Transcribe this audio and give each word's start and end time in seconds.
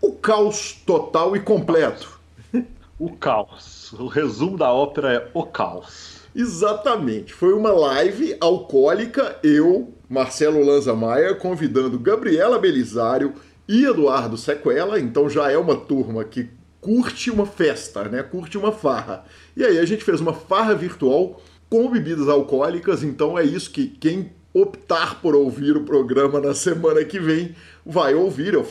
O 0.00 0.12
caos 0.12 0.80
total 0.86 1.34
e 1.34 1.40
completo. 1.40 2.20
O 2.96 3.10
caos 3.16 3.73
o 3.98 4.06
resumo 4.06 4.56
da 4.56 4.72
ópera 4.72 5.12
é 5.12 5.30
O 5.34 5.44
Caos. 5.44 6.20
Exatamente. 6.34 7.32
Foi 7.32 7.52
uma 7.52 7.70
live 7.70 8.36
alcoólica, 8.40 9.38
eu, 9.42 9.94
Marcelo 10.08 10.64
Lanza 10.64 10.94
Maia, 10.94 11.34
convidando 11.34 11.98
Gabriela 11.98 12.58
Belisário 12.58 13.34
e 13.68 13.84
Eduardo 13.84 14.36
Sequela, 14.36 14.98
então 14.98 15.28
já 15.28 15.50
é 15.50 15.56
uma 15.56 15.76
turma 15.76 16.24
que 16.24 16.50
curte 16.80 17.30
uma 17.30 17.46
festa, 17.46 18.04
né? 18.04 18.22
Curte 18.22 18.58
uma 18.58 18.72
farra. 18.72 19.24
E 19.56 19.64
aí 19.64 19.78
a 19.78 19.84
gente 19.86 20.04
fez 20.04 20.20
uma 20.20 20.34
farra 20.34 20.74
virtual 20.74 21.40
com 21.70 21.90
bebidas 21.90 22.28
alcoólicas, 22.28 23.02
então 23.02 23.38
é 23.38 23.44
isso 23.44 23.70
que 23.70 23.86
quem 23.88 24.30
optar 24.52 25.20
por 25.20 25.34
ouvir 25.34 25.76
o 25.76 25.84
programa 25.84 26.40
na 26.40 26.54
semana 26.54 27.04
que 27.04 27.18
vem, 27.18 27.54
vai 27.84 28.14
ouvir. 28.14 28.54
Eu 28.54 28.64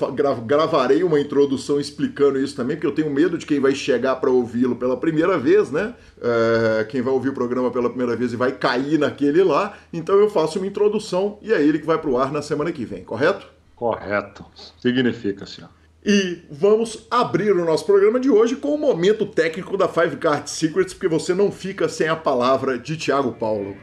gravarei 0.44 1.04
uma 1.04 1.20
introdução 1.20 1.80
explicando 1.80 2.40
isso 2.40 2.56
também, 2.56 2.76
porque 2.76 2.88
eu 2.88 2.96
tenho 2.96 3.10
medo 3.10 3.38
de 3.38 3.46
quem 3.46 3.60
vai 3.60 3.76
chegar 3.76 4.16
para 4.18 4.30
ouvi-lo 4.30 4.76
pela 4.76 4.98
primeira 4.98 5.38
vez, 5.38 5.72
né? 5.72 5.94
É, 6.22 6.84
quem 6.86 7.02
vai 7.02 7.14
ouvir 7.14 7.30
o 7.30 7.34
programa 7.34 7.70
pela 7.72 7.90
primeira 7.90 8.16
vez 8.16 8.34
e 8.34 8.36
vai 8.36 8.52
cair 8.52 8.98
naquele 8.98 9.44
lá. 9.44 9.78
Então 9.92 10.16
eu 10.16 10.30
faço 10.30 10.60
uma 10.60 10.68
introdução 10.68 11.38
e 11.42 11.54
é 11.54 11.62
ele 11.62 11.80
que 11.80 11.86
vai 11.86 11.98
para 11.98 12.10
o 12.10 12.18
ar 12.18 12.32
na 12.32 12.42
semana 12.42 12.72
que 12.72 12.86
vem, 12.86 13.04
correto? 13.04 13.48
Correto. 13.76 14.46
Significa, 14.80 15.46
senhor. 15.46 15.70
E 16.06 16.40
vamos 16.52 17.08
abrir 17.10 17.54
o 17.54 17.64
nosso 17.64 17.86
programa 17.86 18.20
de 18.20 18.30
hoje 18.30 18.58
com 18.58 18.76
o 18.76 18.78
momento 18.78 19.26
técnico 19.26 19.78
da 19.78 19.88
Five 19.88 20.18
Card 20.18 20.50
Secrets, 20.50 20.94
porque 20.94 21.08
você 21.08 21.34
não 21.34 21.50
fica 21.50 21.88
sem 21.88 22.10
a 22.10 22.16
palavra 22.16 22.78
de 22.78 22.98
Thiago 22.98 23.32
Paulo. 23.32 23.78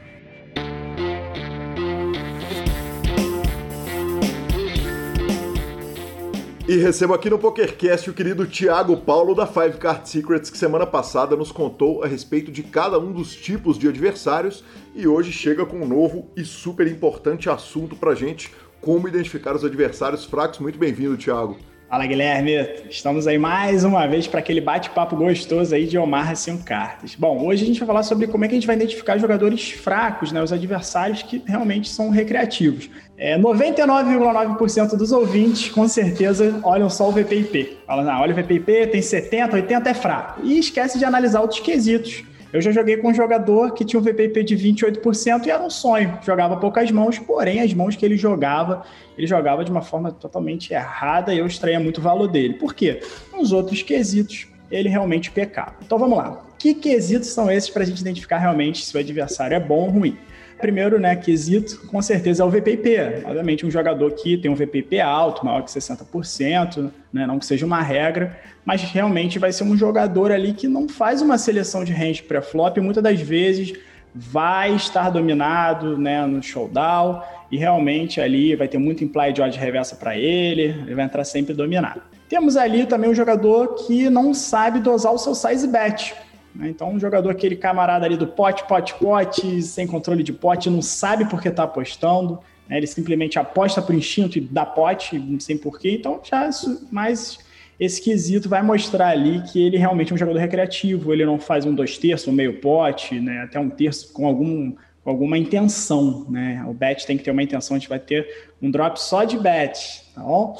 E 6.71 6.77
recebo 6.77 7.13
aqui 7.13 7.29
no 7.29 7.37
PokerCast 7.37 8.09
o 8.09 8.13
querido 8.13 8.47
Thiago 8.47 8.95
Paulo 8.95 9.35
da 9.35 9.45
Five 9.45 9.77
Card 9.77 10.07
Secrets, 10.07 10.49
que 10.49 10.57
semana 10.57 10.87
passada 10.87 11.35
nos 11.35 11.51
contou 11.51 12.01
a 12.01 12.07
respeito 12.07 12.49
de 12.49 12.63
cada 12.63 12.97
um 12.97 13.11
dos 13.11 13.35
tipos 13.35 13.77
de 13.77 13.89
adversários 13.89 14.63
e 14.95 15.05
hoje 15.05 15.33
chega 15.33 15.65
com 15.65 15.81
um 15.81 15.85
novo 15.85 16.29
e 16.33 16.45
super 16.45 16.87
importante 16.87 17.49
assunto 17.49 17.93
pra 17.93 18.15
gente, 18.15 18.53
como 18.79 19.05
identificar 19.05 19.53
os 19.53 19.65
adversários 19.65 20.23
fracos. 20.23 20.59
Muito 20.59 20.79
bem-vindo, 20.79 21.17
Thiago. 21.17 21.57
Fala 21.91 22.05
Guilherme, 22.05 22.53
estamos 22.89 23.27
aí 23.27 23.37
mais 23.37 23.83
uma 23.83 24.07
vez 24.07 24.25
para 24.25 24.39
aquele 24.39 24.61
bate-papo 24.61 25.13
gostoso 25.13 25.75
aí 25.75 25.85
de 25.85 25.97
Omar 25.97 26.37
sem 26.37 26.57
cartas. 26.57 27.15
Bom, 27.15 27.45
hoje 27.45 27.63
a 27.63 27.67
gente 27.67 27.79
vai 27.81 27.87
falar 27.87 28.03
sobre 28.03 28.27
como 28.27 28.45
é 28.45 28.47
que 28.47 28.53
a 28.53 28.57
gente 28.57 28.65
vai 28.65 28.77
identificar 28.77 29.17
jogadores 29.17 29.71
fracos, 29.71 30.31
né, 30.31 30.41
os 30.41 30.53
adversários 30.53 31.21
que 31.21 31.43
realmente 31.45 31.89
são 31.89 32.09
recreativos. 32.09 32.89
É, 33.17 33.37
99,9% 33.37 34.95
dos 34.95 35.11
ouvintes 35.11 35.69
com 35.69 35.85
certeza 35.85 36.61
olham 36.63 36.89
só 36.89 37.09
o 37.09 37.11
VPIP. 37.11 37.79
Falam, 37.85 38.09
ah, 38.09 38.21
olha 38.21 38.33
o 38.33 38.41
VPIP, 38.41 38.87
tem 38.87 39.01
70, 39.01 39.57
80 39.57 39.89
é 39.89 39.93
fraco. 39.93 40.41
E 40.45 40.59
esquece 40.59 40.97
de 40.97 41.03
analisar 41.03 41.41
outros 41.41 41.59
quesitos. 41.59 42.23
Eu 42.53 42.61
já 42.61 42.71
joguei 42.71 42.97
com 42.97 43.09
um 43.09 43.13
jogador 43.13 43.73
que 43.73 43.85
tinha 43.85 43.99
um 43.99 44.03
VPP 44.03 44.43
de 44.43 44.57
28% 44.57 45.45
e 45.45 45.49
era 45.49 45.63
um 45.63 45.69
sonho. 45.69 46.19
Jogava 46.21 46.57
poucas 46.57 46.91
mãos, 46.91 47.17
porém 47.17 47.61
as 47.61 47.73
mãos 47.73 47.95
que 47.95 48.05
ele 48.05 48.17
jogava, 48.17 48.83
ele 49.17 49.25
jogava 49.25 49.63
de 49.63 49.71
uma 49.71 49.81
forma 49.81 50.11
totalmente 50.11 50.73
errada 50.73 51.33
e 51.33 51.37
eu 51.37 51.47
extraía 51.47 51.79
muito 51.79 52.01
valor 52.01 52.27
dele. 52.27 52.55
Por 52.55 52.73
quê? 52.73 52.99
Nos 53.31 53.53
outros 53.53 53.81
quesitos, 53.81 54.47
ele 54.69 54.89
realmente 54.89 55.31
pecava. 55.31 55.75
Então 55.81 55.97
vamos 55.97 56.17
lá. 56.17 56.45
Que 56.59 56.73
quesitos 56.73 57.29
são 57.29 57.49
esses 57.49 57.69
para 57.69 57.83
a 57.83 57.85
gente 57.85 58.01
identificar 58.01 58.37
realmente 58.37 58.85
se 58.85 58.95
o 58.95 58.99
adversário 58.99 59.55
é 59.55 59.59
bom 59.59 59.85
ou 59.85 59.89
ruim? 59.89 60.17
Primeiro, 60.61 60.99
né, 60.99 61.15
quesito, 61.15 61.87
com 61.87 62.01
certeza 62.01 62.43
é 62.43 62.45
o 62.45 62.49
VPP. 62.49 63.23
Obviamente, 63.25 63.65
um 63.65 63.71
jogador 63.71 64.11
que 64.11 64.37
tem 64.37 64.49
um 64.49 64.55
VPP 64.55 64.99
alto, 64.99 65.45
maior 65.45 65.63
que 65.63 65.71
60%, 65.71 66.91
né, 67.11 67.25
não 67.25 67.39
que 67.39 67.45
seja 67.45 67.65
uma 67.65 67.81
regra, 67.81 68.37
mas 68.63 68.81
realmente 68.83 69.39
vai 69.39 69.51
ser 69.51 69.63
um 69.63 69.75
jogador 69.75 70.31
ali 70.31 70.53
que 70.53 70.67
não 70.67 70.87
faz 70.87 71.21
uma 71.21 71.37
seleção 71.37 71.83
de 71.83 71.91
range 71.91 72.21
pré-flop, 72.23 72.77
muitas 72.77 73.03
das 73.03 73.19
vezes 73.19 73.73
vai 74.13 74.75
estar 74.75 75.09
dominado 75.09 75.97
né, 75.97 76.25
no 76.25 76.43
showdown 76.43 77.21
e 77.51 77.57
realmente 77.57 78.21
ali 78.21 78.55
vai 78.55 78.67
ter 78.67 78.77
muito 78.77 79.03
implied 79.03 79.41
odd 79.41 79.57
reversa 79.57 79.95
para 79.95 80.17
ele, 80.17 80.63
ele 80.63 80.95
vai 80.95 81.05
entrar 81.05 81.23
sempre 81.23 81.53
dominado. 81.53 82.01
Temos 82.29 82.55
ali 82.55 82.85
também 82.85 83.09
um 83.09 83.15
jogador 83.15 83.75
que 83.75 84.09
não 84.09 84.33
sabe 84.33 84.79
dosar 84.79 85.13
o 85.13 85.17
seu 85.17 85.35
size 85.35 85.67
bet. 85.67 86.13
Né? 86.55 86.69
Então, 86.69 86.91
um 86.91 86.99
jogador, 86.99 87.29
aquele 87.29 87.55
camarada 87.55 88.05
ali 88.05 88.17
do 88.17 88.27
pote, 88.27 88.67
pote, 88.67 88.93
pote, 88.95 89.61
sem 89.61 89.87
controle 89.87 90.23
de 90.23 90.33
pote, 90.33 90.69
não 90.69 90.81
sabe 90.81 91.25
por 91.25 91.41
que 91.41 91.49
está 91.49 91.63
apostando, 91.63 92.39
né? 92.67 92.77
ele 92.77 92.87
simplesmente 92.87 93.39
aposta 93.39 93.81
por 93.81 93.95
instinto 93.95 94.37
e 94.37 94.41
dá 94.41 94.65
pote, 94.65 95.21
sem 95.39 95.57
porquê. 95.57 95.91
Então, 95.91 96.19
já 96.23 96.49
mais 96.91 97.39
esse 97.79 98.01
quesito 98.01 98.47
vai 98.47 98.61
mostrar 98.61 99.09
ali 99.09 99.41
que 99.41 99.61
ele 99.61 99.77
realmente 99.77 100.11
é 100.11 100.15
um 100.15 100.17
jogador 100.17 100.37
recreativo, 100.37 101.11
ele 101.11 101.25
não 101.25 101.39
faz 101.39 101.65
um 101.65 101.73
dois 101.73 101.97
terços, 101.97 102.27
um 102.27 102.31
meio 102.31 102.59
pote, 102.59 103.19
né? 103.19 103.41
até 103.41 103.59
um 103.59 103.69
terço 103.69 104.13
com 104.13 104.27
algum 104.27 104.73
alguma 105.03 105.37
intenção, 105.37 106.27
né? 106.29 106.63
O 106.67 106.73
bet 106.73 107.05
tem 107.07 107.17
que 107.17 107.23
ter 107.23 107.31
uma 107.31 107.41
intenção, 107.41 107.75
a 107.75 107.79
gente 107.79 107.89
vai 107.89 107.97
ter 107.99 108.53
um 108.61 108.69
drop 108.69 109.01
só 109.01 109.23
de 109.23 109.37
bet, 109.37 110.03
tá 110.13 110.21
bom? 110.21 110.55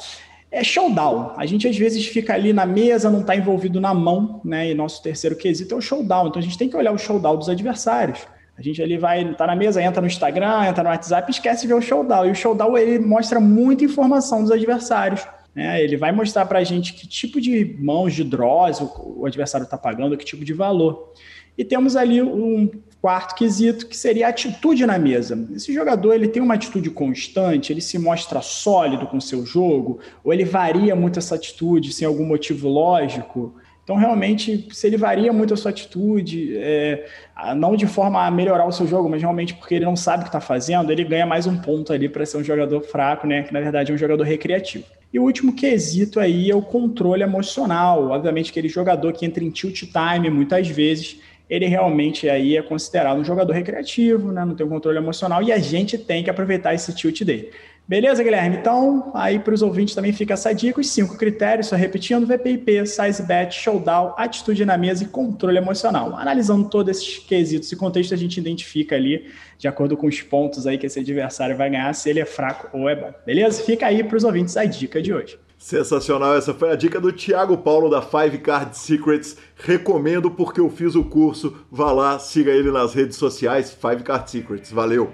É 0.52 0.62
showdown. 0.62 1.32
A 1.36 1.46
gente 1.46 1.66
às 1.66 1.76
vezes 1.76 2.06
fica 2.06 2.34
ali 2.34 2.52
na 2.52 2.66
mesa, 2.66 3.10
não 3.10 3.22
está 3.22 3.34
envolvido 3.34 3.80
na 3.80 3.94
mão, 3.94 4.42
né? 4.44 4.70
E 4.70 4.74
nosso 4.74 5.02
terceiro 5.02 5.34
quesito 5.34 5.74
é 5.74 5.78
o 5.78 5.80
showdown. 5.80 6.28
Então 6.28 6.38
a 6.38 6.42
gente 6.42 6.58
tem 6.58 6.68
que 6.68 6.76
olhar 6.76 6.92
o 6.92 6.98
showdown 6.98 7.38
dos 7.38 7.48
adversários. 7.48 8.20
A 8.56 8.60
gente 8.60 8.82
ali 8.82 8.98
vai, 8.98 9.34
tá 9.34 9.46
na 9.46 9.56
mesa, 9.56 9.82
entra 9.82 10.02
no 10.02 10.06
Instagram, 10.06 10.66
entra 10.66 10.84
no 10.84 10.90
WhatsApp, 10.90 11.30
esquece 11.30 11.62
de 11.62 11.68
ver 11.68 11.74
o 11.74 11.80
showdown. 11.80 12.26
E 12.26 12.30
o 12.30 12.34
showdown 12.34 12.76
ele 12.76 12.98
mostra 12.98 13.40
muita 13.40 13.84
informação 13.84 14.42
dos 14.42 14.50
adversários. 14.50 15.26
Né? 15.54 15.82
Ele 15.82 15.96
vai 15.96 16.12
mostrar 16.12 16.44
para 16.44 16.58
a 16.58 16.64
gente 16.64 16.92
que 16.92 17.08
tipo 17.08 17.40
de 17.40 17.76
mãos 17.80 18.14
de 18.14 18.22
draws 18.22 18.80
o, 18.80 19.20
o 19.20 19.26
adversário 19.26 19.64
está 19.64 19.78
pagando, 19.78 20.16
que 20.18 20.24
tipo 20.24 20.44
de 20.44 20.52
valor. 20.52 21.14
E 21.56 21.64
temos 21.64 21.96
ali 21.96 22.22
um 22.22 22.70
Quarto 23.02 23.34
quesito, 23.34 23.88
que 23.88 23.96
seria 23.96 24.28
a 24.28 24.30
atitude 24.30 24.86
na 24.86 24.96
mesa. 24.96 25.36
Esse 25.56 25.74
jogador 25.74 26.14
ele 26.14 26.28
tem 26.28 26.40
uma 26.40 26.54
atitude 26.54 26.88
constante, 26.88 27.72
ele 27.72 27.80
se 27.80 27.98
mostra 27.98 28.40
sólido 28.40 29.08
com 29.08 29.20
seu 29.20 29.44
jogo, 29.44 29.98
ou 30.22 30.32
ele 30.32 30.44
varia 30.44 30.94
muito 30.94 31.18
essa 31.18 31.34
atitude 31.34 31.92
sem 31.92 32.06
algum 32.06 32.24
motivo 32.24 32.68
lógico. 32.68 33.56
Então, 33.82 33.96
realmente, 33.96 34.68
se 34.70 34.86
ele 34.86 34.96
varia 34.96 35.32
muito 35.32 35.52
a 35.52 35.56
sua 35.56 35.72
atitude, 35.72 36.56
é, 36.56 37.04
não 37.56 37.74
de 37.74 37.88
forma 37.88 38.24
a 38.24 38.30
melhorar 38.30 38.66
o 38.66 38.70
seu 38.70 38.86
jogo, 38.86 39.08
mas 39.08 39.20
realmente 39.20 39.54
porque 39.54 39.74
ele 39.74 39.84
não 39.84 39.96
sabe 39.96 40.20
o 40.20 40.22
que 40.22 40.28
está 40.28 40.40
fazendo, 40.40 40.92
ele 40.92 41.02
ganha 41.02 41.26
mais 41.26 41.44
um 41.44 41.58
ponto 41.58 41.92
ali 41.92 42.08
para 42.08 42.24
ser 42.24 42.36
um 42.36 42.44
jogador 42.44 42.82
fraco, 42.82 43.26
né? 43.26 43.42
Que 43.42 43.52
na 43.52 43.60
verdade 43.60 43.90
é 43.90 43.94
um 43.96 43.98
jogador 43.98 44.22
recreativo. 44.22 44.84
E 45.12 45.18
o 45.18 45.24
último 45.24 45.52
quesito 45.52 46.20
aí 46.20 46.50
é 46.50 46.54
o 46.54 46.62
controle 46.62 47.24
emocional. 47.24 48.10
Obviamente, 48.10 48.52
aquele 48.52 48.68
jogador 48.68 49.12
que 49.12 49.26
entra 49.26 49.42
em 49.42 49.50
tilt 49.50 49.82
time 49.82 50.30
muitas 50.30 50.68
vezes, 50.68 51.20
ele 51.52 51.66
realmente 51.66 52.30
aí 52.30 52.56
é 52.56 52.62
considerado 52.62 53.20
um 53.20 53.24
jogador 53.24 53.52
recreativo, 53.52 54.32
né? 54.32 54.42
Não 54.42 54.54
tem 54.54 54.64
um 54.64 54.70
controle 54.70 54.96
emocional 54.96 55.42
e 55.42 55.52
a 55.52 55.58
gente 55.58 55.98
tem 55.98 56.24
que 56.24 56.30
aproveitar 56.30 56.72
esse 56.72 56.94
tilt 56.94 57.22
dele. 57.24 57.50
Beleza, 57.86 58.24
Guilherme? 58.24 58.56
Então, 58.56 59.12
aí 59.14 59.38
para 59.38 59.52
os 59.52 59.60
ouvintes 59.60 59.94
também 59.94 60.14
fica 60.14 60.32
essa 60.32 60.50
dica, 60.54 60.80
os 60.80 60.88
cinco 60.88 61.18
critérios, 61.18 61.66
só 61.66 61.76
repetindo, 61.76 62.26
VPIP, 62.26 62.86
size 62.86 63.22
bet, 63.24 63.54
showdown, 63.54 64.14
atitude 64.16 64.64
na 64.64 64.78
mesa 64.78 65.04
e 65.04 65.08
controle 65.08 65.58
emocional. 65.58 66.16
Analisando 66.16 66.70
todos 66.70 66.96
esses 66.96 67.18
quesitos 67.18 67.70
e 67.70 67.76
contexto, 67.76 68.14
a 68.14 68.16
gente 68.16 68.40
identifica 68.40 68.96
ali, 68.96 69.26
de 69.58 69.68
acordo 69.68 69.94
com 69.94 70.06
os 70.06 70.22
pontos 70.22 70.66
aí 70.66 70.78
que 70.78 70.86
esse 70.86 71.00
adversário 71.00 71.54
vai 71.54 71.68
ganhar, 71.68 71.92
se 71.92 72.08
ele 72.08 72.20
é 72.20 72.24
fraco 72.24 72.74
ou 72.74 72.88
é 72.88 72.96
bom. 72.96 73.12
Beleza? 73.26 73.62
Fica 73.62 73.88
aí 73.88 74.02
para 74.02 74.16
os 74.16 74.24
ouvintes 74.24 74.56
a 74.56 74.64
dica 74.64 75.02
de 75.02 75.12
hoje. 75.12 75.38
Sensacional, 75.62 76.34
essa 76.34 76.52
foi 76.52 76.72
a 76.72 76.74
dica 76.74 77.00
do 77.00 77.12
Thiago 77.12 77.56
Paulo 77.56 77.88
da 77.88 78.02
Five 78.02 78.38
Card 78.38 78.76
Secrets. 78.76 79.36
Recomendo 79.54 80.28
porque 80.28 80.58
eu 80.58 80.68
fiz 80.68 80.96
o 80.96 81.04
curso. 81.04 81.54
Vá 81.70 81.92
lá, 81.92 82.18
siga 82.18 82.50
ele 82.50 82.72
nas 82.72 82.94
redes 82.94 83.16
sociais, 83.16 83.70
Five 83.70 84.02
Card 84.02 84.28
Secrets. 84.28 84.72
Valeu! 84.72 85.12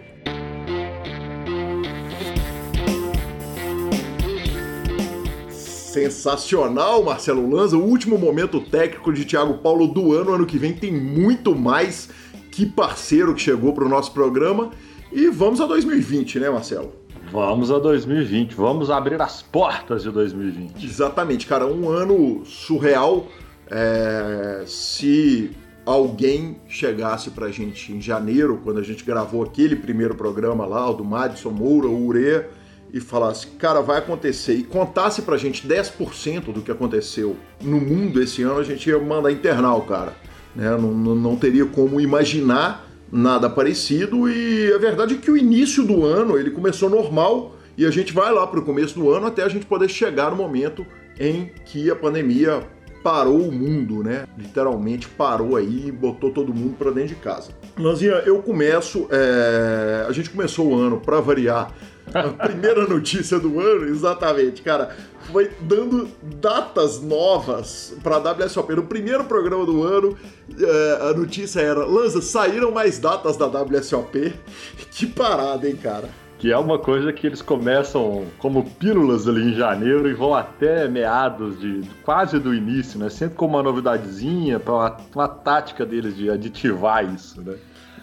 Sensacional, 5.50 7.04
Marcelo 7.04 7.46
Lanza. 7.54 7.76
O 7.76 7.84
último 7.84 8.16
momento 8.16 8.58
técnico 8.58 9.12
de 9.12 9.26
Thiago 9.26 9.58
Paulo 9.58 9.86
do 9.86 10.14
ano. 10.14 10.32
Ano 10.32 10.46
que 10.46 10.56
vem 10.56 10.72
tem 10.72 10.90
muito 10.90 11.54
mais. 11.54 12.08
Que 12.50 12.64
parceiro 12.64 13.34
que 13.34 13.42
chegou 13.42 13.74
para 13.74 13.84
o 13.84 13.88
nosso 13.88 14.12
programa. 14.12 14.70
E 15.12 15.28
vamos 15.28 15.60
a 15.60 15.66
2020, 15.66 16.40
né, 16.40 16.48
Marcelo? 16.48 16.97
Vamos 17.30 17.70
a 17.70 17.78
2020, 17.78 18.54
vamos 18.54 18.90
abrir 18.90 19.20
as 19.20 19.42
portas 19.42 20.02
de 20.02 20.10
2020. 20.10 20.84
Exatamente, 20.84 21.46
cara, 21.46 21.66
um 21.66 21.88
ano 21.90 22.42
surreal. 22.46 23.26
É, 23.70 24.64
se 24.66 25.50
alguém 25.84 26.56
chegasse 26.66 27.30
pra 27.30 27.50
gente 27.50 27.92
em 27.92 28.00
janeiro, 28.00 28.60
quando 28.64 28.78
a 28.78 28.82
gente 28.82 29.04
gravou 29.04 29.42
aquele 29.42 29.76
primeiro 29.76 30.14
programa 30.14 30.64
lá, 30.64 30.88
o 30.90 30.94
do 30.94 31.04
Madison 31.04 31.50
Moura, 31.50 31.86
o 31.86 32.06
Urea, 32.06 32.48
e 32.92 33.00
falasse, 33.00 33.48
cara, 33.58 33.82
vai 33.82 33.98
acontecer, 33.98 34.54
e 34.54 34.62
contasse 34.62 35.20
pra 35.20 35.36
gente 35.36 35.68
10% 35.68 36.52
do 36.52 36.62
que 36.62 36.70
aconteceu 36.70 37.36
no 37.60 37.78
mundo 37.78 38.22
esse 38.22 38.42
ano, 38.42 38.58
a 38.58 38.64
gente 38.64 38.88
ia 38.88 38.98
mandar 38.98 39.30
internal, 39.30 39.82
cara. 39.82 40.14
Né? 40.56 40.70
Não, 40.70 40.92
não, 40.92 41.14
não 41.14 41.36
teria 41.36 41.66
como 41.66 42.00
imaginar 42.00 42.87
nada 43.10 43.48
parecido 43.48 44.28
e 44.28 44.72
a 44.72 44.78
verdade 44.78 45.14
é 45.14 45.18
que 45.18 45.30
o 45.30 45.36
início 45.36 45.84
do 45.84 46.04
ano 46.04 46.38
ele 46.38 46.50
começou 46.50 46.90
normal 46.90 47.56
e 47.76 47.86
a 47.86 47.90
gente 47.90 48.12
vai 48.12 48.32
lá 48.32 48.46
para 48.46 48.60
o 48.60 48.62
começo 48.62 48.94
do 48.94 49.10
ano 49.10 49.26
até 49.26 49.42
a 49.42 49.48
gente 49.48 49.66
poder 49.66 49.88
chegar 49.88 50.30
no 50.30 50.36
momento 50.36 50.86
em 51.18 51.50
que 51.64 51.90
a 51.90 51.96
pandemia 51.96 52.62
parou 53.02 53.40
o 53.48 53.52
mundo, 53.52 54.02
né? 54.02 54.24
Literalmente 54.36 55.08
parou 55.08 55.56
aí 55.56 55.86
e 55.86 55.92
botou 55.92 56.30
todo 56.30 56.52
mundo 56.52 56.76
para 56.76 56.90
dentro 56.90 57.10
de 57.10 57.14
casa. 57.16 57.52
Lanzinha, 57.78 58.14
eu 58.26 58.42
começo, 58.42 59.06
é... 59.10 60.04
a 60.06 60.12
gente 60.12 60.30
começou 60.30 60.68
o 60.68 60.78
ano 60.78 61.00
para 61.00 61.20
variar. 61.20 61.72
A 62.12 62.24
primeira 62.48 62.86
notícia 62.86 63.38
do 63.38 63.60
ano, 63.60 63.86
exatamente, 63.86 64.62
cara, 64.62 64.96
foi 65.30 65.50
dando 65.60 66.08
datas 66.40 67.00
novas 67.00 67.94
para 68.02 68.16
a 68.16 68.32
WSOP. 68.32 68.74
No 68.74 68.84
primeiro 68.84 69.24
programa 69.24 69.64
do 69.64 69.82
ano, 69.82 70.16
é, 70.58 71.10
a 71.10 71.14
notícia 71.14 71.60
era: 71.60 71.84
Lanza, 71.84 72.20
saíram 72.22 72.72
mais 72.72 72.98
datas 72.98 73.36
da 73.36 73.46
WSOP. 73.46 74.34
Que 74.90 75.06
parada, 75.06 75.68
hein, 75.68 75.76
cara? 75.76 76.08
Que 76.38 76.52
é 76.52 76.58
uma 76.58 76.78
coisa 76.78 77.12
que 77.12 77.26
eles 77.26 77.40
começam 77.40 78.26
como 78.38 78.68
pílulas 78.68 79.28
ali 79.28 79.50
em 79.50 79.54
janeiro 79.54 80.08
e 80.08 80.14
vão 80.14 80.34
até 80.34 80.88
meados 80.88 81.58
de 81.60 81.82
quase 82.02 82.38
do 82.38 82.54
início, 82.54 82.98
né? 82.98 83.08
Sempre 83.08 83.36
com 83.36 83.46
uma 83.46 83.62
novidadezinha, 83.62 84.58
para 84.58 84.72
uma, 84.72 84.96
uma 85.14 85.28
tática 85.28 85.86
deles 85.86 86.16
de 86.16 86.30
aditivar 86.30 87.04
isso, 87.12 87.40
né? 87.42 87.56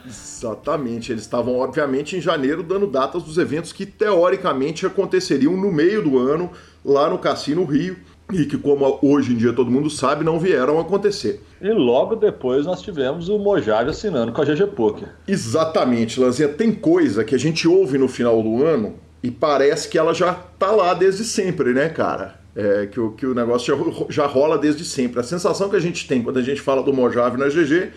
Exatamente, 0.07 1.11
eles 1.11 1.23
estavam 1.23 1.57
obviamente 1.57 2.15
em 2.15 2.21
janeiro 2.21 2.61
dando 2.61 2.87
datas 2.87 3.23
dos 3.23 3.37
eventos 3.37 3.73
que 3.73 3.85
teoricamente 3.85 4.85
aconteceriam 4.85 5.55
no 5.55 5.71
meio 5.71 6.03
do 6.03 6.17
ano 6.17 6.51
lá 6.83 7.09
no 7.09 7.17
Cassino 7.17 7.63
Rio 7.65 7.97
e 8.31 8.45
que, 8.45 8.57
como 8.57 8.99
hoje 9.01 9.33
em 9.33 9.37
dia 9.37 9.53
todo 9.53 9.69
mundo 9.69 9.89
sabe, 9.89 10.23
não 10.23 10.39
vieram 10.39 10.79
acontecer. 10.79 11.43
E 11.61 11.69
logo 11.69 12.15
depois 12.15 12.65
nós 12.65 12.81
tivemos 12.81 13.29
o 13.29 13.37
Mojave 13.37 13.89
assinando 13.89 14.31
com 14.31 14.41
a 14.41 14.45
GG 14.45 14.67
Poker. 14.75 15.09
Exatamente, 15.27 16.19
Lanzinha. 16.19 16.49
Tem 16.49 16.71
coisa 16.71 17.23
que 17.23 17.35
a 17.35 17.39
gente 17.39 17.67
ouve 17.67 17.97
no 17.97 18.07
final 18.07 18.41
do 18.41 18.63
ano 18.63 18.95
e 19.21 19.29
parece 19.29 19.89
que 19.89 19.97
ela 19.97 20.13
já 20.13 20.33
tá 20.33 20.71
lá 20.71 20.93
desde 20.93 21.23
sempre, 21.23 21.73
né, 21.73 21.89
cara? 21.89 22.39
É, 22.55 22.87
que, 22.87 22.99
o, 22.99 23.11
que 23.11 23.25
o 23.25 23.35
negócio 23.35 23.75
já, 23.75 24.05
já 24.09 24.25
rola 24.25 24.57
desde 24.57 24.85
sempre. 24.85 25.19
A 25.19 25.23
sensação 25.23 25.69
que 25.69 25.75
a 25.75 25.79
gente 25.79 26.07
tem 26.07 26.21
quando 26.21 26.37
a 26.37 26.41
gente 26.41 26.61
fala 26.61 26.81
do 26.81 26.93
Mojave 26.93 27.37
na 27.37 27.47
GG 27.47 27.91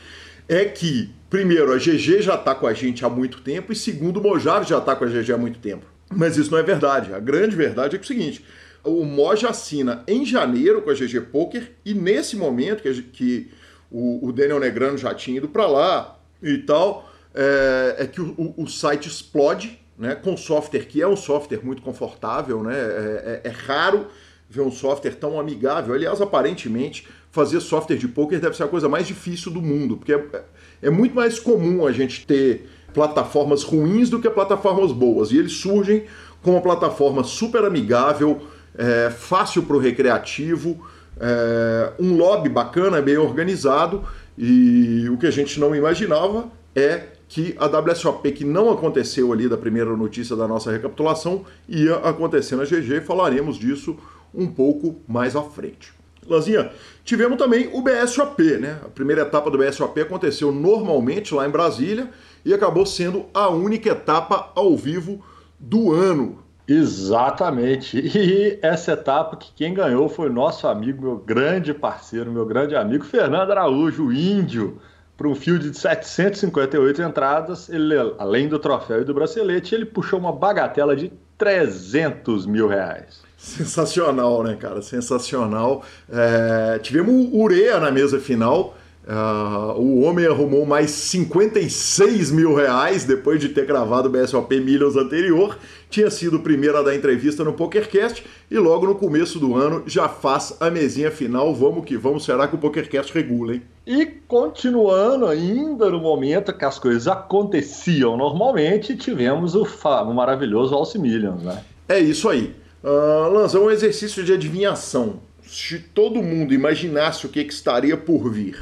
é 0.48 0.64
que, 0.64 1.10
primeiro, 1.28 1.72
a 1.72 1.76
GG 1.76 2.22
já 2.22 2.34
está 2.34 2.54
com 2.54 2.66
a 2.66 2.72
gente 2.72 3.04
há 3.04 3.08
muito 3.08 3.40
tempo 3.40 3.72
e, 3.72 3.76
segundo, 3.76 4.18
o 4.18 4.22
Mojave 4.22 4.68
já 4.68 4.78
está 4.78 4.94
com 4.94 5.04
a 5.04 5.08
GG 5.08 5.32
há 5.32 5.38
muito 5.38 5.58
tempo. 5.58 5.86
Mas 6.14 6.36
isso 6.36 6.50
não 6.50 6.58
é 6.58 6.62
verdade. 6.62 7.12
A 7.12 7.18
grande 7.18 7.54
verdade 7.54 7.96
é, 7.96 7.98
é 7.98 8.02
o 8.02 8.04
seguinte: 8.04 8.44
o 8.84 9.04
Moj 9.04 9.46
assina 9.46 10.02
em 10.06 10.24
janeiro 10.24 10.82
com 10.82 10.90
a 10.90 10.94
GG 10.94 11.20
Poker 11.32 11.72
e 11.84 11.94
nesse 11.94 12.36
momento 12.36 12.82
que, 12.82 13.02
que 13.02 13.50
o, 13.90 14.28
o, 14.28 14.32
Daniel 14.32 14.60
Negrano 14.60 14.96
já 14.96 15.14
tinha 15.14 15.38
ido 15.38 15.48
para 15.48 15.66
lá 15.66 16.18
e 16.42 16.58
tal, 16.58 17.10
é, 17.34 17.96
é 17.98 18.06
que 18.06 18.20
o, 18.20 18.54
o, 18.56 18.66
site 18.66 19.08
explode, 19.08 19.78
né? 19.98 20.14
Com 20.14 20.36
software 20.36 20.86
que 20.86 21.02
é 21.02 21.06
um 21.06 21.16
software 21.16 21.60
muito 21.62 21.82
confortável, 21.82 22.62
né? 22.62 22.74
É, 22.74 23.40
é, 23.44 23.48
é 23.48 23.50
raro 23.50 24.06
ver 24.48 24.62
um 24.62 24.70
software 24.70 25.14
tão 25.14 25.38
amigável. 25.38 25.94
Aliás, 25.94 26.22
aparentemente, 26.22 27.06
fazer 27.30 27.60
software 27.60 27.96
de 27.96 28.08
poker 28.08 28.40
deve 28.40 28.56
ser 28.56 28.62
a 28.62 28.68
coisa 28.68 28.88
mais 28.88 29.06
difícil 29.06 29.52
do 29.52 29.60
mundo, 29.60 29.98
porque 29.98 30.14
é, 30.14 30.44
é 30.82 30.90
muito 30.90 31.14
mais 31.14 31.38
comum 31.38 31.86
a 31.86 31.92
gente 31.92 32.26
ter 32.26 32.68
plataformas 32.92 33.62
ruins 33.62 34.08
do 34.10 34.20
que 34.20 34.28
plataformas 34.30 34.92
boas. 34.92 35.30
E 35.30 35.38
eles 35.38 35.52
surgem 35.52 36.04
com 36.42 36.52
uma 36.52 36.60
plataforma 36.60 37.24
super 37.24 37.64
amigável, 37.64 38.40
é, 38.76 39.10
fácil 39.10 39.62
para 39.62 39.76
o 39.76 39.78
recreativo, 39.78 40.84
é, 41.20 41.92
um 41.98 42.16
lobby 42.16 42.48
bacana, 42.48 43.02
bem 43.02 43.16
organizado. 43.16 44.04
E 44.36 45.08
o 45.10 45.18
que 45.18 45.26
a 45.26 45.30
gente 45.30 45.58
não 45.58 45.74
imaginava 45.74 46.48
é 46.74 47.02
que 47.28 47.54
a 47.58 47.66
WSOP, 47.66 48.32
que 48.32 48.44
não 48.44 48.70
aconteceu 48.70 49.32
ali 49.32 49.48
da 49.48 49.56
primeira 49.56 49.94
notícia 49.96 50.34
da 50.34 50.48
nossa 50.48 50.70
recapitulação, 50.70 51.44
ia 51.68 51.96
acontecer 51.96 52.56
na 52.56 52.64
GG. 52.64 53.02
Falaremos 53.02 53.58
disso 53.58 53.96
um 54.34 54.46
pouco 54.46 55.00
mais 55.06 55.34
à 55.34 55.42
frente. 55.42 55.97
Lanzinha, 56.28 56.70
tivemos 57.04 57.38
também 57.38 57.70
o 57.72 57.82
BSOP, 57.82 58.58
né? 58.58 58.78
A 58.84 58.88
primeira 58.88 59.22
etapa 59.22 59.50
do 59.50 59.58
BSOP 59.58 60.00
aconteceu 60.00 60.52
normalmente 60.52 61.34
lá 61.34 61.46
em 61.46 61.50
Brasília 61.50 62.08
e 62.44 62.52
acabou 62.52 62.86
sendo 62.86 63.26
a 63.32 63.48
única 63.48 63.90
etapa 63.90 64.52
ao 64.54 64.76
vivo 64.76 65.24
do 65.58 65.92
ano. 65.92 66.38
Exatamente. 66.66 67.98
E 68.18 68.58
essa 68.60 68.92
etapa 68.92 69.36
que 69.36 69.52
quem 69.54 69.72
ganhou 69.72 70.08
foi 70.08 70.28
nosso 70.28 70.68
amigo, 70.68 71.02
meu 71.02 71.16
grande 71.16 71.72
parceiro, 71.72 72.30
meu 72.30 72.44
grande 72.44 72.76
amigo 72.76 73.04
Fernando 73.04 73.50
Araújo, 73.50 74.12
índio, 74.12 74.78
para 75.16 75.28
um 75.28 75.34
field 75.34 75.70
de 75.70 75.78
758 75.78 77.02
entradas. 77.02 77.68
Ele, 77.68 77.94
além 78.18 78.48
do 78.48 78.58
troféu 78.58 79.00
e 79.00 79.04
do 79.04 79.14
bracelete, 79.14 79.74
ele 79.74 79.86
puxou 79.86 80.18
uma 80.18 80.32
bagatela 80.32 80.94
de 80.94 81.10
300 81.38 82.44
mil 82.46 82.66
reais. 82.68 83.22
Sensacional, 83.38 84.42
né, 84.42 84.56
cara? 84.56 84.82
Sensacional. 84.82 85.84
É, 86.10 86.78
tivemos 86.80 87.14
o 87.32 87.40
Urea 87.40 87.78
na 87.78 87.90
mesa 87.90 88.18
final. 88.18 88.76
Uh, 89.08 89.72
o 89.80 90.02
homem 90.02 90.26
arrumou 90.26 90.66
mais 90.66 90.90
56 90.90 92.30
mil 92.30 92.54
reais 92.54 93.04
depois 93.04 93.40
de 93.40 93.48
ter 93.48 93.64
gravado 93.64 94.06
o 94.06 94.12
BSOP 94.12 94.60
Millions 94.60 94.96
anterior. 94.96 95.56
Tinha 95.88 96.10
sido 96.10 96.36
o 96.36 96.40
primeiro 96.40 96.76
a 96.76 96.82
dar 96.82 96.94
entrevista 96.94 97.42
no 97.42 97.54
PokerCast 97.54 98.22
e 98.50 98.58
logo 98.58 98.86
no 98.86 98.94
começo 98.94 99.38
do 99.38 99.56
ano 99.56 99.82
já 99.86 100.10
faz 100.10 100.58
a 100.60 100.70
mesinha 100.70 101.10
final. 101.10 101.54
Vamos 101.54 101.86
que 101.86 101.96
vamos, 101.96 102.22
será 102.26 102.46
que 102.46 102.54
o 102.54 102.58
PokerCast 102.58 103.10
regula, 103.14 103.54
hein? 103.54 103.62
E 103.86 104.04
continuando 104.04 105.26
ainda 105.26 105.88
no 105.88 106.00
momento 106.00 106.52
que 106.52 106.66
as 106.66 106.78
coisas 106.78 107.08
aconteciam 107.08 108.14
normalmente, 108.14 108.94
tivemos 108.94 109.54
o, 109.54 109.62
o 109.64 110.14
maravilhoso 110.14 110.74
Alce 110.74 110.98
Millions, 110.98 111.42
né? 111.42 111.64
É 111.88 111.98
isso 111.98 112.28
aí. 112.28 112.54
Uh, 112.84 113.32
Lanza, 113.32 113.58
um 113.58 113.70
exercício 113.70 114.22
de 114.22 114.34
adivinhação. 114.34 115.20
Se 115.42 115.78
todo 115.78 116.22
mundo 116.22 116.52
imaginasse 116.52 117.24
o 117.24 117.30
que, 117.30 117.42
que 117.42 117.54
estaria 117.54 117.96
por 117.96 118.30
vir, 118.30 118.58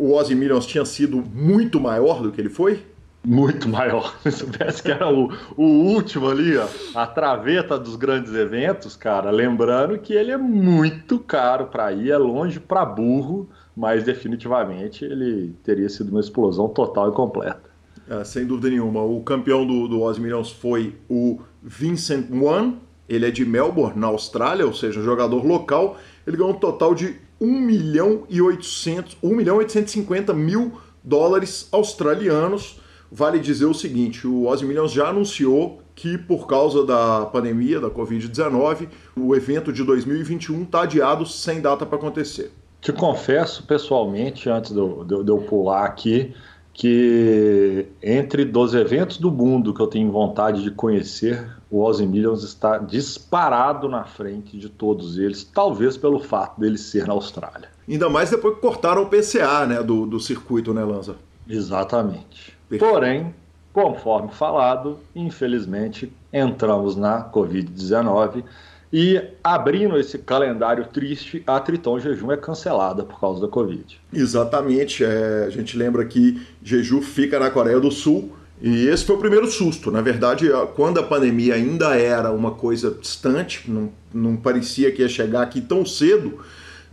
o 0.00 0.14
Ozzy 0.14 0.34
Millions 0.34 0.64
tinha 0.64 0.84
sido 0.84 1.22
muito 1.34 1.78
maior 1.78 2.22
do 2.22 2.32
que 2.32 2.40
ele 2.40 2.48
foi? 2.48 2.82
Muito 3.22 3.68
maior. 3.68 4.16
Se 4.24 4.32
soubesse 4.32 4.82
que 4.82 4.90
era 4.90 5.12
o, 5.12 5.30
o 5.56 5.62
último 5.62 6.28
ali, 6.28 6.56
ó, 6.56 6.66
a 6.94 7.06
traveta 7.06 7.78
dos 7.78 7.94
grandes 7.96 8.32
eventos, 8.32 8.96
cara. 8.96 9.30
Lembrando 9.30 9.98
que 9.98 10.14
ele 10.14 10.30
é 10.30 10.38
muito 10.38 11.18
caro 11.18 11.66
para 11.66 11.92
ir, 11.92 12.10
é 12.10 12.16
longe 12.16 12.58
para 12.58 12.84
burro, 12.84 13.48
mas 13.76 14.04
definitivamente 14.04 15.04
ele 15.04 15.54
teria 15.62 15.88
sido 15.88 16.08
uma 16.10 16.20
explosão 16.20 16.68
total 16.68 17.10
e 17.10 17.12
completa. 17.12 17.68
É, 18.08 18.24
sem 18.24 18.46
dúvida 18.46 18.70
nenhuma. 18.70 19.02
O 19.02 19.20
campeão 19.22 19.66
do, 19.66 19.86
do 19.86 20.00
Oz 20.00 20.18
Millions 20.18 20.50
foi 20.50 20.96
o 21.08 21.40
Vincent 21.62 22.26
Wan. 22.32 22.74
Ele 23.06 23.26
é 23.26 23.30
de 23.30 23.44
Melbourne, 23.44 24.00
na 24.00 24.06
Austrália, 24.06 24.66
ou 24.66 24.72
seja, 24.72 24.98
um 24.98 25.04
jogador 25.04 25.44
local. 25.44 25.98
Ele 26.26 26.36
ganhou 26.36 26.52
um 26.52 26.58
total 26.58 26.94
de 26.94 27.16
1 27.40 27.60
milhão 27.60 28.24
e 28.28 28.40
800, 28.42 29.16
1 29.22 29.34
milhão 29.34 29.56
850 29.56 30.34
mil 30.34 30.72
dólares 31.02 31.68
australianos. 31.72 32.80
Vale 33.10 33.40
dizer 33.40 33.64
o 33.64 33.74
seguinte, 33.74 34.26
o 34.26 34.46
Ozzy 34.46 34.64
Millions 34.64 34.92
já 34.92 35.08
anunciou 35.08 35.82
que 35.96 36.16
por 36.16 36.46
causa 36.46 36.86
da 36.86 37.26
pandemia, 37.26 37.80
da 37.80 37.90
Covid-19, 37.90 38.88
o 39.16 39.34
evento 39.34 39.72
de 39.72 39.82
2021 39.82 40.62
está 40.62 40.82
adiado 40.82 41.26
sem 41.26 41.60
data 41.60 41.84
para 41.84 41.98
acontecer. 41.98 42.52
Te 42.80 42.92
confesso 42.92 43.64
pessoalmente, 43.64 44.48
antes 44.48 44.72
de 44.72 44.78
eu, 44.78 45.04
de 45.04 45.30
eu 45.30 45.38
pular 45.42 45.84
aqui, 45.84 46.34
que 46.72 47.86
entre 48.02 48.44
dos 48.44 48.74
eventos 48.74 49.18
do 49.18 49.30
mundo 49.30 49.74
que 49.74 49.80
eu 49.80 49.86
tenho 49.86 50.10
vontade 50.10 50.62
de 50.62 50.70
conhecer, 50.70 51.46
o 51.70 51.82
Ozzy 51.82 52.06
Millions 52.06 52.42
está 52.42 52.78
disparado 52.78 53.88
na 53.88 54.04
frente 54.04 54.56
de 54.56 54.68
todos 54.68 55.18
eles, 55.18 55.44
talvez 55.44 55.96
pelo 55.96 56.20
fato 56.20 56.60
dele 56.60 56.78
ser 56.78 57.06
na 57.06 57.12
Austrália. 57.12 57.68
Ainda 57.88 58.08
mais 58.08 58.30
depois 58.30 58.54
que 58.54 58.60
cortaram 58.60 59.02
o 59.02 59.06
PCA 59.06 59.66
né, 59.66 59.82
do, 59.82 60.06
do 60.06 60.20
circuito, 60.20 60.72
né, 60.72 60.84
Lanza? 60.84 61.16
Exatamente. 61.48 62.56
Perfeito. 62.68 62.92
Porém, 62.92 63.34
conforme 63.72 64.30
falado, 64.30 64.98
infelizmente 65.14 66.12
entramos 66.32 66.96
na 66.96 67.24
Covid-19 67.30 68.44
e 68.92 69.22
abrindo 69.42 69.98
esse 69.98 70.18
calendário 70.18 70.84
triste, 70.86 71.42
a 71.46 71.60
Triton 71.60 72.00
Jejum 72.00 72.32
é 72.32 72.36
cancelada 72.36 73.04
por 73.04 73.20
causa 73.20 73.40
da 73.40 73.48
Covid. 73.48 74.00
Exatamente. 74.12 75.04
É, 75.04 75.44
a 75.46 75.50
gente 75.50 75.76
lembra 75.76 76.04
que 76.04 76.44
Jeju 76.62 77.00
fica 77.00 77.38
na 77.38 77.50
Coreia 77.50 77.78
do 77.78 77.90
Sul. 77.90 78.32
E 78.60 78.88
esse 78.88 79.06
foi 79.06 79.16
o 79.16 79.18
primeiro 79.18 79.46
susto. 79.46 79.90
Na 79.90 80.02
verdade, 80.02 80.50
quando 80.74 81.00
a 81.00 81.02
pandemia 81.02 81.54
ainda 81.54 81.96
era 81.96 82.30
uma 82.30 82.50
coisa 82.50 82.90
distante, 82.90 83.70
não, 83.70 83.90
não 84.12 84.36
parecia 84.36 84.92
que 84.92 85.00
ia 85.00 85.08
chegar 85.08 85.42
aqui 85.42 85.62
tão 85.62 85.86
cedo, 85.86 86.40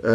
é, 0.02 0.08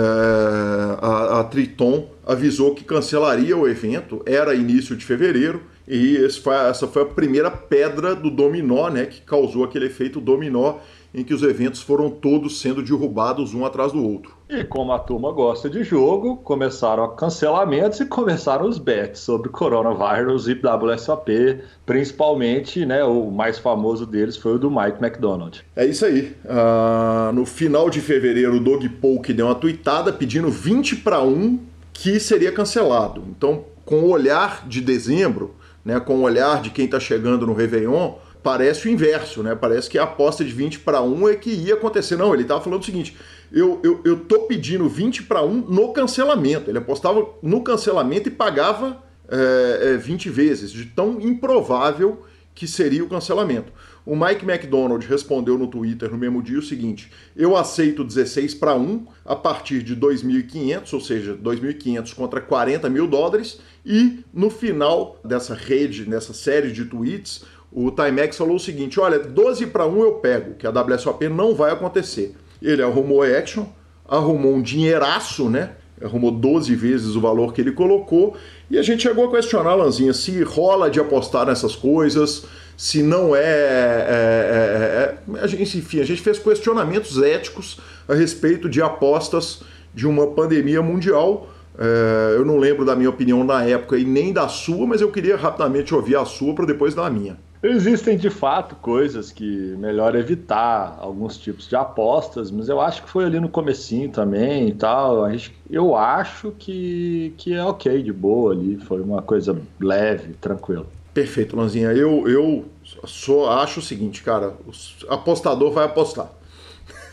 a, 1.03 1.41
a, 1.41 1.45
Triton 1.45 2.09
avisou 2.25 2.75
que 2.75 2.85
cancelaria 2.85 3.57
o 3.57 3.69
evento. 3.69 4.23
Era 4.25 4.55
início 4.55 4.97
de 4.97 5.05
fevereiro. 5.05 5.63
E 5.87 6.29
foi, 6.43 6.55
essa 6.55 6.87
foi 6.87 7.03
a 7.03 7.07
primeira 7.07 7.51
pedra 7.51 8.15
do 8.15 8.31
dominó, 8.31 8.89
né, 8.89 9.07
que 9.07 9.21
causou 9.23 9.65
aquele 9.65 9.87
efeito 9.87 10.21
dominó 10.21 10.77
em 11.15 11.23
que 11.23 11.35
os 11.35 11.43
eventos 11.43 11.83
foram 11.83 12.11
todos 12.11 12.61
sendo 12.61 12.83
derrubados 12.83 13.53
um 13.53 13.67
atrás 13.67 13.93
do 13.93 14.03
outro. 14.03 14.35
E 14.49 14.65
como 14.65 14.93
a 14.93 14.99
turma 14.99 15.31
gosta 15.31 15.69
de 15.69 15.85
jogo, 15.85 16.37
começaram 16.39 17.15
cancelamentos 17.15 18.01
e 18.01 18.07
começaram 18.07 18.67
os 18.67 18.79
bets 18.79 19.21
sobre 19.21 19.51
coronavírus 19.51 20.49
e 20.49 20.55
WSOP, 20.55 21.61
principalmente, 21.85 22.87
né, 22.87 23.05
o 23.05 23.31
mais 23.31 23.59
famoso 23.59 24.07
deles 24.07 24.37
foi 24.37 24.55
o 24.55 24.59
do 24.59 24.71
Mike 24.71 25.03
McDonald. 25.03 25.63
É 25.77 25.85
isso 25.85 26.05
aí. 26.07 26.35
Uh, 26.45 27.33
no 27.33 27.45
final 27.45 27.91
de 27.91 28.01
fevereiro, 28.01 28.57
o 28.57 28.61
Doug 28.61 28.85
Polk 29.01 29.33
deu 29.33 29.47
uma 29.47 29.55
tuitada 29.55 30.13
pedindo 30.13 30.51
20 30.51 30.97
para 30.97 31.23
1 31.23 31.59
que 31.93 32.19
seria 32.19 32.51
cancelado. 32.53 33.23
Então, 33.29 33.65
com 33.85 34.01
o 34.01 34.11
olhar 34.11 34.67
de 34.67 34.81
dezembro, 34.81 35.55
né, 35.85 35.99
com 36.01 36.17
o 36.17 36.23
olhar 36.23 36.63
de 36.63 36.71
quem 36.71 36.85
está 36.85 37.01
chegando 37.01 37.47
no 37.47 37.53
Réveillon, 37.53 38.15
parece 38.43 38.89
o 38.89 38.91
inverso, 38.91 39.43
né? 39.43 39.55
Parece 39.55 39.89
que 39.89 39.99
a 39.99 40.05
aposta 40.05 40.45
de 40.45 40.53
20 40.53 40.81
para 40.81 41.01
1 41.01 41.29
é 41.29 41.37
que 41.37 41.51
ia 41.51 41.75
acontecer. 41.75 42.17
Não, 42.17 42.35
ele 42.35 42.43
estava 42.43 42.61
falando 42.61 42.83
o 42.83 42.85
seguinte: 42.85 43.17
eu, 43.53 43.81
eu, 43.83 44.01
eu 44.05 44.21
tô 44.21 44.41
pedindo 44.41 44.89
20 44.89 45.25
para 45.25 45.43
1 45.43 45.67
no 45.69 45.93
cancelamento. 45.93 46.71
Ele 46.71 46.79
apostava 46.79 47.27
no 47.43 47.63
cancelamento 47.63 48.29
e 48.29 48.33
pagava 48.33 49.03
é, 49.29 49.95
é, 49.95 49.97
20 49.97 50.29
vezes, 50.31 50.73
de 50.73 50.87
tão 50.87 51.21
improvável 51.21 52.25
que 52.55 52.67
seria 52.67 53.05
o 53.05 53.09
cancelamento. 53.09 53.73
O 54.05 54.17
Mike 54.17 54.45
McDonald 54.45 55.07
respondeu 55.07 55.57
no 55.57 55.69
Twitter 55.69 56.11
no 56.11 56.19
mesmo 56.19 56.43
dia 56.43 56.59
o 56.59 56.63
seguinte: 56.63 57.11
Eu 57.37 57.57
aceito 57.57 58.03
16 58.03 58.55
para 58.55 58.75
1 58.75 59.07
a 59.25 59.37
partir 59.37 59.83
de 59.83 59.97
2.500, 59.97 60.93
ou 60.93 61.01
seja, 61.01 61.35
2.500 61.35 62.15
contra 62.15 62.41
40 62.41 62.91
mil 62.91 63.07
dólares. 63.07 63.61
E 63.87 64.21
no 64.33 64.51
final 64.51 65.21
dessa 65.25 65.55
rede, 65.55 66.09
nessa 66.09 66.33
série 66.33 66.73
de 66.73 66.85
tweets, 66.85 67.45
o 67.71 67.91
Timex 67.91 68.37
falou 68.37 68.57
o 68.57 68.61
seguinte: 68.61 68.99
olha, 68.99 69.19
12 69.19 69.69
para 69.69 69.87
1 69.87 70.03
eu 70.03 70.13
pego, 70.15 70.55
que 70.55 70.67
a 70.67 70.71
WSOP 70.71 71.29
não 71.29 71.55
vai 71.55 71.73
acontecer. 71.73 72.35
Ele 72.61 72.83
arrumou 72.83 73.23
action, 73.23 73.67
arrumou 74.09 74.55
um 74.55 74.63
dinheiraço, 74.63 75.49
né? 75.49 75.73
Arrumou 76.03 76.33
12 76.33 76.75
vezes 76.75 77.15
o 77.15 77.21
valor 77.21 77.53
que 77.53 77.61
ele 77.61 77.71
colocou. 77.71 78.37
E 78.69 78.77
a 78.77 78.83
gente 78.83 79.03
chegou 79.03 79.29
a 79.29 79.31
questionar, 79.31 79.75
Lanzinha, 79.75 80.13
se 80.13 80.43
rola 80.43 80.91
de 80.91 80.99
apostar 80.99 81.47
nessas 81.47 81.77
coisas, 81.77 82.45
se 82.77 83.03
não 83.03 83.35
é. 83.35 83.41
é, 83.41 85.19
é, 85.29 85.37
é 85.37 85.41
a 85.41 85.47
gente, 85.47 85.79
enfim, 85.79 86.01
a 86.01 86.05
gente 86.05 86.21
fez 86.21 86.39
questionamentos 86.39 87.21
éticos 87.23 87.79
a 88.09 88.15
respeito 88.15 88.69
de 88.69 88.83
apostas 88.83 89.63
de 89.95 90.07
uma 90.07 90.27
pandemia 90.29 90.83
mundial. 90.83 91.49
É, 91.79 92.37
eu 92.37 92.45
não 92.45 92.59
lembro 92.59 92.85
da 92.85 92.95
minha 92.95 93.09
opinião 93.09 93.43
na 93.45 93.65
época 93.65 93.97
e 93.97 94.05
nem 94.05 94.33
da 94.33 94.49
sua, 94.49 94.87
mas 94.87 95.01
eu 95.01 95.11
queria 95.11 95.37
rapidamente 95.37 95.95
ouvir 95.95 96.17
a 96.17 96.25
sua 96.25 96.55
para 96.55 96.67
depois 96.67 96.95
dar 96.95 97.07
a 97.07 97.11
minha. 97.11 97.37
Existem 97.63 98.17
de 98.17 98.29
fato 98.29 98.75
coisas 98.75 99.31
que 99.31 99.77
melhor 99.79 100.17
evitar 100.17 100.99
alguns 101.01 101.39
tipos 101.39 101.69
de 101.69 101.77
apostas, 101.77 102.51
mas 102.51 102.69
eu 102.69 102.81
acho 102.81 103.05
que 103.05 103.09
foi 103.09 103.25
ali 103.25 103.39
no 103.39 103.49
comecinho 103.49 104.11
também 104.11 104.69
e 104.69 104.75
tal. 104.75 105.29
Eu 105.71 105.95
acho 105.95 106.51
que, 106.59 107.33
que 107.39 107.55
é 107.55 107.63
ok, 107.63 108.03
de 108.03 108.13
boa 108.13 108.53
ali, 108.53 108.79
foi 108.79 109.01
uma 109.01 109.23
coisa 109.23 109.57
leve, 109.79 110.35
tranquila. 110.41 110.87
Perfeito, 111.13 111.57
Lanzinha. 111.57 111.93
Eu, 111.93 112.27
eu 112.27 112.65
só 113.05 113.51
acho 113.51 113.81
o 113.81 113.83
seguinte, 113.83 114.23
cara, 114.23 114.57
o 114.67 115.13
apostador 115.13 115.71
vai 115.71 115.85
apostar. 115.85 116.33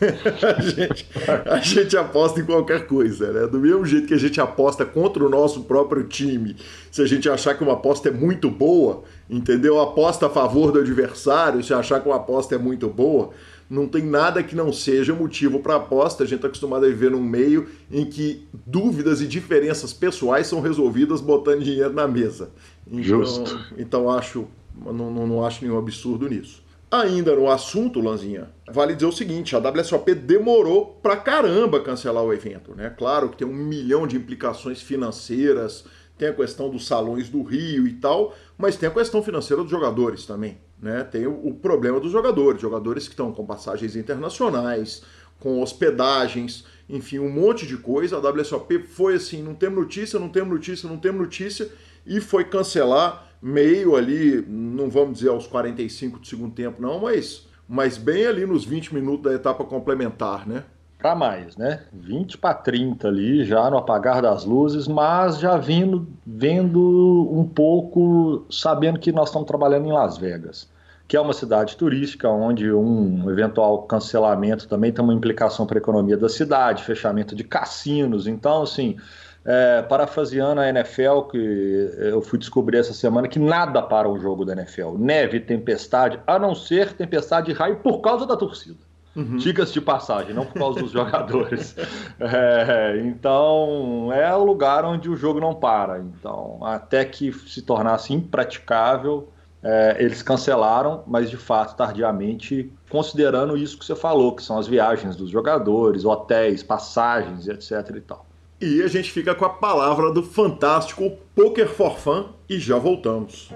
a, 0.00 0.60
gente, 0.62 1.06
a 1.46 1.56
gente 1.58 1.96
aposta 1.96 2.40
em 2.40 2.44
qualquer 2.44 2.86
coisa, 2.86 3.30
né? 3.32 3.46
Do 3.46 3.58
mesmo 3.58 3.84
jeito 3.84 4.06
que 4.06 4.14
a 4.14 4.18
gente 4.18 4.40
aposta 4.40 4.84
contra 4.86 5.22
o 5.22 5.28
nosso 5.28 5.64
próprio 5.64 6.04
time, 6.04 6.56
se 6.90 7.02
a 7.02 7.06
gente 7.06 7.28
achar 7.28 7.54
que 7.54 7.62
uma 7.62 7.74
aposta 7.74 8.08
é 8.08 8.12
muito 8.12 8.50
boa, 8.50 9.02
entendeu? 9.28 9.78
Aposta 9.78 10.26
a 10.26 10.30
favor 10.30 10.72
do 10.72 10.78
adversário, 10.78 11.62
se 11.62 11.74
achar 11.74 12.00
que 12.00 12.08
uma 12.08 12.16
aposta 12.16 12.54
é 12.54 12.58
muito 12.58 12.88
boa, 12.88 13.30
não 13.68 13.86
tem 13.86 14.02
nada 14.02 14.42
que 14.42 14.56
não 14.56 14.72
seja 14.72 15.14
motivo 15.14 15.60
para 15.60 15.76
aposta. 15.76 16.24
A 16.24 16.26
gente 16.26 16.36
está 16.36 16.48
acostumado 16.48 16.86
a 16.86 16.88
viver 16.88 17.12
num 17.12 17.22
meio 17.22 17.68
em 17.90 18.04
que 18.04 18.48
dúvidas 18.66 19.20
e 19.20 19.28
diferenças 19.28 19.92
pessoais 19.92 20.48
são 20.48 20.60
resolvidas 20.60 21.20
botando 21.20 21.62
dinheiro 21.62 21.92
na 21.92 22.08
mesa. 22.08 22.50
Então, 22.90 23.02
Justo. 23.02 23.58
Então 23.78 24.10
acho, 24.10 24.48
não, 24.74 25.10
não, 25.10 25.44
acho 25.44 25.64
nenhum 25.64 25.78
absurdo 25.78 26.28
nisso. 26.28 26.62
Ainda 26.90 27.36
no 27.36 27.48
assunto, 27.48 28.00
Lanzinha, 28.00 28.50
vale 28.68 28.94
dizer 28.94 29.06
o 29.06 29.12
seguinte: 29.12 29.54
a 29.54 29.60
WSOP 29.60 30.12
demorou 30.12 30.98
pra 31.00 31.16
caramba 31.16 31.80
cancelar 31.80 32.24
o 32.24 32.32
evento, 32.32 32.74
né? 32.74 32.90
Claro 32.90 33.28
que 33.28 33.36
tem 33.36 33.46
um 33.46 33.54
milhão 33.54 34.08
de 34.08 34.16
implicações 34.16 34.82
financeiras, 34.82 35.84
tem 36.18 36.28
a 36.28 36.34
questão 36.34 36.68
dos 36.68 36.88
salões 36.88 37.28
do 37.28 37.44
Rio 37.44 37.86
e 37.86 37.92
tal, 37.92 38.34
mas 38.58 38.76
tem 38.76 38.88
a 38.88 38.92
questão 38.92 39.22
financeira 39.22 39.62
dos 39.62 39.70
jogadores 39.70 40.26
também, 40.26 40.58
né? 40.82 41.04
Tem 41.04 41.28
o 41.28 41.54
problema 41.54 42.00
dos 42.00 42.10
jogadores, 42.10 42.60
jogadores 42.60 43.04
que 43.04 43.12
estão 43.12 43.32
com 43.32 43.46
passagens 43.46 43.94
internacionais, 43.94 45.04
com 45.38 45.62
hospedagens, 45.62 46.64
enfim, 46.88 47.20
um 47.20 47.30
monte 47.30 47.66
de 47.68 47.76
coisa. 47.76 48.16
A 48.16 48.30
WSOP 48.30 48.80
foi 48.80 49.14
assim: 49.14 49.44
não 49.44 49.54
temos 49.54 49.78
notícia, 49.78 50.18
não 50.18 50.28
temos 50.28 50.52
notícia, 50.52 50.88
não 50.88 50.98
temos 50.98 51.20
notícia, 51.20 51.70
e 52.06 52.20
foi 52.20 52.44
cancelar 52.44 53.26
meio 53.42 53.96
ali, 53.96 54.44
não 54.46 54.90
vamos 54.90 55.18
dizer 55.18 55.30
aos 55.30 55.46
45 55.46 56.18
do 56.18 56.26
segundo 56.26 56.54
tempo, 56.54 56.80
não, 56.80 57.00
mas, 57.00 57.46
mas 57.68 57.96
bem 57.96 58.26
ali 58.26 58.44
nos 58.44 58.64
20 58.64 58.94
minutos 58.94 59.22
da 59.22 59.32
etapa 59.32 59.64
complementar, 59.64 60.46
né? 60.46 60.64
Para 60.98 61.14
mais, 61.14 61.56
né? 61.56 61.84
20 61.94 62.36
para 62.36 62.52
30 62.52 63.08
ali, 63.08 63.44
já 63.44 63.70
no 63.70 63.78
apagar 63.78 64.20
das 64.20 64.44
luzes, 64.44 64.86
mas 64.86 65.38
já 65.38 65.56
vindo, 65.56 66.06
vendo 66.26 67.26
um 67.32 67.46
pouco, 67.46 68.44
sabendo 68.50 68.98
que 68.98 69.10
nós 69.10 69.30
estamos 69.30 69.48
trabalhando 69.48 69.86
em 69.86 69.92
Las 69.92 70.18
Vegas, 70.18 70.68
que 71.08 71.16
é 71.16 71.20
uma 71.20 71.32
cidade 71.32 71.74
turística, 71.78 72.28
onde 72.28 72.70
um 72.70 73.30
eventual 73.30 73.84
cancelamento 73.84 74.68
também 74.68 74.92
tem 74.92 75.02
uma 75.02 75.14
implicação 75.14 75.66
para 75.66 75.78
a 75.78 75.80
economia 75.80 76.18
da 76.18 76.28
cidade, 76.28 76.84
fechamento 76.84 77.34
de 77.34 77.44
cassinos. 77.44 78.26
Então, 78.26 78.62
assim, 78.62 78.98
é, 79.44 79.82
parafraseando 79.82 80.60
a 80.60 80.68
NFL, 80.68 81.22
que 81.30 81.90
eu 81.98 82.20
fui 82.20 82.38
descobrir 82.38 82.78
essa 82.78 82.92
semana, 82.92 83.28
que 83.28 83.38
nada 83.38 83.82
para 83.82 84.08
o 84.08 84.18
jogo 84.18 84.44
da 84.44 84.52
NFL. 84.52 84.96
Neve, 84.98 85.40
tempestade, 85.40 86.20
a 86.26 86.38
não 86.38 86.54
ser 86.54 86.92
tempestade 86.92 87.46
de 87.46 87.52
raio 87.52 87.76
por 87.76 88.00
causa 88.00 88.26
da 88.26 88.36
torcida. 88.36 88.78
Uhum. 89.16 89.38
Dicas 89.38 89.72
de 89.72 89.80
passagem, 89.80 90.32
não 90.32 90.46
por 90.46 90.54
causa 90.54 90.80
dos 90.80 90.92
jogadores. 90.92 91.74
É, 92.20 93.00
então, 93.04 94.10
é 94.12 94.34
o 94.34 94.44
lugar 94.44 94.84
onde 94.84 95.08
o 95.08 95.16
jogo 95.16 95.40
não 95.40 95.54
para. 95.54 95.98
Então, 95.98 96.58
até 96.62 97.04
que 97.04 97.32
se 97.32 97.62
tornasse 97.62 98.12
impraticável, 98.12 99.28
é, 99.62 99.96
eles 99.98 100.22
cancelaram, 100.22 101.02
mas 101.06 101.28
de 101.28 101.36
fato, 101.36 101.76
tardiamente, 101.76 102.72
considerando 102.88 103.56
isso 103.56 103.78
que 103.78 103.84
você 103.84 103.96
falou, 103.96 104.34
que 104.36 104.42
são 104.42 104.58
as 104.58 104.66
viagens 104.66 105.16
dos 105.16 105.28
jogadores, 105.28 106.04
hotéis, 106.04 106.62
passagens, 106.62 107.48
etc. 107.48 107.96
e 107.96 108.00
tal. 108.00 108.29
E 108.62 108.82
a 108.82 108.88
gente 108.88 109.10
fica 109.10 109.34
com 109.34 109.46
a 109.46 109.48
palavra 109.48 110.12
do 110.12 110.22
fantástico 110.22 111.16
Poker 111.34 111.66
for 111.66 111.98
Fun 111.98 112.26
e 112.46 112.58
já 112.58 112.76
voltamos. 112.76 113.48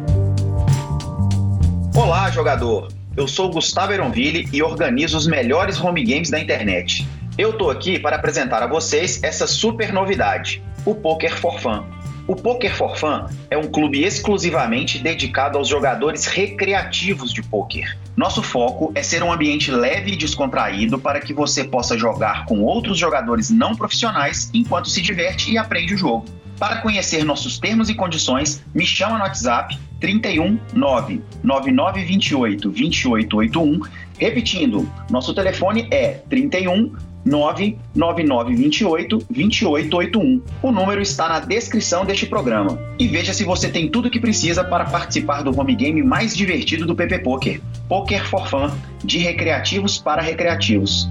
Olá, 1.95 2.31
jogador! 2.31 2.89
Eu 3.15 3.29
sou 3.29 3.51
Gustavo 3.51 3.93
Eronville 3.93 4.49
e 4.51 4.63
organizo 4.63 5.19
os 5.19 5.27
melhores 5.27 5.79
home 5.79 6.03
games 6.03 6.31
da 6.31 6.41
internet. 6.41 7.07
Eu 7.37 7.53
tô 7.53 7.69
aqui 7.69 7.99
para 7.99 8.17
apresentar 8.17 8.63
a 8.63 8.67
vocês 8.67 9.23
essa 9.23 9.47
super 9.47 9.93
novidade, 9.93 10.63
o 10.87 10.95
Poker 10.95 11.37
for 11.39 11.61
Fun. 11.61 11.85
O 12.27 12.35
Poker 12.35 12.75
for 12.75 12.97
Fun 12.97 13.27
é 13.51 13.59
um 13.59 13.71
clube 13.71 14.03
exclusivamente 14.03 14.99
dedicado 14.99 15.59
aos 15.59 15.69
jogadores 15.69 16.25
recreativos 16.25 17.31
de 17.31 17.43
poker. 17.43 17.95
Nosso 18.16 18.42
foco 18.42 18.92
é 18.94 19.02
ser 19.02 19.23
um 19.23 19.33
ambiente 19.33 19.71
leve 19.73 20.12
e 20.12 20.16
descontraído 20.16 20.99
para 20.99 21.21
que 21.21 21.35
você 21.35 21.64
possa 21.64 21.99
jogar 21.99 22.44
com 22.47 22.62
outros 22.62 22.97
jogadores 22.97 23.50
não 23.50 23.75
profissionais 23.75 24.50
enquanto 24.54 24.88
se 24.88 25.02
diverte 25.02 25.50
e 25.50 25.59
aprende 25.59 25.94
o 25.94 25.99
jogo. 25.99 26.25
Para 26.59 26.76
conhecer 26.76 27.25
nossos 27.25 27.59
termos 27.59 27.88
e 27.88 27.94
condições, 27.94 28.62
me 28.73 28.87
chama 28.87 29.18
no 29.18 29.25
WhatsApp 29.25 29.76
31 29.99 30.59
9928 30.73 32.71
2881. 32.71 33.80
Repetindo, 34.16 34.88
nosso 35.11 35.35
telefone 35.35 35.88
é 35.90 36.12
31 36.30 36.94
99928 37.25 39.19
2881. 39.31 40.43
O 40.62 40.73
número 40.73 41.00
está 41.00 41.28
na 41.28 41.40
descrição 41.40 42.04
deste 42.04 42.26
programa. 42.26 42.78
E 42.99 43.07
veja 43.07 43.33
se 43.33 43.45
você 43.45 43.69
tem 43.69 43.88
tudo 43.88 44.09
o 44.09 44.11
que 44.11 44.21
precisa 44.21 44.62
para 44.64 44.85
participar 44.85 45.43
do 45.43 45.59
home 45.59 45.75
game 45.75 46.02
mais 46.02 46.37
divertido 46.37 46.87
do 46.87 46.95
PP 46.95 47.21
Poker. 47.21 47.61
Poker 47.88 48.26
for 48.28 48.49
Fun, 48.49 48.71
de 49.02 49.19
recreativos 49.19 49.99
para 49.99 50.23
recreativos. 50.23 51.09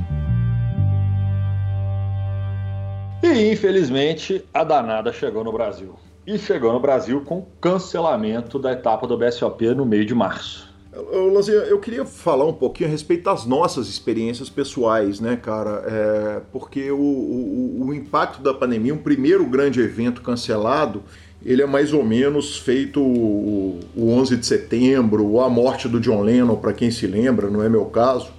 E 3.24 3.52
infelizmente 3.52 4.44
a 4.54 4.64
danada 4.64 5.14
chegou 5.14 5.44
no 5.44 5.52
Brasil 5.52 5.96
e 6.26 6.38
chegou 6.38 6.72
no 6.72 6.80
Brasil 6.80 7.22
com 7.22 7.46
cancelamento 7.60 8.58
da 8.58 8.72
etapa 8.72 9.06
do 9.06 9.18
BSOP 9.18 9.66
no 9.76 9.86
meio 9.86 10.06
de 10.06 10.16
março. 10.16 10.73
Lanzinha, 10.96 11.58
eu 11.58 11.80
queria 11.80 12.06
falar 12.06 12.46
um 12.46 12.54
pouquinho 12.54 12.88
a 12.88 12.92
respeito 12.92 13.24
das 13.24 13.46
nossas 13.46 13.88
experiências 13.88 14.50
pessoais, 14.50 15.20
né, 15.20 15.36
cara? 15.36 15.84
É, 15.88 16.42
porque 16.52 16.92
o, 16.92 16.98
o, 16.98 17.86
o, 17.88 17.94
impacto 17.94 18.44
da 18.44 18.54
pandemia, 18.54 18.94
um 18.94 19.00
primeiro 19.00 19.44
grande 19.46 19.82
evento 19.82 20.22
cancelado, 20.22 21.04
ele 21.44 21.62
é 21.62 21.66
mais 21.66 21.94
ou 21.94 22.04
menos 22.04 22.58
feito 22.58 23.02
o, 23.02 23.80
o 23.96 24.12
11 24.12 24.38
de 24.38 24.46
setembro, 24.46 25.26
ou 25.26 25.42
a 25.42 25.50
morte 25.50 25.88
do 25.88 26.00
John 26.00 26.22
Lennon, 26.22 26.58
para 26.58 26.74
quem 26.74 26.92
se 26.92 27.08
lembra, 27.08 27.50
não 27.50 27.64
é 27.64 27.70
meu 27.70 27.86
caso. 27.86 28.32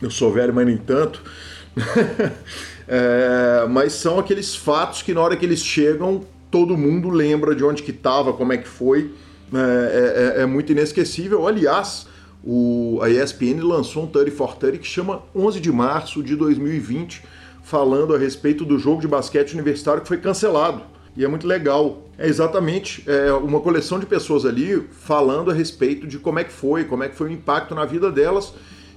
Eu 0.00 0.10
sou 0.10 0.32
velho, 0.32 0.54
mas 0.54 0.66
nem 0.66 0.78
tanto. 0.78 1.22
é, 2.88 3.66
mas 3.68 3.92
são 3.92 4.18
aqueles 4.18 4.56
fatos 4.56 5.02
que 5.02 5.12
na 5.12 5.20
hora 5.20 5.36
que 5.36 5.44
eles 5.44 5.62
chegam 5.62 6.22
todo 6.50 6.76
mundo 6.76 7.10
lembra 7.10 7.54
de 7.54 7.64
onde 7.64 7.82
que 7.82 7.90
estava, 7.90 8.32
como 8.32 8.52
é 8.52 8.56
que 8.56 8.68
foi. 8.68 9.12
É, 9.52 10.36
é, 10.38 10.42
é, 10.42 10.46
muito 10.46 10.72
inesquecível. 10.72 11.46
Aliás, 11.46 12.06
o, 12.44 12.98
a 13.02 13.08
ESPN 13.08 13.62
lançou 13.62 14.04
um 14.04 14.06
30 14.06 14.30
for 14.30 14.56
30 14.56 14.78
que 14.78 14.86
chama 14.86 15.22
11 15.34 15.60
de 15.60 15.72
março 15.72 16.22
de 16.22 16.36
2020, 16.36 17.22
falando 17.62 18.14
a 18.14 18.18
respeito 18.18 18.64
do 18.64 18.78
jogo 18.78 19.00
de 19.00 19.08
basquete 19.08 19.54
universitário 19.54 20.02
que 20.02 20.08
foi 20.08 20.18
cancelado. 20.18 20.82
E 21.16 21.24
é 21.24 21.28
muito 21.28 21.46
legal. 21.46 22.02
É 22.16 22.28
exatamente 22.28 23.02
é, 23.06 23.32
uma 23.32 23.60
coleção 23.60 23.98
de 23.98 24.06
pessoas 24.06 24.44
ali 24.44 24.86
falando 24.90 25.50
a 25.50 25.54
respeito 25.54 26.06
de 26.06 26.18
como 26.18 26.38
é 26.38 26.44
que 26.44 26.52
foi, 26.52 26.84
como 26.84 27.02
é 27.02 27.08
que 27.08 27.16
foi 27.16 27.28
o 27.28 27.32
impacto 27.32 27.74
na 27.74 27.84
vida 27.84 28.10
delas. 28.10 28.52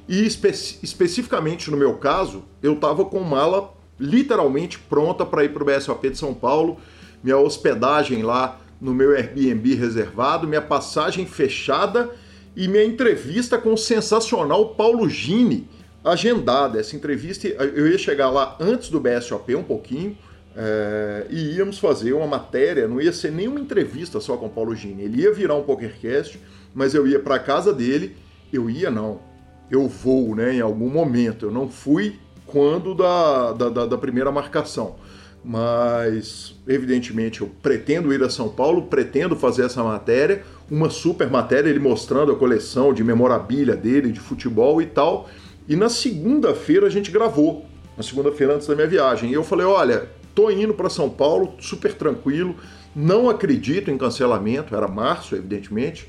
E 0.07 0.25
espe 0.25 0.49
especificamente 0.49 1.71
no 1.71 1.77
meu 1.77 1.93
caso, 1.93 2.43
eu 2.61 2.73
estava 2.73 3.05
com 3.05 3.21
mala 3.21 3.73
literalmente 3.99 4.79
pronta 4.79 5.25
para 5.25 5.43
ir 5.43 5.49
para 5.49 5.63
o 5.63 5.65
BSOP 5.65 6.09
de 6.09 6.17
São 6.17 6.33
Paulo 6.33 6.77
minha 7.23 7.37
hospedagem 7.37 8.23
lá 8.23 8.59
no 8.81 8.95
meu 8.95 9.15
Airbnb 9.15 9.75
reservado, 9.75 10.47
minha 10.47 10.61
passagem 10.61 11.27
fechada 11.27 12.09
e 12.55 12.67
minha 12.67 12.83
entrevista 12.83 13.57
com 13.59 13.73
o 13.73 13.77
sensacional 13.77 14.69
Paulo 14.69 15.07
Gini. 15.07 15.69
Agendada. 16.03 16.79
Essa 16.79 16.95
entrevista 16.95 17.47
eu 17.47 17.87
ia 17.87 17.97
chegar 17.97 18.31
lá 18.31 18.57
antes 18.59 18.89
do 18.89 18.99
BSOP 18.99 19.55
um 19.55 19.61
pouquinho 19.61 20.17
é, 20.57 21.27
e 21.29 21.57
íamos 21.57 21.77
fazer 21.77 22.13
uma 22.13 22.25
matéria, 22.25 22.87
não 22.87 22.99
ia 22.99 23.13
ser 23.13 23.31
nenhuma 23.31 23.59
entrevista 23.59 24.19
só 24.19 24.35
com 24.35 24.47
o 24.47 24.49
Paulo 24.49 24.75
Gini, 24.75 25.03
ele 25.03 25.21
ia 25.21 25.31
virar 25.31 25.55
um 25.55 25.63
PokerCast, 25.63 26.41
mas 26.73 26.93
eu 26.93 27.07
ia 27.07 27.19
para 27.19 27.39
casa 27.39 27.71
dele, 27.71 28.17
eu 28.51 28.69
ia 28.69 28.89
não, 28.89 29.21
eu 29.69 29.87
vou 29.87 30.35
né, 30.35 30.55
em 30.55 30.59
algum 30.59 30.89
momento, 30.89 31.45
eu 31.45 31.51
não 31.51 31.69
fui 31.69 32.19
quando 32.45 32.93
da, 32.93 33.53
da, 33.53 33.85
da 33.85 33.97
primeira 33.97 34.31
marcação 34.31 34.95
mas 35.43 36.55
evidentemente 36.67 37.41
eu 37.41 37.49
pretendo 37.61 38.13
ir 38.13 38.21
a 38.23 38.29
São 38.29 38.49
Paulo, 38.49 38.83
pretendo 38.83 39.35
fazer 39.35 39.65
essa 39.65 39.83
matéria, 39.83 40.43
uma 40.69 40.89
super 40.89 41.29
matéria, 41.29 41.69
ele 41.69 41.79
mostrando 41.79 42.31
a 42.31 42.35
coleção 42.35 42.93
de 42.93 43.03
memorabilia 43.03 43.75
dele, 43.75 44.11
de 44.11 44.19
futebol 44.19 44.81
e 44.81 44.85
tal. 44.85 45.29
E 45.67 45.75
na 45.75 45.89
segunda-feira 45.89 46.85
a 46.85 46.89
gente 46.89 47.11
gravou, 47.11 47.65
na 47.97 48.03
segunda-feira 48.03 48.55
antes 48.55 48.67
da 48.67 48.75
minha 48.75 48.87
viagem. 48.87 49.31
E 49.31 49.33
eu 49.33 49.43
falei: 49.43 49.65
olha, 49.65 50.09
tô 50.35 50.49
indo 50.51 50.73
para 50.73 50.89
São 50.89 51.09
Paulo, 51.09 51.55
super 51.59 51.93
tranquilo, 51.93 52.55
não 52.95 53.29
acredito 53.29 53.89
em 53.89 53.97
cancelamento, 53.97 54.75
era 54.75 54.87
março, 54.87 55.35
evidentemente. 55.35 56.07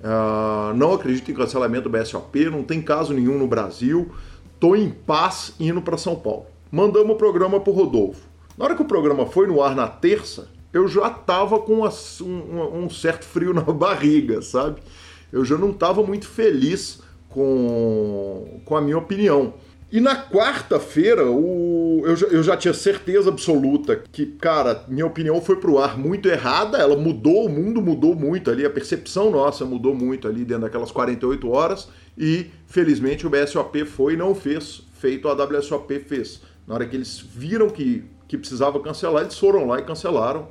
Uh, 0.00 0.74
não 0.74 0.92
acredito 0.92 1.30
em 1.30 1.34
cancelamento 1.34 1.88
do 1.88 1.98
BSOP, 1.98 2.50
não 2.50 2.62
tem 2.62 2.82
caso 2.82 3.14
nenhum 3.14 3.38
no 3.38 3.46
Brasil. 3.46 4.12
Tô 4.60 4.76
em 4.76 4.90
paz 4.90 5.54
indo 5.58 5.80
para 5.80 5.96
São 5.96 6.14
Paulo. 6.14 6.46
Mandamos 6.70 7.14
o 7.14 7.18
programa 7.18 7.58
pro 7.58 7.72
Rodolfo. 7.72 8.33
Na 8.56 8.64
hora 8.66 8.74
que 8.74 8.82
o 8.82 8.86
programa 8.86 9.26
foi 9.26 9.46
no 9.46 9.60
ar 9.60 9.74
na 9.74 9.88
terça, 9.88 10.48
eu 10.72 10.86
já 10.86 11.10
tava 11.10 11.58
com 11.58 11.84
um, 11.84 12.90
certo 12.90 13.24
frio 13.24 13.52
na 13.52 13.62
barriga, 13.72 14.42
sabe? 14.42 14.80
Eu 15.32 15.44
já 15.44 15.56
não 15.56 15.72
tava 15.72 16.02
muito 16.02 16.26
feliz 16.28 17.00
com, 17.28 18.60
com 18.64 18.76
a 18.76 18.80
minha 18.80 18.98
opinião. 18.98 19.54
E 19.90 20.00
na 20.00 20.16
quarta-feira, 20.28 21.22
eu, 21.22 22.16
já, 22.16 22.26
eu 22.26 22.42
já 22.42 22.56
tinha 22.56 22.74
certeza 22.74 23.28
absoluta 23.28 24.02
que, 24.10 24.26
cara, 24.26 24.84
minha 24.88 25.06
opinião 25.06 25.40
foi 25.40 25.56
pro 25.56 25.78
ar 25.78 25.96
muito 25.96 26.28
errada, 26.28 26.78
ela 26.78 26.96
mudou, 26.96 27.46
o 27.46 27.48
mundo 27.48 27.80
mudou 27.80 28.14
muito 28.14 28.50
ali, 28.50 28.64
a 28.64 28.70
percepção 28.70 29.30
nossa 29.30 29.64
mudou 29.64 29.94
muito 29.94 30.26
ali 30.26 30.44
dentro 30.44 30.62
daquelas 30.62 30.90
48 30.90 31.48
horas, 31.48 31.88
e 32.18 32.46
felizmente 32.66 33.24
o 33.24 33.30
BSOP 33.30 33.84
foi 33.84 34.14
e 34.14 34.16
não 34.16 34.34
fez, 34.34 34.82
feito 34.98 35.28
a 35.28 35.32
WSOP 35.32 36.00
fez. 36.00 36.40
Na 36.66 36.74
hora 36.74 36.86
que 36.86 36.96
eles 36.96 37.20
viram 37.20 37.68
que 37.68 38.04
que 38.34 38.38
precisava 38.38 38.80
cancelar, 38.80 39.22
eles 39.22 39.38
foram 39.38 39.66
lá 39.66 39.78
e 39.78 39.82
cancelaram. 39.82 40.48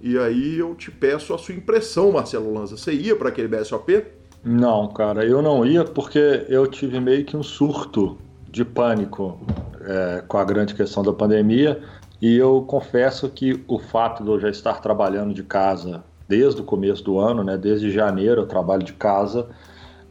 E 0.00 0.18
aí 0.18 0.58
eu 0.58 0.74
te 0.74 0.90
peço 0.90 1.34
a 1.34 1.38
sua 1.38 1.54
impressão, 1.54 2.12
Marcelo 2.12 2.52
Lanza. 2.52 2.76
Você 2.76 2.92
ia 2.92 3.16
para 3.16 3.28
aquele 3.28 3.48
BSOP? 3.48 4.04
Não, 4.44 4.88
cara, 4.88 5.24
eu 5.24 5.42
não 5.42 5.64
ia 5.64 5.84
porque 5.84 6.46
eu 6.48 6.66
tive 6.66 7.00
meio 7.00 7.24
que 7.24 7.36
um 7.36 7.42
surto 7.42 8.16
de 8.50 8.64
pânico 8.64 9.40
é, 9.80 10.22
com 10.26 10.38
a 10.38 10.44
grande 10.44 10.74
questão 10.74 11.02
da 11.02 11.12
pandemia. 11.12 11.82
E 12.20 12.36
eu 12.36 12.62
confesso 12.62 13.28
que 13.28 13.62
o 13.68 13.78
fato 13.78 14.22
de 14.22 14.30
eu 14.30 14.40
já 14.40 14.48
estar 14.48 14.80
trabalhando 14.80 15.34
de 15.34 15.42
casa 15.42 16.04
desde 16.28 16.60
o 16.60 16.64
começo 16.64 17.04
do 17.04 17.18
ano, 17.18 17.44
né, 17.44 17.56
desde 17.56 17.90
janeiro 17.90 18.42
eu 18.42 18.46
trabalho 18.46 18.82
de 18.82 18.94
casa, 18.94 19.48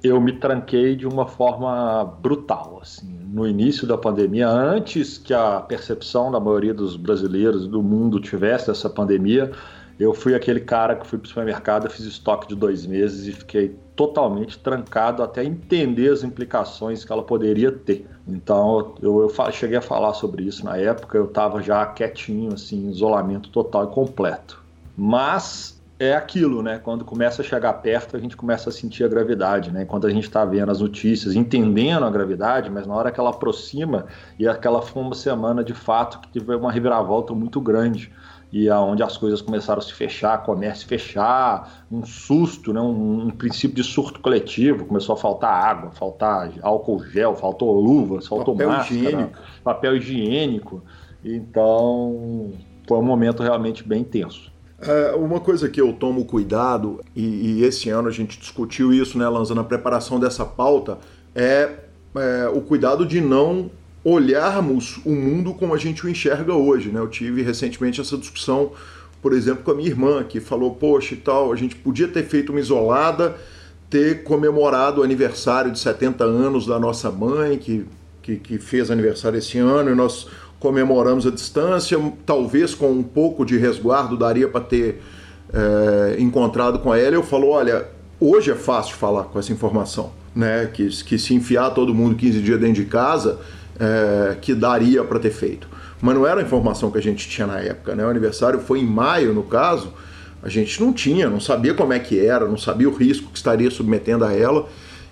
eu 0.06 0.20
me 0.20 0.34
tranquei 0.34 0.96
de 0.96 1.08
uma 1.08 1.28
forma 1.28 2.04
brutal, 2.22 2.80
assim, 2.82 3.08
no 3.28 3.48
início 3.48 3.88
da 3.88 3.98
pandemia, 3.98 4.48
antes 4.48 5.18
que 5.18 5.34
a 5.34 5.60
percepção 5.60 6.32
da 6.32 6.40
maioria 6.40 6.74
dos 6.74 6.96
brasileiros 6.96 7.68
do 7.68 7.82
mundo 7.82 8.20
tivesse 8.20 8.70
essa 8.70 8.90
pandemia, 8.90 9.52
eu 10.00 10.14
fui 10.14 10.36
aquele 10.36 10.60
cara 10.60 10.96
que 10.96 11.08
fui 11.08 11.18
para 11.18 11.26
o 11.26 11.30
supermercado, 11.30 11.90
fiz 11.90 12.06
estoque 12.06 12.48
de 12.48 12.56
dois 12.56 12.86
meses 12.86 13.28
e 13.28 13.32
fiquei 13.32 13.76
totalmente 13.96 14.60
trancado 14.60 15.24
até 15.24 15.44
entender 15.44 16.12
as 16.12 16.24
implicações 16.24 17.06
que 17.06 17.12
ela 17.12 17.24
poderia 17.24 17.72
ter. 17.72 18.06
Então 18.28 18.96
eu, 19.02 19.22
eu 19.22 19.52
cheguei 19.52 19.78
a 19.78 19.82
falar 19.82 20.14
sobre 20.14 20.44
isso 20.44 20.66
na 20.66 20.76
época, 20.76 21.18
eu 21.18 21.26
estava 21.26 21.62
já 21.62 21.86
quietinho, 21.86 22.54
assim, 22.54 22.90
isolamento 22.90 23.50
total 23.50 23.86
e 23.86 23.88
completo. 23.88 24.62
Mas 24.98 25.75
é 25.98 26.14
aquilo, 26.14 26.62
né? 26.62 26.78
Quando 26.78 27.06
começa 27.06 27.42
a 27.42 27.46
chegar 27.46 27.72
perto, 27.74 28.18
a 28.18 28.20
gente 28.20 28.36
começa 28.36 28.70
a 28.70 28.72
sentir 28.72 29.04
a 29.06 29.08
gravidade, 29.08 29.72
né? 29.72 29.86
Quando 29.86 30.06
a 30.06 30.10
gente 30.10 30.26
está 30.26 30.44
vendo 30.44 30.70
as 30.70 30.82
notícias, 30.82 31.36
entendendo 31.36 32.04
a 32.04 32.10
gravidade, 32.10 32.70
mas 32.70 32.86
na 32.86 32.94
hora 32.94 33.12
que 33.12 33.20
ela 33.20 33.30
aproxima, 33.30 34.06
e 34.38 34.48
aquela 34.48 34.82
foi 34.82 35.02
uma 35.02 35.16
semana 35.16 35.64
de 35.64 35.74
fato 35.74 36.20
que 36.20 36.28
teve 36.28 36.54
uma 36.56 36.72
reviravolta 36.72 37.34
muito 37.34 37.62
grande. 37.62 38.12
e 38.54 38.70
aonde 38.70 39.04
as 39.04 39.18
coisas 39.18 39.42
começaram 39.42 39.80
a 39.80 39.82
se 39.82 39.92
fechar, 39.92 40.44
comércio 40.44 40.88
fechar, 40.88 41.86
um 41.92 42.06
susto, 42.06 42.72
né, 42.72 42.80
um, 42.80 43.28
um, 43.28 43.30
princípio 43.30 43.76
de 43.76 43.84
surto 43.84 44.22
coletivo, 44.22 44.86
começou 44.86 45.14
a 45.14 45.18
faltar 45.18 45.52
água, 45.52 45.92
faltar 45.92 46.52
álcool 46.62 47.04
gel, 47.04 47.36
faltou 47.36 47.78
luvas, 47.78 48.28
faltou 48.28 48.54
papel 48.54 48.70
máscara, 48.70 48.98
higiênico. 48.98 49.40
papel 49.62 49.98
higiênico. 49.98 50.84
Então, 51.24 52.54
foi 52.88 52.98
um 52.98 53.04
momento 53.04 53.44
realmente 53.44 53.86
bem 53.86 54.06
tenso. 54.06 54.55
É, 54.88 55.16
uma 55.16 55.40
coisa 55.40 55.68
que 55.68 55.82
eu 55.82 55.94
tomo 55.94 56.26
cuidado, 56.26 57.04
e, 57.16 57.60
e, 57.60 57.64
esse 57.64 57.90
ano 57.90 58.08
a 58.08 58.12
gente 58.12 58.40
discutiu 58.40 58.94
isso, 58.94 59.18
né, 59.18 59.28
Lanza, 59.28 59.56
na 59.56 59.64
preparação 59.64 60.20
dessa 60.20 60.46
pauta, 60.46 61.00
é, 61.34 61.70
é, 62.16 62.50
o 62.54 62.62
cuidado 62.62 63.06
de 63.06 63.20
não 63.20 63.70
olharmos 64.04 65.00
o 65.04 65.10
mundo 65.10 65.54
como 65.56 65.74
a 65.74 65.78
gente 65.78 66.06
o 66.06 66.10
enxerga 66.10 66.54
hoje. 66.54 66.90
Né? 66.90 67.00
Eu 67.00 67.08
tive 67.08 67.42
recentemente 67.42 68.00
essa 68.00 68.16
discussão, 68.16 68.72
por 69.22 69.34
exemplo, 69.34 69.64
com 69.64 69.72
a 69.72 69.76
minha 69.76 69.90
irmã, 69.90 70.24
que 70.24 70.40
falou: 70.40 70.76
Poxa, 70.76 71.16
e 71.16 71.18
tal, 71.18 71.52
a 71.52 71.56
gente 71.56 71.76
podia 71.76 72.08
ter 72.08 72.24
feito 72.24 72.52
uma 72.52 72.60
isolada, 72.60 73.36
ter 73.90 74.24
comemorado 74.24 75.02
o 75.02 75.04
aniversário 75.04 75.72
de 75.72 75.80
70 75.80 76.24
anos 76.24 76.68
da 76.68 76.80
nossa 76.80 77.10
mãe, 77.10 77.58
que, 77.58 77.86
que, 78.22 78.36
que 78.38 78.60
fez 78.60 78.92
aniversário 78.92 79.40
esse 79.40 79.58
ano, 79.58 79.90
e 79.90 79.96
nós 79.96 80.28
comemoramos 80.60 81.28
a 81.28 81.32
distância, 81.32 82.00
talvez 82.26 82.74
com 82.74 82.92
um 82.92 83.04
pouco 83.04 83.46
de 83.46 83.58
resguardo 83.58 84.18
daria 84.18 84.48
para 84.48 84.62
ter 84.62 85.02
é, 85.54 86.16
encontrado 86.20 86.80
com 86.80 86.94
ela. 86.94 87.16
Eu 87.16 87.24
falo, 87.24 87.50
olha, 87.50 87.88
hoje 88.20 88.52
é 88.52 88.56
fácil 88.56 88.96
falar 88.96 89.26
com 89.26 89.40
essa 89.40 89.52
informação, 89.52 90.12
né? 90.36 90.70
Que, 90.74 90.88
que 91.04 91.18
se 91.18 91.34
enfiar 91.34 91.72
todo 91.72 91.94
mundo 91.94 92.16
15 92.16 92.42
dias 92.42 92.60
dentro 92.60 92.76
de 92.76 92.86
casa, 92.86 93.40
é, 93.80 94.38
que 94.42 94.54
daria 94.54 95.04
para 95.04 95.20
ter 95.20 95.32
feito. 95.32 95.68
Mas 96.02 96.16
não 96.16 96.26
era 96.26 96.42
a 96.42 96.44
informação 96.44 96.92
que 96.92 96.98
a 96.98 97.02
gente 97.02 97.28
tinha 97.28 97.48
na 97.48 97.60
época, 97.60 97.96
né? 97.96 98.06
O 98.06 98.10
aniversário 98.10 98.60
foi 98.60 98.80
em 98.80 98.86
maio, 98.86 99.34
no 99.34 99.44
caso, 99.44 99.94
a 100.44 100.50
gente 100.50 100.82
não 100.82 100.94
tinha, 100.94 101.30
não 101.30 101.40
sabia 101.40 101.74
como 101.74 101.94
é 101.94 102.00
que 102.00 102.20
era, 102.20 102.46
não 102.46 102.58
sabia 102.58 102.90
o 102.90 102.94
risco 102.94 103.32
que 103.32 103.38
estaria 103.38 103.70
submetendo 103.72 104.26
a 104.26 104.34
ela. 104.34 104.68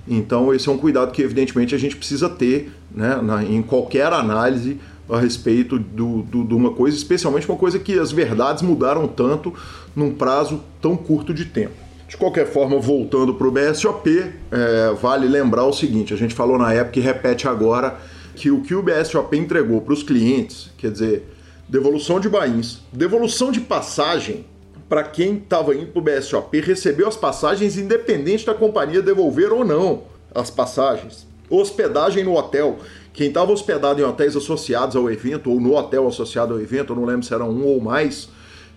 Então 0.08 0.54
esse 0.54 0.68
é 0.68 0.72
um 0.72 0.78
cuidado 0.78 1.12
que 1.12 1.22
evidentemente 1.22 1.74
a 1.74 1.78
gente 1.78 1.96
precisa 1.96 2.30
ter, 2.30 2.72
né? 2.94 3.20
Na, 3.22 3.44
em 3.44 3.62
qualquer 3.62 4.12
análise 4.12 4.80
a 5.10 5.20
respeito 5.20 5.78
do, 5.78 6.22
do, 6.22 6.44
de 6.44 6.54
uma 6.54 6.72
coisa, 6.72 6.96
especialmente 6.96 7.48
uma 7.48 7.58
coisa 7.58 7.78
que 7.78 7.98
as 8.00 8.12
verdades 8.12 8.62
mudaram 8.62 9.08
tanto 9.08 9.54
num 9.96 10.14
prazo 10.14 10.62
tão 10.82 10.96
curto 10.96 11.34
de 11.34 11.46
tempo. 11.46 11.74
De 12.08 12.18
qualquer 12.18 12.48
forma, 12.48 12.80
voltando 12.80 13.34
para 13.34 13.48
o 13.48 13.52
BSOP, 13.52 14.08
é, 14.52 14.94
vale 15.02 15.28
lembrar 15.28 15.66
o 15.66 15.74
seguinte: 15.74 16.14
a 16.14 16.18
gente 16.18 16.34
falou 16.34 16.58
na 16.58 16.72
época 16.72 17.00
e 17.00 17.02
repete 17.02 17.48
agora 17.48 17.98
que 18.36 18.52
o 18.52 18.62
que 18.62 18.76
o 18.76 18.84
BSOP 18.84 19.36
entregou 19.36 19.82
para 19.82 19.94
os 19.94 20.04
clientes, 20.04 20.72
quer 20.78 20.92
dizer, 20.92 21.28
devolução 21.68 22.20
de 22.20 22.30
bains, 22.30 22.82
devolução 22.92 23.52
de 23.52 23.60
passagem 23.60 24.46
para 24.88 25.04
quem 25.04 25.38
estava 25.38 25.74
indo 25.74 25.88
para 25.88 26.00
o 26.00 26.04
BSOP, 26.04 26.60
recebeu 26.62 27.08
as 27.08 27.16
passagens 27.16 27.78
independente 27.78 28.46
da 28.46 28.54
companhia 28.54 29.02
devolver 29.02 29.52
ou 29.52 29.66
não 29.66 30.04
as 30.36 30.52
passagens. 30.52 31.26
Hospedagem 31.50 32.24
no 32.24 32.38
hotel, 32.38 32.78
quem 33.14 33.28
estava 33.28 33.52
hospedado 33.52 34.02
em 34.02 34.04
hotéis 34.04 34.36
associados 34.36 34.96
ao 34.96 35.10
evento, 35.10 35.52
ou 35.52 35.62
no 35.62 35.76
hotel 35.76 36.08
associado 36.08 36.56
ao 36.56 36.60
evento, 36.60 36.96
não 36.96 37.06
lembro 37.06 37.24
se 37.24 37.34
era 37.34 37.46
um 37.46 37.64
ou 37.64 37.80
mais, 37.80 38.28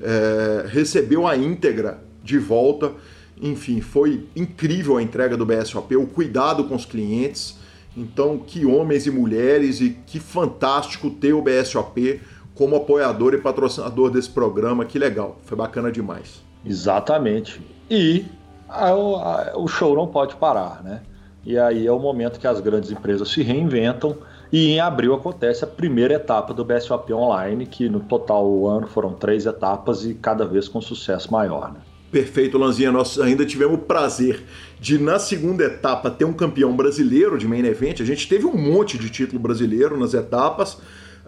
é, 0.00 0.66
recebeu 0.68 1.26
a 1.26 1.34
íntegra 1.34 2.02
de 2.22 2.38
volta. 2.38 2.92
Enfim, 3.40 3.80
foi 3.80 4.26
incrível 4.36 4.98
a 4.98 5.02
entrega 5.02 5.36
do 5.36 5.46
BSOP, 5.46 5.96
o 5.96 6.06
cuidado 6.06 6.64
com 6.64 6.74
os 6.74 6.84
clientes. 6.84 7.56
Então, 7.96 8.38
que 8.38 8.66
homens 8.66 9.06
e 9.06 9.10
mulheres, 9.10 9.80
e 9.80 9.96
que 10.06 10.20
fantástico 10.20 11.08
ter 11.10 11.32
o 11.32 11.40
BSOP 11.40 12.20
como 12.54 12.76
apoiador 12.76 13.32
e 13.32 13.38
patrocinador 13.38 14.10
desse 14.10 14.28
programa, 14.28 14.84
que 14.84 14.98
legal, 14.98 15.38
foi 15.44 15.56
bacana 15.56 15.90
demais. 15.90 16.42
Exatamente. 16.64 17.60
E 17.90 18.26
a, 18.68 18.90
a, 18.90 19.52
o 19.56 19.66
show 19.66 19.94
não 19.94 20.06
pode 20.06 20.36
parar, 20.36 20.82
né? 20.82 21.02
E 21.46 21.56
aí 21.56 21.86
é 21.86 21.92
o 21.92 21.98
momento 22.00 22.40
que 22.40 22.46
as 22.46 22.60
grandes 22.60 22.90
empresas 22.90 23.30
se 23.30 23.40
reinventam. 23.40 24.18
E 24.52 24.72
em 24.72 24.80
abril 24.80 25.14
acontece 25.14 25.62
a 25.62 25.66
primeira 25.66 26.14
etapa 26.14 26.52
do 26.52 26.64
BSOP 26.64 27.12
Online, 27.12 27.64
que 27.66 27.88
no 27.88 28.00
total 28.00 28.44
o 28.46 28.68
ano 28.68 28.88
foram 28.88 29.12
três 29.12 29.46
etapas 29.46 30.04
e 30.04 30.14
cada 30.14 30.44
vez 30.44 30.66
com 30.66 30.80
sucesso 30.80 31.32
maior. 31.32 31.72
Né? 31.72 31.78
Perfeito, 32.10 32.58
Lanzinha. 32.58 32.90
Nós 32.90 33.18
ainda 33.20 33.46
tivemos 33.46 33.76
o 33.76 33.82
prazer 33.82 34.42
de, 34.80 34.98
na 34.98 35.20
segunda 35.20 35.64
etapa, 35.64 36.10
ter 36.10 36.24
um 36.24 36.32
campeão 36.32 36.74
brasileiro 36.74 37.38
de 37.38 37.46
main 37.46 37.64
event. 37.64 38.00
A 38.00 38.04
gente 38.04 38.28
teve 38.28 38.44
um 38.44 38.56
monte 38.56 38.98
de 38.98 39.08
título 39.08 39.40
brasileiro 39.40 39.96
nas 39.96 40.14
etapas. 40.14 40.78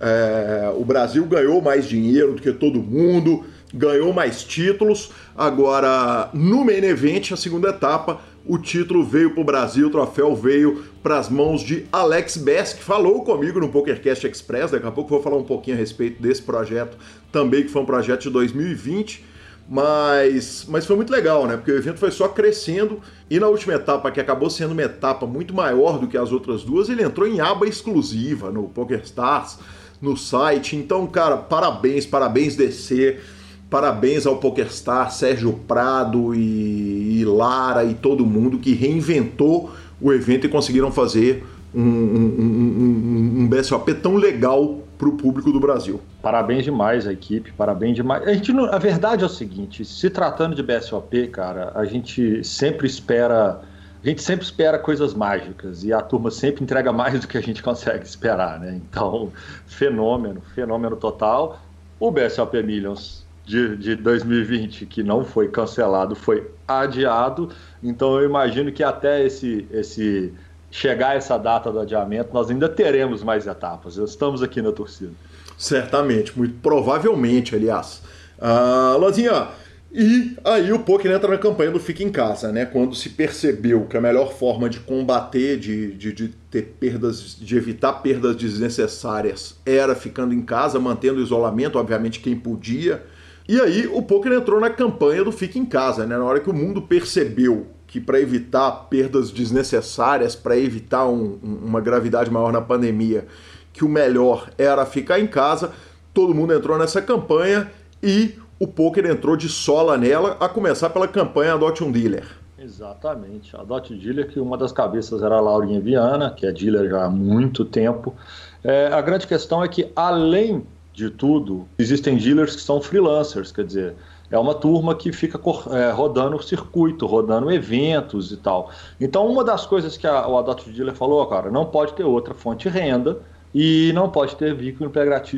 É, 0.01 0.73
o 0.77 0.85
Brasil 0.85 1.25
ganhou 1.27 1.61
mais 1.61 1.89
dinheiro 1.89 2.35
do 2.35 2.43
que 2.43 2.53
todo 2.53 2.81
mundo, 2.81 3.45
ganhou 3.75 4.13
mais 4.13 4.45
títulos. 4.45 5.11
Agora, 5.37 6.31
no 6.33 6.65
main 6.65 6.85
event, 6.85 7.33
a 7.33 7.37
segunda 7.37 7.71
etapa, 7.71 8.21
o 8.49 8.57
título 8.57 9.05
veio 9.05 9.33
para 9.33 9.43
o 9.43 9.45
Brasil, 9.45 9.89
o 9.89 9.91
troféu 9.91 10.35
veio 10.35 10.83
para 11.03 11.19
as 11.19 11.29
mãos 11.29 11.61
de 11.61 11.87
Alex 11.93 12.39
Bess, 12.39 12.73
que 12.73 12.83
falou 12.83 13.23
comigo 13.23 13.61
no 13.61 13.69
PokerCast 13.69 14.27
Express. 14.27 14.71
Daqui 14.71 14.87
a 14.87 14.91
pouco 14.91 15.11
vou 15.11 15.23
falar 15.23 15.37
um 15.37 15.45
pouquinho 15.45 15.77
a 15.77 15.79
respeito 15.79 16.21
desse 16.21 16.41
projeto 16.41 16.97
também, 17.31 17.63
que 17.63 17.69
foi 17.69 17.83
um 17.83 17.87
projeto 17.87 18.23
de 18.23 18.31
2020. 18.31 19.23
Mas, 19.69 20.65
mas 20.67 20.87
foi 20.87 20.97
muito 20.97 21.13
legal, 21.13 21.47
né? 21.47 21.59
Porque 21.59 21.71
o 21.71 21.77
evento 21.77 21.99
foi 21.99 22.11
só 22.11 22.27
crescendo 22.27 23.03
e 23.29 23.39
na 23.39 23.49
última 23.49 23.75
etapa, 23.75 24.11
que 24.11 24.19
acabou 24.19 24.49
sendo 24.49 24.73
uma 24.73 24.83
etapa 24.83 25.27
muito 25.27 25.53
maior 25.53 25.99
do 25.99 26.09
que 26.09 26.17
as 26.17 26.33
outras 26.33 26.63
duas, 26.63 26.89
ele 26.89 27.03
entrou 27.03 27.29
em 27.29 27.39
aba 27.41 27.69
exclusiva 27.69 28.51
no 28.51 28.63
PokerStars, 28.63 29.59
no 30.01 30.17
site. 30.17 30.75
Então, 30.75 31.07
cara, 31.07 31.37
parabéns, 31.37 32.07
parabéns 32.07 32.57
DC 32.57 33.21
Parabéns 33.71 34.27
ao 34.27 34.39
PokerStar, 34.39 35.13
Sérgio 35.13 35.53
Prado 35.53 36.35
e, 36.35 37.21
e, 37.21 37.25
Lara 37.25 37.85
e 37.85 37.93
todo 37.93 38.25
mundo 38.25 38.59
que 38.59 38.73
reinventou 38.73 39.71
o 40.01 40.11
evento 40.11 40.47
e 40.47 40.49
conseguiram 40.49 40.91
fazer 40.91 41.45
um, 41.75 41.83
um, 41.83 42.37
um, 42.39 43.41
um 43.41 43.49
BSOP 43.49 43.93
tão 43.95 44.17
legal 44.17 44.79
para 44.97 45.09
o 45.09 45.13
público 45.13 45.53
do 45.53 45.61
Brasil. 45.61 46.01
Parabéns 46.23 46.65
demais 46.65 47.07
a 47.07 47.13
equipe, 47.13 47.53
parabéns 47.53 47.95
demais. 47.95 48.27
A, 48.27 48.33
gente, 48.33 48.53
a 48.53 48.79
verdade 48.79 49.23
é 49.23 49.27
o 49.27 49.31
seguinte: 49.31 49.85
se 49.85 50.09
tratando 50.09 50.57
de 50.57 50.63
BSOP, 50.63 51.29
cara, 51.29 51.71
a 51.75 51.85
gente 51.85 52.43
sempre 52.45 52.87
espera. 52.87 53.61
A 54.03 54.07
gente 54.09 54.23
sempre 54.23 54.45
espera 54.45 54.79
coisas 54.79 55.13
mágicas 55.13 55.83
e 55.83 55.93
a 55.93 56.01
turma 56.01 56.31
sempre 56.31 56.63
entrega 56.63 56.93
mais 56.93 57.21
do 57.21 57.27
que 57.27 57.37
a 57.37 57.41
gente 57.41 57.63
consegue 57.63 58.05
esperar, 58.05 58.61
né? 58.61 58.81
Então, 58.89 59.33
fenômeno, 59.67 60.41
fenômeno 60.55 60.97
total. 60.97 61.61
O 61.99 62.11
BSOP 62.13 62.63
Millions 62.63 63.27
de, 63.49 63.77
de 63.79 63.97
2020 63.97 64.85
que 64.85 65.03
não 65.03 65.25
foi 65.25 65.49
cancelado 65.49 66.15
foi 66.15 66.51
adiado. 66.67 67.49
Então 67.83 68.19
eu 68.21 68.29
imagino 68.29 68.71
que 68.71 68.85
até 68.85 69.25
esse, 69.25 69.67
esse 69.73 70.35
chegar 70.71 71.17
essa 71.17 71.39
data 71.39 71.73
do 71.73 71.81
adiamento 71.81 72.29
nós 72.35 72.51
ainda 72.51 72.69
teremos 72.69 73.25
mais 73.25 73.47
etapas. 73.47 73.97
Estamos 73.97 74.43
aqui 74.43 74.61
na 74.61 74.71
torcida. 74.71 75.13
Certamente, 75.57 76.37
muito 76.37 76.57
provavelmente, 76.61 77.57
aliás. 77.57 78.03
Uh, 78.39 78.99
Lanzinha, 78.99 79.49
e 79.91 80.37
aí 80.45 80.71
o 80.71 80.81
poker 80.81 81.11
entra 81.11 81.31
na 81.31 81.39
campanha 81.39 81.71
do 81.71 81.81
Fica 81.81 82.05
em 82.05 82.11
Casa, 82.11 82.53
né? 82.53 82.67
Quando 82.67 82.95
se 82.95 83.09
percebeu 83.09 83.87
que 83.87 83.97
a 83.97 84.01
melhor 84.01 84.35
forma 84.35 84.69
de 84.69 84.79
combater, 84.81 85.59
de, 85.59 85.95
de, 85.95 86.13
de, 86.13 86.29
ter 86.51 86.77
perdas, 86.79 87.35
de 87.35 87.57
evitar 87.57 87.95
perdas 87.95 88.37
desnecessárias, 88.37 89.57
era 89.65 89.95
ficando 89.95 90.35
em 90.35 90.43
casa, 90.43 90.79
mantendo 90.79 91.19
o 91.19 91.23
isolamento, 91.23 91.79
obviamente 91.79 92.21
quem 92.21 92.37
podia. 92.37 93.03
E 93.49 93.59
aí 93.59 93.87
o 93.87 94.03
poker 94.03 94.33
entrou 94.33 94.61
na 94.61 94.69
campanha 94.69 95.25
do 95.25 95.33
Fique 95.33 95.59
em 95.59 95.65
Casa, 95.65 96.07
né? 96.07 96.19
Na 96.19 96.25
hora 96.25 96.39
que 96.39 96.51
o 96.51 96.55
mundo 96.55 96.83
percebeu 96.83 97.67
que 97.87 97.99
para 97.99 98.21
evitar 98.21 98.71
perdas 98.91 99.31
desnecessárias, 99.31 100.37
para 100.37 100.59
evitar 100.59 101.07
um, 101.07 101.39
uma 101.43 101.81
gravidade 101.81 102.31
maior 102.31 102.53
na 102.53 102.61
pandemia, 102.61 103.27
que 103.73 103.83
o 103.83 103.89
melhor 103.89 104.51
era 104.59 104.85
ficar 104.85 105.19
em 105.19 105.27
casa, 105.27 105.73
todo 106.13 106.35
mundo 106.35 106.53
entrou 106.53 106.77
nessa 106.77 107.01
campanha 107.01 107.71
e 108.03 108.35
o 108.61 108.67
poker 108.67 109.07
entrou 109.07 109.37
de 109.37 109.49
sola 109.49 109.97
nela, 109.97 110.37
a 110.39 110.49
começar 110.49 110.91
pela 110.91 111.09
campanha 111.09 111.55
Adote 111.55 111.83
um 111.83 111.91
Dealer. 111.91 112.27
Exatamente, 112.59 113.57
Adote 113.57 113.95
Dealer, 113.95 114.29
que 114.29 114.41
uma 114.41 114.59
das 114.59 114.73
cabeças 114.73 115.23
era 115.23 115.37
a 115.37 115.41
Laurinha 115.41 115.81
Viana, 115.81 116.31
que 116.31 116.45
é 116.45 116.53
dealer 116.53 116.91
já 116.91 117.05
há 117.05 117.09
muito 117.09 117.65
tempo. 117.65 118.15
É, 118.63 118.89
a 118.89 119.01
grande 119.01 119.27
questão 119.27 119.63
é 119.63 119.69
que, 119.69 119.91
além 119.95 120.67
de 120.99 121.11
tudo, 121.11 121.67
existem 121.79 122.17
dealers 122.17 122.57
que 122.57 122.63
são 122.63 122.81
freelancers, 122.81 123.53
quer 123.53 123.65
dizer, 123.65 123.95
é 124.31 124.39
uma 124.39 124.53
turma 124.53 124.95
que 124.95 125.13
fica 125.13 125.41
é, 125.71 125.91
rodando 125.93 126.37
o 126.37 126.43
circuito, 126.43 127.07
rodando 127.07 127.51
eventos 127.51 128.33
e 128.33 128.37
tal. 128.37 128.71
Então, 129.01 129.27
uma 129.27 129.45
das 129.45 129.65
coisas 129.65 129.97
que 129.97 130.07
a, 130.07 130.27
o 130.27 130.37
Adopt 130.37 130.69
Dealer 130.71 130.95
falou, 130.95 131.25
cara, 131.27 131.51
não 131.51 131.65
pode 131.65 131.95
ter 131.95 132.05
outra 132.05 132.35
fonte 132.35 132.69
de 132.69 132.77
renda 132.77 133.21
e 133.55 133.93
não 133.95 134.11
pode 134.11 134.37
ter 134.37 134.55
vínculo 134.55 134.93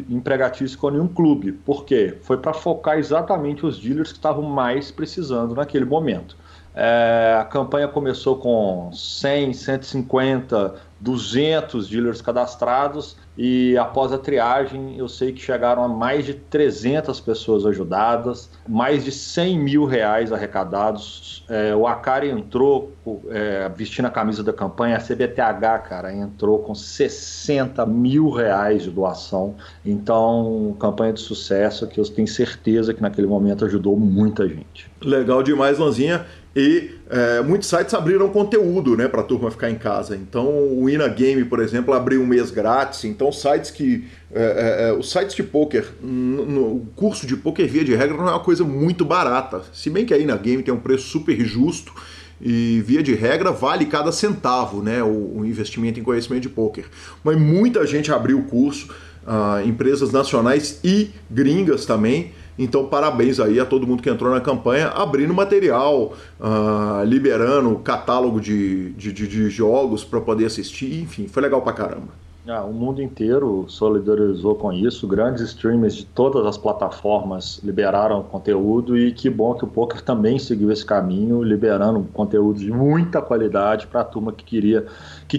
empregatício 0.09 0.79
com 0.79 0.91
nenhum 0.91 1.07
clube. 1.07 1.53
Por 1.53 1.85
quê? 1.85 2.19
Foi 2.23 2.39
para 2.39 2.53
focar 2.53 2.99
exatamente 2.99 3.65
os 3.65 3.79
dealers 3.79 4.11
que 4.11 4.19
estavam 4.19 4.43
mais 4.43 4.91
precisando 4.91 5.55
naquele 5.55 5.85
momento. 5.85 6.37
É, 6.75 7.37
a 7.39 7.45
campanha 7.45 7.87
começou 7.87 8.37
com 8.37 8.91
100, 8.93 9.53
150 9.53 10.75
200 11.01 11.89
dealers 11.89 12.21
cadastrados 12.21 13.17
e 13.37 13.77
após 13.79 14.13
a 14.13 14.19
triagem 14.19 14.99
eu 14.99 15.09
sei 15.09 15.33
que 15.33 15.41
chegaram 15.41 15.83
a 15.83 15.89
mais 15.89 16.27
de 16.27 16.35
300 16.35 17.19
pessoas 17.21 17.65
ajudadas, 17.65 18.51
mais 18.69 19.05
de 19.05 19.11
100 19.11 19.59
mil 19.59 19.85
reais 19.87 20.31
arrecadados. 20.31 21.43
É, 21.49 21.75
o 21.75 21.87
Acari 21.87 22.29
entrou 22.29 22.93
é, 23.31 23.71
vestindo 23.75 24.07
a 24.07 24.11
camisa 24.11 24.43
da 24.43 24.53
campanha, 24.53 24.97
a 24.97 25.01
CBTH, 25.01 25.89
cara, 25.89 26.15
entrou 26.15 26.59
com 26.59 26.75
60 26.75 27.87
mil 27.87 28.29
reais 28.29 28.83
de 28.83 28.91
doação. 28.91 29.55
Então, 29.85 30.77
campanha 30.79 31.15
de 31.15 31.21
sucesso 31.21 31.87
que 31.87 31.99
eu 31.99 32.05
tenho 32.05 32.29
certeza 32.29 32.93
que 32.93 33.01
naquele 33.01 33.27
momento 33.27 33.65
ajudou 33.65 33.97
muita 33.97 34.47
gente. 34.47 34.91
Legal 35.01 35.43
demais, 35.43 35.79
Lanzinha 35.79 36.27
e 36.55 37.00
é, 37.11 37.43
muitos 37.43 37.69
sites 37.69 37.93
abriram 37.93 38.29
conteúdo 38.29 38.97
né, 38.97 39.09
para 39.09 39.21
a 39.21 39.25
turma 39.25 39.51
ficar 39.51 39.69
em 39.69 39.75
casa. 39.75 40.15
Então 40.15 40.47
o 40.47 40.89
Ina 40.89 41.09
Game, 41.09 41.45
por 41.45 41.59
exemplo, 41.59 41.93
abriu 41.93 42.23
um 42.23 42.27
mês 42.27 42.53
grátis. 42.53 43.05
Então 43.05 43.33
sites 43.33 43.71
que. 43.71 44.07
É, 44.33 44.43
é, 44.43 44.89
é 44.89 44.93
os 44.93 45.11
sites 45.11 45.35
de 45.35 45.43
poker, 45.43 45.85
o 46.01 46.87
curso 46.95 47.27
de 47.27 47.37
poker 47.37 47.69
via 47.69 47.85
de 47.85 47.97
regra 47.97 48.17
não 48.17 48.29
é 48.29 48.31
uma 48.31 48.41
coisa 48.41 48.63
muito 48.63 49.05
barata. 49.05 49.63
Se 49.73 49.91
bem 49.91 50.07
que 50.07 50.15
a 50.15 50.19
Ina 50.19 50.37
Game 50.37 50.63
tem 50.63 50.73
um 50.73 50.79
preço 50.79 51.09
super 51.09 51.37
justo 51.41 51.93
e 52.41 52.81
via 52.87 53.03
de 53.03 53.13
regra 53.15 53.51
vale 53.51 53.87
cada 53.87 54.13
centavo 54.13 54.83
né, 54.83 55.03
o, 55.03 55.39
o 55.39 55.45
investimento 55.45 55.99
em 55.99 56.03
conhecimento 56.05 56.43
de 56.43 56.49
poker. 56.49 56.85
Mas 57.25 57.37
muita 57.37 57.85
gente 57.87 58.13
abriu 58.13 58.39
o 58.39 58.45
curso, 58.45 58.89
uh, 59.27 59.67
empresas 59.67 60.13
nacionais 60.13 60.79
e 60.85 61.11
gringas 61.29 61.85
também. 61.85 62.33
Então, 62.63 62.85
parabéns 62.85 63.41
aí 63.41 63.59
a 63.59 63.65
todo 63.65 63.87
mundo 63.87 64.03
que 64.03 64.11
entrou 64.11 64.31
na 64.31 64.41
campanha, 64.41 64.89
abrindo 64.89 65.33
material, 65.33 66.13
uh, 66.39 67.03
liberando 67.07 67.75
catálogo 67.79 68.39
de, 68.39 68.93
de, 68.93 69.11
de, 69.15 69.27
de 69.27 69.49
jogos 69.49 70.05
para 70.05 70.21
poder 70.21 70.45
assistir, 70.45 71.01
enfim, 71.01 71.27
foi 71.27 71.43
legal 71.43 71.63
pra 71.63 71.73
caramba. 71.73 72.09
Ah, 72.47 72.63
o 72.63 72.73
mundo 72.73 73.01
inteiro 73.01 73.65
solidarizou 73.67 74.55
com 74.57 74.71
isso, 74.73 75.09
grandes 75.09 75.41
streamers 75.43 75.95
de 75.95 76.05
todas 76.05 76.45
as 76.45 76.59
plataformas 76.59 77.61
liberaram 77.65 78.23
conteúdo 78.25 78.97
e 78.99 79.13
que 79.13 79.31
bom 79.31 79.55
que 79.55 79.65
o 79.65 79.69
poker 79.69 80.03
também 80.03 80.39
seguiu 80.39 80.71
esse 80.71 80.85
caminho, 80.85 81.43
liberando 81.43 82.03
conteúdo 82.13 82.59
de 82.59 82.71
muita 82.71 83.23
qualidade 83.23 83.87
para 83.87 84.03
a 84.03 84.05
turma 84.05 84.33
que 84.33 84.45
queria, 84.45 84.85
que 85.27 85.39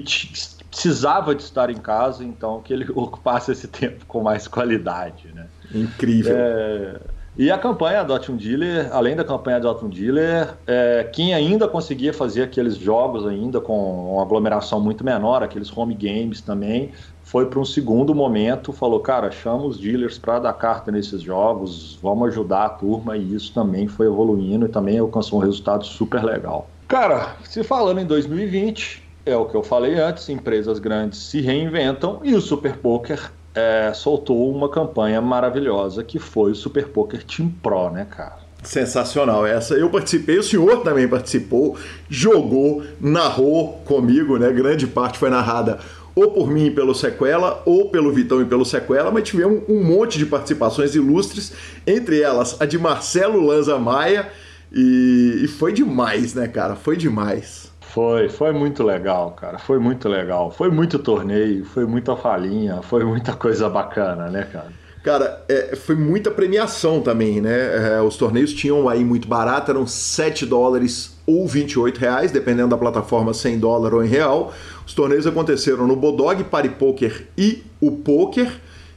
precisava 0.72 1.36
de 1.36 1.44
estar 1.44 1.70
em 1.70 1.78
casa, 1.78 2.24
então 2.24 2.62
que 2.62 2.74
ele 2.74 2.90
ocupasse 2.96 3.52
esse 3.52 3.68
tempo 3.68 4.06
com 4.08 4.24
mais 4.24 4.48
qualidade, 4.48 5.28
né? 5.36 5.48
Incrível. 5.74 6.36
É... 6.36 7.00
E 7.38 7.50
a 7.50 7.58
campanha 7.58 8.02
Adote 8.02 8.30
um 8.30 8.36
Dealer, 8.36 8.90
além 8.92 9.16
da 9.16 9.24
campanha 9.24 9.56
Adote 9.56 9.86
um 9.86 9.90
Dealer, 9.90 10.54
é, 10.68 11.10
quem 11.14 11.34
ainda 11.34 11.66
conseguia 11.66 12.14
fazer 12.14 12.44
aqueles 12.44 12.76
jogos 12.76 13.26
ainda 13.26 13.62
com 13.62 14.14
uma 14.14 14.22
aglomeração 14.22 14.82
muito 14.82 15.04
menor, 15.04 15.42
aqueles 15.42 15.76
home 15.76 15.96
games 15.96 16.42
também, 16.42 16.92
foi 17.24 17.46
para 17.46 17.58
um 17.58 17.64
segundo 17.64 18.14
momento, 18.14 18.74
falou, 18.74 19.00
cara, 19.00 19.32
chama 19.32 19.64
os 19.64 19.80
dealers 19.80 20.18
para 20.18 20.40
dar 20.40 20.54
carta 20.54 20.92
nesses 20.92 21.22
jogos, 21.22 21.98
vamos 22.04 22.28
ajudar 22.28 22.66
a 22.66 22.70
turma, 22.70 23.16
e 23.16 23.34
isso 23.34 23.54
também 23.54 23.88
foi 23.88 24.08
evoluindo 24.08 24.66
e 24.66 24.70
também 24.70 25.00
alcançou 25.00 25.40
um 25.40 25.42
resultado 25.42 25.86
super 25.86 26.22
legal. 26.26 26.68
Cara, 26.90 27.38
se 27.46 27.64
falando 27.64 28.02
em 28.02 28.06
2020, 28.06 29.02
é 29.26 29.38
o 29.38 29.46
que 29.46 29.56
eu 29.56 29.64
falei 29.64 29.98
antes, 29.98 30.28
empresas 30.28 30.80
grandes 30.80 31.20
se 31.20 31.40
reinventam 31.40 32.20
e 32.24 32.36
o 32.36 32.42
Super 32.42 32.76
Poker 32.76 33.32
é, 33.54 33.92
soltou 33.94 34.50
uma 34.50 34.70
campanha 34.70 35.22
maravilhosa 35.22 36.04
que 36.04 36.20
foi 36.20 36.52
o 36.52 36.56
Super 36.56 36.88
Poker 36.88 37.24
Team 37.24 37.52
Pro, 37.62 37.90
né, 37.90 38.06
cara? 38.10 38.40
Sensacional 38.64 39.46
essa. 39.46 39.74
Eu 39.74 39.90
participei, 39.90 40.38
o 40.38 40.44
senhor 40.44 40.84
também 40.84 41.08
participou, 41.08 41.78
jogou, 42.08 42.84
narrou 43.00 43.82
comigo, 43.86 44.38
né? 44.38 44.52
Grande 44.52 44.86
parte 44.86 45.18
foi 45.18 45.30
narrada 45.30 45.80
ou 46.14 46.32
por 46.32 46.50
mim 46.50 46.66
e 46.66 46.72
pelo 46.72 46.94
Sequela, 46.94 47.62
ou 47.66 47.90
pelo 47.90 48.12
Vitão 48.12 48.42
e 48.42 48.46
pelo 48.46 48.66
Sequela, 48.66 49.12
mas 49.12 49.28
tivemos 49.28 49.64
um 49.70 49.84
monte 49.84 50.18
de 50.18 50.26
participações 50.26 50.94
ilustres, 50.96 51.54
entre 51.88 52.22
elas 52.22 52.60
a 52.60 52.66
de 52.66 52.78
Marcelo 52.78 53.40
Lanza 53.40 53.78
Maia, 53.80 54.30
e, 54.72 55.42
e 55.44 55.48
foi 55.48 55.74
demais, 55.74 56.34
né, 56.34 56.48
cara? 56.48 56.76
Foi 56.76 56.96
demais. 56.96 57.71
Foi, 57.93 58.30
foi 58.30 58.54
muito 58.54 58.84
legal, 58.84 59.32
cara. 59.32 59.60
Foi 59.60 59.77
muito 59.77 60.08
legal. 60.08 60.49
Foi 60.49 60.69
muito 60.69 60.97
torneio, 60.97 61.65
foi 61.65 61.86
muita 61.86 62.15
falinha, 62.15 62.82
foi 62.82 63.04
muita 63.04 63.34
coisa 63.34 63.69
bacana, 63.69 64.30
né, 64.30 64.47
cara? 64.51 64.71
Cara, 65.04 65.43
é, 65.49 65.75
foi 65.75 65.95
muita 65.95 66.30
premiação 66.30 67.01
também, 67.01 67.41
né? 67.41 67.95
É, 67.95 68.01
os 68.01 68.15
torneios 68.15 68.54
tinham 68.54 68.88
aí 68.88 69.04
muito 69.04 69.27
barato, 69.27 69.71
eram 69.71 69.88
7 69.88 70.45
dólares 70.45 71.17
ou 71.25 71.47
28 71.47 71.97
reais, 71.97 72.32
dependendo 72.32 72.69
da 72.69 72.77
plataforma, 72.77 73.34
100 73.34 73.60
dólares 73.60 73.97
ou 73.97 74.06
em 74.06 74.08
real. 74.08 74.54
Os 74.86 74.93
torneios 74.93 75.27
aconteceram 75.27 75.88
no 75.88 75.95
Bodog, 75.95 76.43
Poker 76.77 77.27
e 77.38 77.63
o 77.82 77.91
Poker. 77.91 78.51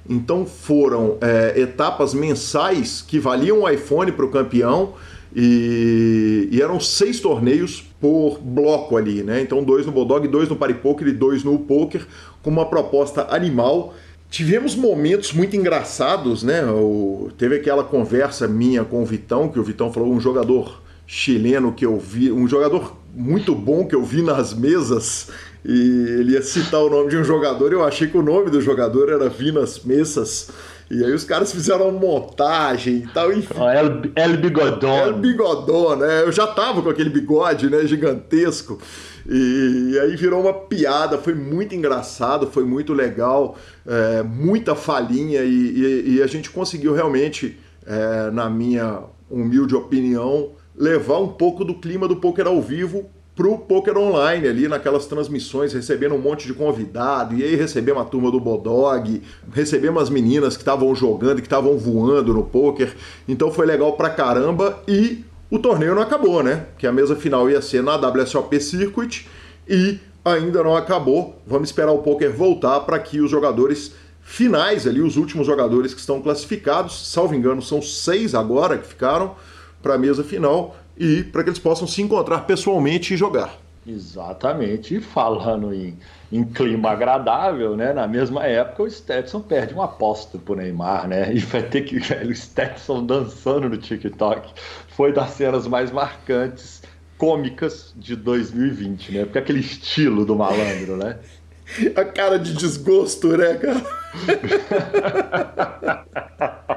Então 0.08 0.44
foram 0.44 1.16
é, 1.20 1.58
etapas 1.58 2.12
mensais 2.12 3.02
que 3.02 3.18
valiam 3.18 3.62
o 3.62 3.68
iPhone 3.68 4.12
para 4.12 4.24
o 4.24 4.30
campeão. 4.30 4.92
E, 5.34 6.48
e, 6.52 6.62
eram 6.62 6.78
seis 6.78 7.18
torneios 7.18 7.82
por 8.04 8.38
bloco 8.38 8.98
ali, 8.98 9.22
né? 9.22 9.40
Então 9.40 9.64
dois 9.64 9.86
no 9.86 9.92
Bulldog, 9.92 10.28
dois 10.28 10.46
no 10.50 10.56
Paripoker 10.56 11.08
e 11.08 11.12
dois 11.12 11.42
no 11.42 11.58
Poker, 11.58 12.06
com 12.42 12.50
uma 12.50 12.66
proposta 12.66 13.28
animal. 13.30 13.94
Tivemos 14.28 14.76
momentos 14.76 15.32
muito 15.32 15.56
engraçados, 15.56 16.42
né? 16.42 16.62
O, 16.66 17.30
teve 17.38 17.56
aquela 17.56 17.82
conversa 17.82 18.46
minha 18.46 18.84
com 18.84 19.02
o 19.02 19.06
Vitão, 19.06 19.48
que 19.48 19.58
o 19.58 19.62
Vitão 19.62 19.90
falou 19.90 20.12
um 20.12 20.20
jogador 20.20 20.82
chileno 21.06 21.72
que 21.72 21.86
eu 21.86 21.98
vi, 21.98 22.30
um 22.30 22.46
jogador 22.46 22.94
muito 23.14 23.54
bom 23.54 23.86
que 23.86 23.94
eu 23.94 24.02
vi 24.02 24.20
nas 24.20 24.52
mesas, 24.52 25.30
e 25.64 26.18
ele 26.18 26.32
ia 26.32 26.42
citar 26.42 26.82
o 26.82 26.90
nome 26.90 27.08
de 27.08 27.16
um 27.16 27.24
jogador, 27.24 27.72
eu 27.72 27.82
achei 27.82 28.06
que 28.06 28.18
o 28.18 28.22
nome 28.22 28.50
do 28.50 28.60
jogador 28.60 29.08
era 29.08 29.30
Vinas 29.30 29.82
Mesas. 29.82 30.50
E 30.90 31.02
aí 31.02 31.12
os 31.12 31.24
caras 31.24 31.52
fizeram 31.52 31.88
uma 31.88 31.98
montagem 31.98 32.96
e 32.96 33.06
tal, 33.08 33.32
enfim. 33.32 33.54
Oh, 33.58 33.68
El, 33.68 34.02
El 34.14 34.36
Bigodon. 34.36 34.98
El 34.98 35.12
Bigodon, 35.14 35.96
né? 35.96 36.22
Eu 36.22 36.30
já 36.30 36.46
tava 36.46 36.82
com 36.82 36.90
aquele 36.90 37.10
bigode, 37.10 37.70
né, 37.70 37.86
gigantesco. 37.86 38.78
E, 39.26 39.92
e 39.92 39.98
aí 40.00 40.16
virou 40.16 40.42
uma 40.42 40.52
piada, 40.52 41.16
foi 41.16 41.34
muito 41.34 41.74
engraçado, 41.74 42.46
foi 42.48 42.64
muito 42.64 42.92
legal, 42.92 43.56
é, 43.86 44.22
muita 44.22 44.74
falinha 44.74 45.42
e, 45.42 45.48
e, 45.48 46.16
e, 46.16 46.22
a 46.22 46.26
gente 46.26 46.50
conseguiu 46.50 46.92
realmente, 46.92 47.58
é, 47.86 48.30
na 48.30 48.50
minha 48.50 49.00
humilde 49.30 49.74
opinião, 49.74 50.50
levar 50.76 51.18
um 51.18 51.28
pouco 51.28 51.64
do 51.64 51.74
clima 51.74 52.06
do 52.06 52.16
poker 52.16 52.46
ao 52.46 52.60
vivo 52.60 53.08
pro 53.34 53.58
poker 53.58 53.96
online 53.98 54.46
ali 54.46 54.68
naquelas 54.68 55.06
transmissões, 55.06 55.72
recebendo 55.72 56.14
um 56.14 56.20
monte 56.20 56.46
de 56.46 56.54
convidado, 56.54 57.34
e 57.34 57.42
aí 57.42 57.56
recebemos 57.56 58.02
a 58.02 58.04
turma 58.04 58.30
do 58.30 58.38
Bodog, 58.38 59.22
recebemos 59.52 60.04
as 60.04 60.10
meninas 60.10 60.56
que 60.56 60.62
estavam 60.62 60.94
jogando, 60.94 61.36
que 61.36 61.46
estavam 61.46 61.76
voando 61.76 62.32
no 62.32 62.44
poker. 62.44 62.94
Então 63.28 63.50
foi 63.50 63.66
legal 63.66 63.94
pra 63.94 64.10
caramba 64.10 64.78
e 64.86 65.24
o 65.50 65.58
torneio 65.58 65.94
não 65.94 66.02
acabou, 66.02 66.42
né? 66.42 66.66
Que 66.78 66.86
a 66.86 66.92
mesa 66.92 67.16
final 67.16 67.50
ia 67.50 67.60
ser 67.60 67.82
na 67.82 67.96
WSOP 67.96 68.60
Circuit 68.60 69.26
e 69.68 69.98
ainda 70.24 70.62
não 70.62 70.76
acabou. 70.76 71.40
Vamos 71.46 71.68
esperar 71.68 71.92
o 71.92 71.98
poker 71.98 72.32
voltar 72.32 72.80
para 72.80 72.98
que 72.98 73.20
os 73.20 73.30
jogadores 73.30 73.92
finais 74.22 74.86
ali, 74.86 75.02
os 75.02 75.16
últimos 75.16 75.46
jogadores 75.46 75.92
que 75.92 76.00
estão 76.00 76.22
classificados, 76.22 77.08
salvo 77.10 77.34
engano, 77.34 77.60
são 77.60 77.82
seis 77.82 78.34
agora 78.34 78.78
que 78.78 78.86
ficaram 78.86 79.34
para 79.82 79.94
a 79.94 79.98
mesa 79.98 80.24
final 80.24 80.76
e 80.96 81.22
para 81.24 81.42
que 81.42 81.50
eles 81.50 81.58
possam 81.58 81.86
se 81.86 82.02
encontrar 82.02 82.40
pessoalmente 82.40 83.14
e 83.14 83.16
jogar. 83.16 83.58
Exatamente. 83.86 84.96
E 84.96 85.00
falando 85.00 85.74
em, 85.74 85.98
em, 86.32 86.42
clima 86.44 86.90
agradável, 86.90 87.76
né? 87.76 87.92
Na 87.92 88.08
mesma 88.08 88.46
época 88.46 88.84
o 88.84 88.90
Stetson 88.90 89.40
perde 89.40 89.74
uma 89.74 89.84
aposta 89.84 90.38
pro 90.38 90.56
Neymar, 90.56 91.06
né? 91.06 91.34
E 91.34 91.38
vai 91.40 91.62
ter 91.62 91.82
que 91.82 91.98
ver 91.98 92.24
o 92.26 92.34
Stetson 92.34 93.04
dançando 93.04 93.68
no 93.68 93.76
TikTok. 93.76 94.52
Foi 94.88 95.12
das 95.12 95.30
cenas 95.32 95.66
mais 95.66 95.90
marcantes, 95.90 96.82
cômicas 97.18 97.92
de 97.96 98.16
2020, 98.16 99.12
né? 99.12 99.24
Porque 99.24 99.38
aquele 99.38 99.60
estilo 99.60 100.24
do 100.24 100.34
malandro, 100.34 100.96
né? 100.96 101.18
A 101.96 102.04
cara 102.04 102.38
de 102.38 102.54
desgosto, 102.54 103.36
né, 103.36 103.54
cara? 103.54 103.82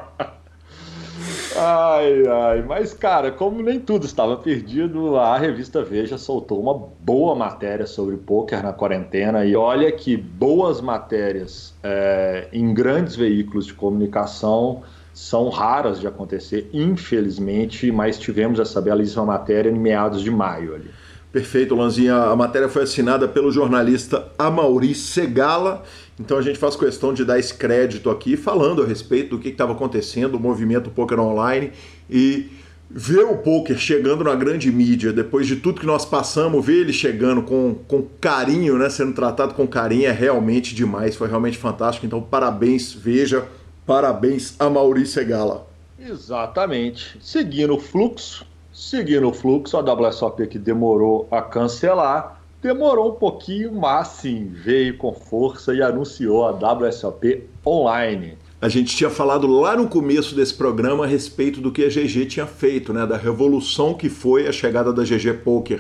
Ai, 1.60 2.28
ai, 2.28 2.62
mas 2.62 2.94
cara, 2.94 3.32
como 3.32 3.64
nem 3.64 3.80
tudo 3.80 4.06
estava 4.06 4.38
perdido, 4.38 5.18
a 5.18 5.36
revista 5.40 5.84
Veja 5.84 6.16
soltou 6.16 6.62
uma 6.62 6.74
boa 6.74 7.34
matéria 7.34 7.88
sobre 7.88 8.16
poker 8.16 8.62
na 8.62 8.72
quarentena 8.72 9.44
e 9.44 9.56
olha 9.56 9.92
que 9.92 10.16
boas 10.16 10.80
matérias 10.80 11.74
é, 11.82 12.48
em 12.54 12.72
grandes 12.76 13.16
veículos 13.16 13.66
de 13.66 13.74
comunicação 13.74 14.84
são 15.12 15.50
raras 15.50 16.00
de 16.00 16.06
acontecer, 16.06 16.70
infelizmente, 16.72 17.92
mas 17.92 18.20
tivemos 18.20 18.60
essa 18.60 18.80
belíssima 18.80 19.26
matéria 19.26 19.72
em 19.72 19.80
meados 19.80 20.22
de 20.22 20.30
maio 20.30 20.76
ali. 20.76 20.92
Perfeito, 21.32 21.76
Lanzinha. 21.76 22.16
A 22.16 22.36
matéria 22.36 22.70
foi 22.70 22.84
assinada 22.84 23.28
pelo 23.28 23.52
jornalista 23.52 24.32
Amauri 24.38 24.94
Segala 24.94 25.84
então 26.20 26.38
a 26.38 26.42
gente 26.42 26.58
faz 26.58 26.76
questão 26.76 27.14
de 27.14 27.24
dar 27.24 27.38
esse 27.38 27.54
crédito 27.54 28.10
aqui, 28.10 28.36
falando 28.36 28.82
a 28.82 28.86
respeito 28.86 29.32
do 29.32 29.40
que 29.40 29.50
estava 29.50 29.74
acontecendo, 29.74 30.36
o 30.36 30.40
movimento 30.40 30.90
Poker 30.90 31.20
Online 31.20 31.72
e 32.10 32.50
ver 32.90 33.26
o 33.26 33.38
poker 33.38 33.78
chegando 33.78 34.24
na 34.24 34.34
grande 34.34 34.72
mídia, 34.72 35.12
depois 35.12 35.46
de 35.46 35.58
tudo 35.58 35.82
que 35.82 35.86
nós 35.86 36.06
passamos, 36.06 36.66
ver 36.66 36.82
ele 36.82 36.94
chegando 36.94 37.42
com, 37.44 37.76
com 37.88 38.04
carinho, 38.20 38.78
né, 38.78 38.90
sendo 38.90 39.14
tratado 39.14 39.54
com 39.54 39.68
carinho, 39.68 40.08
é 40.08 40.12
realmente 40.12 40.74
demais, 40.74 41.16
foi 41.16 41.28
realmente 41.28 41.58
fantástico. 41.58 42.06
Então, 42.06 42.22
parabéns, 42.22 42.94
veja, 42.94 43.46
parabéns 43.86 44.56
a 44.58 44.70
Maurício 44.70 45.26
Gala. 45.28 45.68
Exatamente. 46.00 47.18
Seguindo 47.22 47.76
o 47.76 47.80
fluxo, 47.80 48.46
seguindo 48.72 49.28
o 49.28 49.34
fluxo, 49.34 49.76
a 49.76 49.82
WSOP 49.82 50.48
que 50.48 50.58
demorou 50.58 51.28
a 51.30 51.42
cancelar, 51.42 52.37
demorou 52.68 53.14
um 53.14 53.16
pouquinho, 53.16 53.72
mas 53.74 54.10
sim, 54.10 54.52
veio 54.54 54.98
com 54.98 55.14
força 55.14 55.74
e 55.74 55.82
anunciou 55.82 56.46
a 56.46 56.52
WSOP 56.52 57.46
online. 57.66 58.38
A 58.60 58.68
gente 58.68 58.94
tinha 58.94 59.10
falado 59.10 59.48
lá 59.48 59.78
no 59.78 59.88
começo 59.88 60.36
desse 60.36 60.54
programa 60.54 61.06
a 61.06 61.08
respeito 61.08 61.62
do 61.62 61.72
que 61.72 61.86
a 61.86 61.88
GG 61.88 62.26
tinha 62.26 62.46
feito, 62.46 62.92
né? 62.92 63.06
Da 63.06 63.16
revolução 63.16 63.94
que 63.94 64.10
foi 64.10 64.48
a 64.48 64.52
chegada 64.52 64.92
da 64.92 65.04
GG 65.04 65.42
Poker 65.46 65.80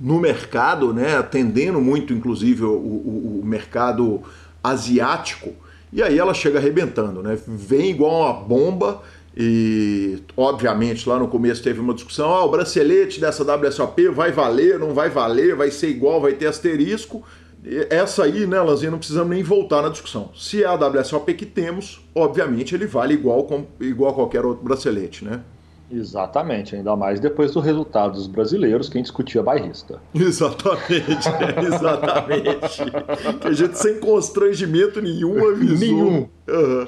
no 0.00 0.18
mercado, 0.18 0.94
né? 0.94 1.16
Atendendo 1.16 1.80
muito, 1.80 2.14
inclusive, 2.14 2.64
o, 2.64 2.72
o, 2.72 3.40
o 3.42 3.44
mercado 3.44 4.22
asiático. 4.64 5.52
E 5.92 6.02
aí 6.02 6.18
ela 6.18 6.32
chega 6.32 6.58
arrebentando, 6.58 7.22
né? 7.22 7.36
Vem 7.46 7.90
igual 7.90 8.22
uma 8.22 8.32
bomba 8.32 9.02
e, 9.36 10.22
obviamente, 10.36 11.08
lá 11.08 11.18
no 11.18 11.28
começo 11.28 11.62
teve 11.62 11.80
uma 11.80 11.94
discussão: 11.94 12.32
ah, 12.32 12.44
o 12.44 12.50
bracelete 12.50 13.20
dessa 13.20 13.42
WSOP 13.44 14.08
vai 14.08 14.30
valer, 14.30 14.78
não 14.78 14.92
vai 14.92 15.08
valer, 15.08 15.54
vai 15.54 15.70
ser 15.70 15.88
igual, 15.88 16.20
vai 16.20 16.32
ter 16.32 16.46
asterisco 16.46 17.24
essa 17.90 18.24
aí, 18.24 18.44
né, 18.46 18.60
Lanzinha, 18.60 18.90
não 18.90 18.98
precisamos 18.98 19.30
nem 19.30 19.42
voltar 19.42 19.82
na 19.82 19.88
discussão. 19.88 20.30
Se 20.34 20.64
é 20.64 20.66
a 20.66 20.74
WSOP 20.74 21.32
que 21.34 21.46
temos, 21.46 22.04
obviamente 22.14 22.74
ele 22.74 22.86
vale 22.86 23.14
igual, 23.14 23.46
igual 23.80 24.10
a 24.10 24.14
qualquer 24.14 24.44
outro 24.44 24.64
bracelete, 24.64 25.24
né? 25.24 25.40
Exatamente, 25.92 26.74
ainda 26.74 26.96
mais 26.96 27.20
depois 27.20 27.52
do 27.52 27.60
resultado 27.60 28.14
dos 28.14 28.26
brasileiros, 28.26 28.88
quem 28.88 29.02
discutia 29.02 29.42
bairrista. 29.42 30.00
Exatamente, 30.14 31.28
exatamente. 31.66 32.82
que 33.40 33.48
a 33.48 33.52
gente 33.52 33.76
sem 33.76 34.00
constrangimento 34.00 35.02
nenhum 35.02 35.46
avisou. 35.48 35.78
Nenhum. 35.78 36.28
Uhum. 36.48 36.86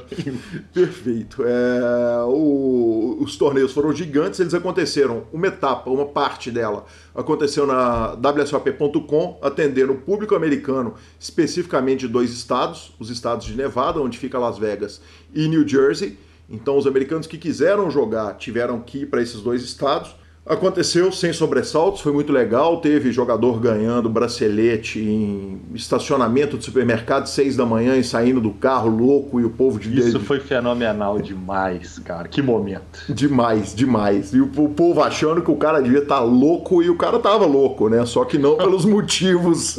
Perfeito. 0.73 1.45
É, 1.45 2.25
o, 2.25 3.19
os 3.21 3.37
torneios 3.37 3.73
foram 3.73 3.93
gigantes, 3.93 4.41
eles 4.41 4.55
aconteceram, 4.55 5.25
uma 5.33 5.47
etapa, 5.47 5.91
uma 5.91 6.07
parte 6.07 6.51
dela 6.51 6.87
aconteceu 7.15 7.67
na 7.67 8.15
WSOP.com, 8.15 9.39
atendendo 9.41 9.93
o 9.93 9.97
público 9.97 10.35
americano, 10.35 10.95
especificamente 11.21 12.09
dois 12.09 12.33
estados, 12.33 12.93
os 12.99 13.11
estados 13.11 13.47
de 13.47 13.55
Nevada, 13.55 14.01
onde 14.01 14.19
fica 14.19 14.39
Las 14.39 14.59
Vegas, 14.59 15.01
e 15.33 15.47
New 15.47 15.67
Jersey 15.67 16.19
então, 16.49 16.77
os 16.77 16.87
americanos 16.87 17.27
que 17.27 17.39
quiseram 17.39 17.91
jogar 17.91 18.35
tiveram 18.35 18.81
que 18.81 18.99
ir 18.99 19.07
para 19.07 19.23
esses 19.23 19.41
dois 19.41 19.63
estados. 19.63 20.15
Aconteceu 20.47 21.11
sem 21.11 21.33
sobressaltos, 21.33 22.03
foi 22.03 22.13
muito 22.13 22.31
legal. 22.31 22.79
Teve 22.83 23.11
jogador 23.11 23.59
ganhando 23.59 24.11
bracelete 24.11 25.01
em 25.01 25.59
estacionamento 25.75 26.59
de 26.59 26.65
supermercado, 26.67 27.27
seis 27.27 27.57
da 27.57 27.65
manhã, 27.65 27.97
e 27.97 28.05
saindo 28.05 28.43
do 28.43 28.51
carro 28.51 28.91
louco 28.91 29.41
e 29.41 29.45
o 29.47 29.49
povo 29.49 29.81
de. 29.81 29.99
Isso 29.99 30.21
foi 30.21 30.41
fenomenal 30.41 31.19
demais, 31.19 31.99
cara. 31.99 32.29
Que 32.29 32.43
momento. 32.43 32.85
Demais, 33.09 33.75
demais. 33.75 34.35
E 34.35 34.41
o, 34.41 34.45
o 34.45 34.69
povo 34.69 35.03
achando 35.03 35.41
que 35.41 35.51
o 35.51 35.57
cara 35.57 35.81
devia 35.81 36.01
estar 36.01 36.17
tá 36.19 36.23
louco 36.23 36.83
e 36.83 36.91
o 36.91 36.97
cara 36.97 37.19
tava 37.19 37.47
louco, 37.47 37.89
né? 37.89 38.05
Só 38.05 38.27
que 38.27 38.37
não 38.37 38.59
pelos 38.61 38.85
motivos. 38.85 39.79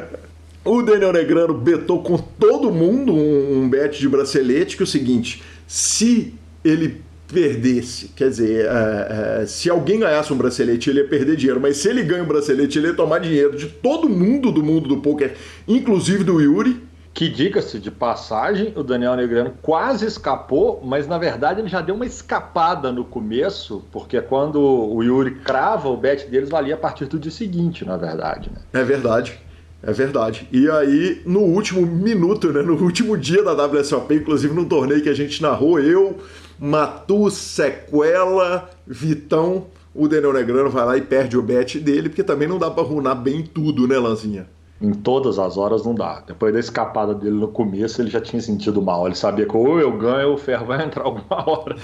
o 0.64 0.80
Daniel 0.80 1.12
Negrano 1.12 1.52
betou 1.52 2.02
com 2.02 2.16
todo 2.16 2.70
mundo 2.70 3.12
um, 3.12 3.64
um 3.64 3.68
bet 3.68 4.00
de 4.00 4.08
bracelete, 4.08 4.78
que 4.78 4.82
é 4.82 4.84
o 4.84 4.86
seguinte 4.86 5.42
se 5.70 6.34
ele 6.64 7.00
perdesse, 7.28 8.08
quer 8.08 8.28
dizer, 8.28 8.66
uh, 8.66 9.42
uh, 9.42 9.46
se 9.46 9.70
alguém 9.70 10.00
ganhasse 10.00 10.32
um 10.32 10.36
bracelete, 10.36 10.90
ele 10.90 10.98
ia 10.98 11.06
perder 11.06 11.36
dinheiro, 11.36 11.60
mas 11.60 11.76
se 11.76 11.88
ele 11.88 12.02
ganha 12.02 12.24
um 12.24 12.26
bracelete, 12.26 12.76
ele 12.76 12.88
ia 12.88 12.94
tomar 12.94 13.20
dinheiro 13.20 13.56
de 13.56 13.68
todo 13.68 14.08
mundo 14.08 14.50
do 14.50 14.64
mundo 14.64 14.88
do 14.88 14.96
poker, 14.96 15.36
inclusive 15.68 16.24
do 16.24 16.40
Yuri. 16.40 16.82
Que 17.14 17.28
diga-se 17.28 17.78
de 17.78 17.88
passagem, 17.88 18.72
o 18.74 18.82
Daniel 18.82 19.14
Negrano 19.14 19.54
quase 19.62 20.06
escapou, 20.06 20.80
mas 20.84 21.06
na 21.06 21.18
verdade 21.18 21.60
ele 21.60 21.68
já 21.68 21.80
deu 21.80 21.94
uma 21.94 22.06
escapada 22.06 22.90
no 22.90 23.04
começo, 23.04 23.84
porque 23.92 24.20
quando 24.20 24.60
o 24.60 25.00
Yuri 25.04 25.36
crava, 25.36 25.88
o 25.88 25.96
bet 25.96 26.26
deles 26.26 26.48
valia 26.48 26.74
a 26.74 26.78
partir 26.78 27.04
do 27.04 27.16
dia 27.16 27.30
seguinte, 27.30 27.84
na 27.84 27.96
verdade. 27.96 28.50
Né? 28.52 28.80
É 28.80 28.82
verdade. 28.82 29.40
É 29.82 29.92
verdade. 29.92 30.46
E 30.52 30.70
aí, 30.70 31.22
no 31.24 31.40
último 31.40 31.86
minuto, 31.86 32.52
né, 32.52 32.60
no 32.60 32.74
último 32.74 33.16
dia 33.16 33.42
da 33.42 33.66
WSOP, 33.66 34.14
inclusive 34.14 34.54
no 34.54 34.66
torneio 34.66 35.02
que 35.02 35.08
a 35.08 35.14
gente 35.14 35.40
narrou, 35.40 35.80
eu, 35.80 36.18
Matu, 36.58 37.30
Sequela, 37.30 38.68
Vitão, 38.86 39.66
o 39.94 40.06
Daniel 40.06 40.34
Negrano 40.34 40.68
vai 40.68 40.84
lá 40.84 40.96
e 40.96 41.00
perde 41.00 41.36
o 41.36 41.42
bet 41.42 41.80
dele, 41.80 42.10
porque 42.10 42.22
também 42.22 42.46
não 42.46 42.58
dá 42.58 42.70
pra 42.70 42.82
runar 42.82 43.16
bem 43.16 43.42
tudo, 43.42 43.88
né, 43.88 43.98
Lanzinha? 43.98 44.46
Em 44.80 44.92
todas 44.92 45.38
as 45.38 45.58
horas 45.58 45.84
não 45.84 45.94
dá. 45.94 46.22
Depois 46.26 46.52
da 46.52 46.60
escapada 46.60 47.14
dele 47.14 47.36
no 47.36 47.48
começo, 47.48 48.00
ele 48.00 48.08
já 48.08 48.20
tinha 48.20 48.40
sentido 48.40 48.80
mal. 48.80 49.06
Ele 49.06 49.14
sabia 49.14 49.44
que 49.44 49.54
ou 49.54 49.78
eu 49.78 49.92
ganho 49.98 50.28
ou 50.28 50.34
o 50.34 50.38
ferro 50.38 50.66
vai 50.66 50.84
entrar 50.84 51.04
alguma 51.04 51.50
hora. 51.50 51.76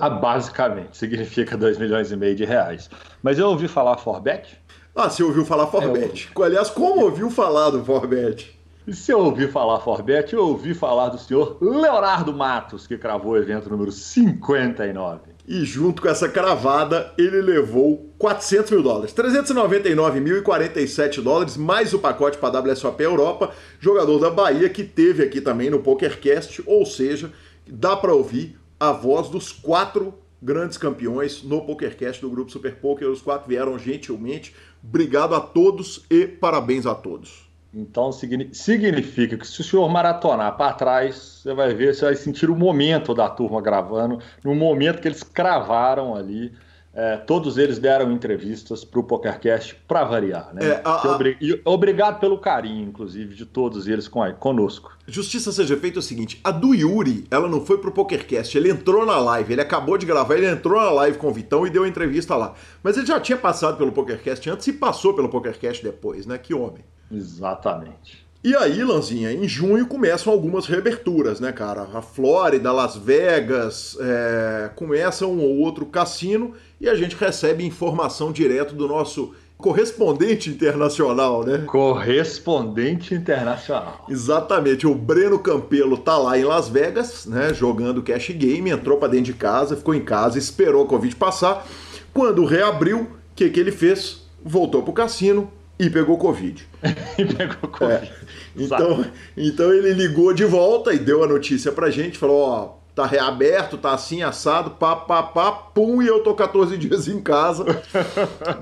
Ah, 0.00 0.08
basicamente, 0.08 0.96
significa 0.96 1.56
2 1.56 1.78
milhões 1.78 2.10
e 2.10 2.16
meio 2.16 2.34
de 2.34 2.44
reais. 2.44 2.88
Mas 3.22 3.38
eu 3.38 3.48
ouvi 3.48 3.68
falar 3.68 3.98
Forbet? 3.98 4.58
Ah, 4.94 5.10
você 5.10 5.22
ouviu 5.22 5.44
falar 5.44 5.66
Forbet. 5.66 6.30
É, 6.34 6.38
eu... 6.38 6.44
Aliás, 6.44 6.70
como 6.70 7.02
ouviu 7.02 7.30
falar 7.30 7.70
do 7.70 7.84
Forbet? 7.84 8.58
Se 8.88 9.12
eu 9.12 9.18
ouvi 9.18 9.48
falar 9.48 9.80
Forbet, 9.80 10.32
eu 10.32 10.46
ouvi 10.46 10.74
falar 10.74 11.08
do 11.08 11.18
senhor 11.18 11.58
Leonardo 11.60 12.32
Matos, 12.32 12.86
que 12.86 12.96
cravou 12.96 13.32
o 13.32 13.36
evento 13.36 13.68
número 13.68 13.90
59 13.90 15.33
e 15.46 15.64
junto 15.64 16.00
com 16.00 16.08
essa 16.08 16.28
cravada 16.28 17.12
ele 17.18 17.42
levou 17.42 18.10
400 18.18 18.70
mil 18.70 18.82
dólares, 18.82 19.12
399.047 19.12 21.20
dólares, 21.20 21.56
mais 21.56 21.92
o 21.92 21.98
pacote 21.98 22.38
para 22.38 22.58
a 22.58 22.62
WSOP 22.62 23.02
Europa, 23.02 23.52
jogador 23.78 24.18
da 24.18 24.30
Bahia 24.30 24.68
que 24.68 24.82
teve 24.82 25.22
aqui 25.22 25.40
também 25.40 25.68
no 25.68 25.80
PokerCast, 25.80 26.62
ou 26.66 26.86
seja, 26.86 27.32
dá 27.66 27.96
para 27.96 28.14
ouvir 28.14 28.58
a 28.80 28.92
voz 28.92 29.28
dos 29.28 29.52
quatro 29.52 30.14
grandes 30.40 30.76
campeões 30.76 31.42
no 31.42 31.62
PokerCast 31.62 32.20
do 32.20 32.30
Grupo 32.30 32.50
Super 32.50 32.76
Poker, 32.76 33.08
os 33.08 33.22
quatro 33.22 33.48
vieram 33.48 33.78
gentilmente, 33.78 34.54
obrigado 34.82 35.34
a 35.34 35.40
todos 35.40 36.04
e 36.10 36.26
parabéns 36.26 36.86
a 36.86 36.94
todos. 36.94 37.43
Então 37.74 38.12
significa 38.12 39.36
que 39.36 39.46
se 39.46 39.60
o 39.60 39.64
senhor 39.64 39.88
maratonar 39.88 40.56
para 40.56 40.72
trás, 40.74 41.16
você 41.42 41.52
vai 41.52 41.74
ver, 41.74 41.94
você 41.94 42.04
vai 42.04 42.14
sentir 42.14 42.48
o 42.48 42.54
momento 42.56 43.12
da 43.12 43.28
turma 43.28 43.60
gravando, 43.60 44.20
no 44.44 44.54
momento 44.54 45.00
que 45.00 45.08
eles 45.08 45.24
cravaram 45.24 46.14
ali. 46.14 46.52
É, 46.96 47.16
todos 47.16 47.58
eles 47.58 47.80
deram 47.80 48.12
entrevistas 48.12 48.84
para 48.84 49.00
o 49.00 49.02
PokerCast 49.02 49.74
para 49.88 50.04
variar, 50.04 50.54
né? 50.54 50.64
É, 50.64 50.82
a, 50.84 51.08
a... 51.08 51.18
Obrigado 51.64 52.20
pelo 52.20 52.38
carinho, 52.38 52.88
inclusive, 52.88 53.34
de 53.34 53.44
todos 53.44 53.88
eles 53.88 54.06
com, 54.06 54.20
conosco. 54.34 54.96
Justiça 55.04 55.50
seja 55.50 55.76
feita 55.76 55.98
é 55.98 56.00
o 56.00 56.02
seguinte: 56.02 56.40
a 56.44 56.52
do 56.52 56.72
Yuri, 56.72 57.26
ela 57.32 57.48
não 57.48 57.66
foi 57.66 57.78
pro 57.78 57.90
PokerCast, 57.90 58.56
ele 58.56 58.70
entrou 58.70 59.04
na 59.04 59.18
live, 59.18 59.52
ele 59.52 59.60
acabou 59.60 59.98
de 59.98 60.06
gravar, 60.06 60.36
ele 60.36 60.46
entrou 60.46 60.80
na 60.80 60.90
live 60.90 61.18
com 61.18 61.28
o 61.28 61.32
Vitão 61.32 61.66
e 61.66 61.70
deu 61.70 61.84
entrevista 61.84 62.36
lá. 62.36 62.54
Mas 62.80 62.96
ele 62.96 63.06
já 63.06 63.18
tinha 63.18 63.36
passado 63.36 63.76
pelo 63.76 63.90
PokerCast 63.90 64.48
antes 64.48 64.66
e 64.68 64.72
passou 64.72 65.14
pelo 65.14 65.28
PokerCast 65.28 65.82
depois, 65.82 66.26
né? 66.26 66.38
Que 66.38 66.54
homem. 66.54 66.84
Exatamente. 67.10 68.24
E 68.44 68.54
aí, 68.54 68.84
Lanzinha, 68.84 69.32
em 69.32 69.48
junho 69.48 69.86
começam 69.86 70.30
algumas 70.30 70.66
reaberturas, 70.66 71.40
né, 71.40 71.50
cara? 71.50 71.88
A 71.94 72.02
Flórida, 72.02 72.70
Las 72.72 72.94
Vegas, 72.94 73.96
é, 73.98 74.70
começa 74.76 75.26
um 75.26 75.40
ou 75.40 75.60
outro 75.60 75.86
cassino 75.86 76.52
e 76.84 76.88
a 76.88 76.94
gente 76.94 77.16
recebe 77.16 77.64
informação 77.64 78.30
direto 78.30 78.74
do 78.74 78.86
nosso 78.86 79.34
correspondente 79.56 80.50
internacional, 80.50 81.42
né? 81.42 81.64
Correspondente 81.66 83.14
internacional. 83.14 84.04
Exatamente. 84.06 84.86
O 84.86 84.94
Breno 84.94 85.38
Campelo 85.38 85.96
tá 85.96 86.18
lá 86.18 86.38
em 86.38 86.44
Las 86.44 86.68
Vegas, 86.68 87.24
né, 87.24 87.54
jogando 87.54 88.02
cash 88.02 88.28
game, 88.32 88.68
entrou 88.68 88.98
para 88.98 89.08
dentro 89.08 89.26
de 89.26 89.32
casa, 89.32 89.76
ficou 89.76 89.94
em 89.94 90.04
casa, 90.04 90.38
esperou 90.38 90.84
o 90.84 90.86
Covid 90.86 91.16
passar. 91.16 91.66
Quando 92.12 92.44
reabriu, 92.44 93.00
o 93.00 93.08
que, 93.34 93.48
que 93.48 93.58
ele 93.58 93.72
fez? 93.72 94.22
Voltou 94.44 94.82
pro 94.82 94.92
cassino, 94.92 95.50
e 95.78 95.88
pegou 95.88 96.18
Covid. 96.18 96.68
e 97.18 97.24
pegou 97.24 97.70
Covid. 97.70 97.94
É. 97.94 98.12
Então, 98.56 99.04
então 99.36 99.72
ele 99.72 99.94
ligou 99.94 100.34
de 100.34 100.44
volta 100.44 100.92
e 100.92 100.98
deu 100.98 101.24
a 101.24 101.26
notícia 101.26 101.72
pra 101.72 101.90
gente, 101.90 102.18
falou, 102.18 102.40
ó, 102.42 102.83
tá 102.94 103.06
reaberto, 103.06 103.76
tá 103.76 103.92
assim, 103.92 104.22
assado, 104.22 104.70
pá, 104.70 104.94
pá, 104.94 105.22
pá, 105.22 105.52
pum, 105.52 106.00
e 106.00 106.06
eu 106.06 106.22
tô 106.22 106.34
14 106.34 106.76
dias 106.78 107.08
em 107.08 107.20
casa, 107.20 107.64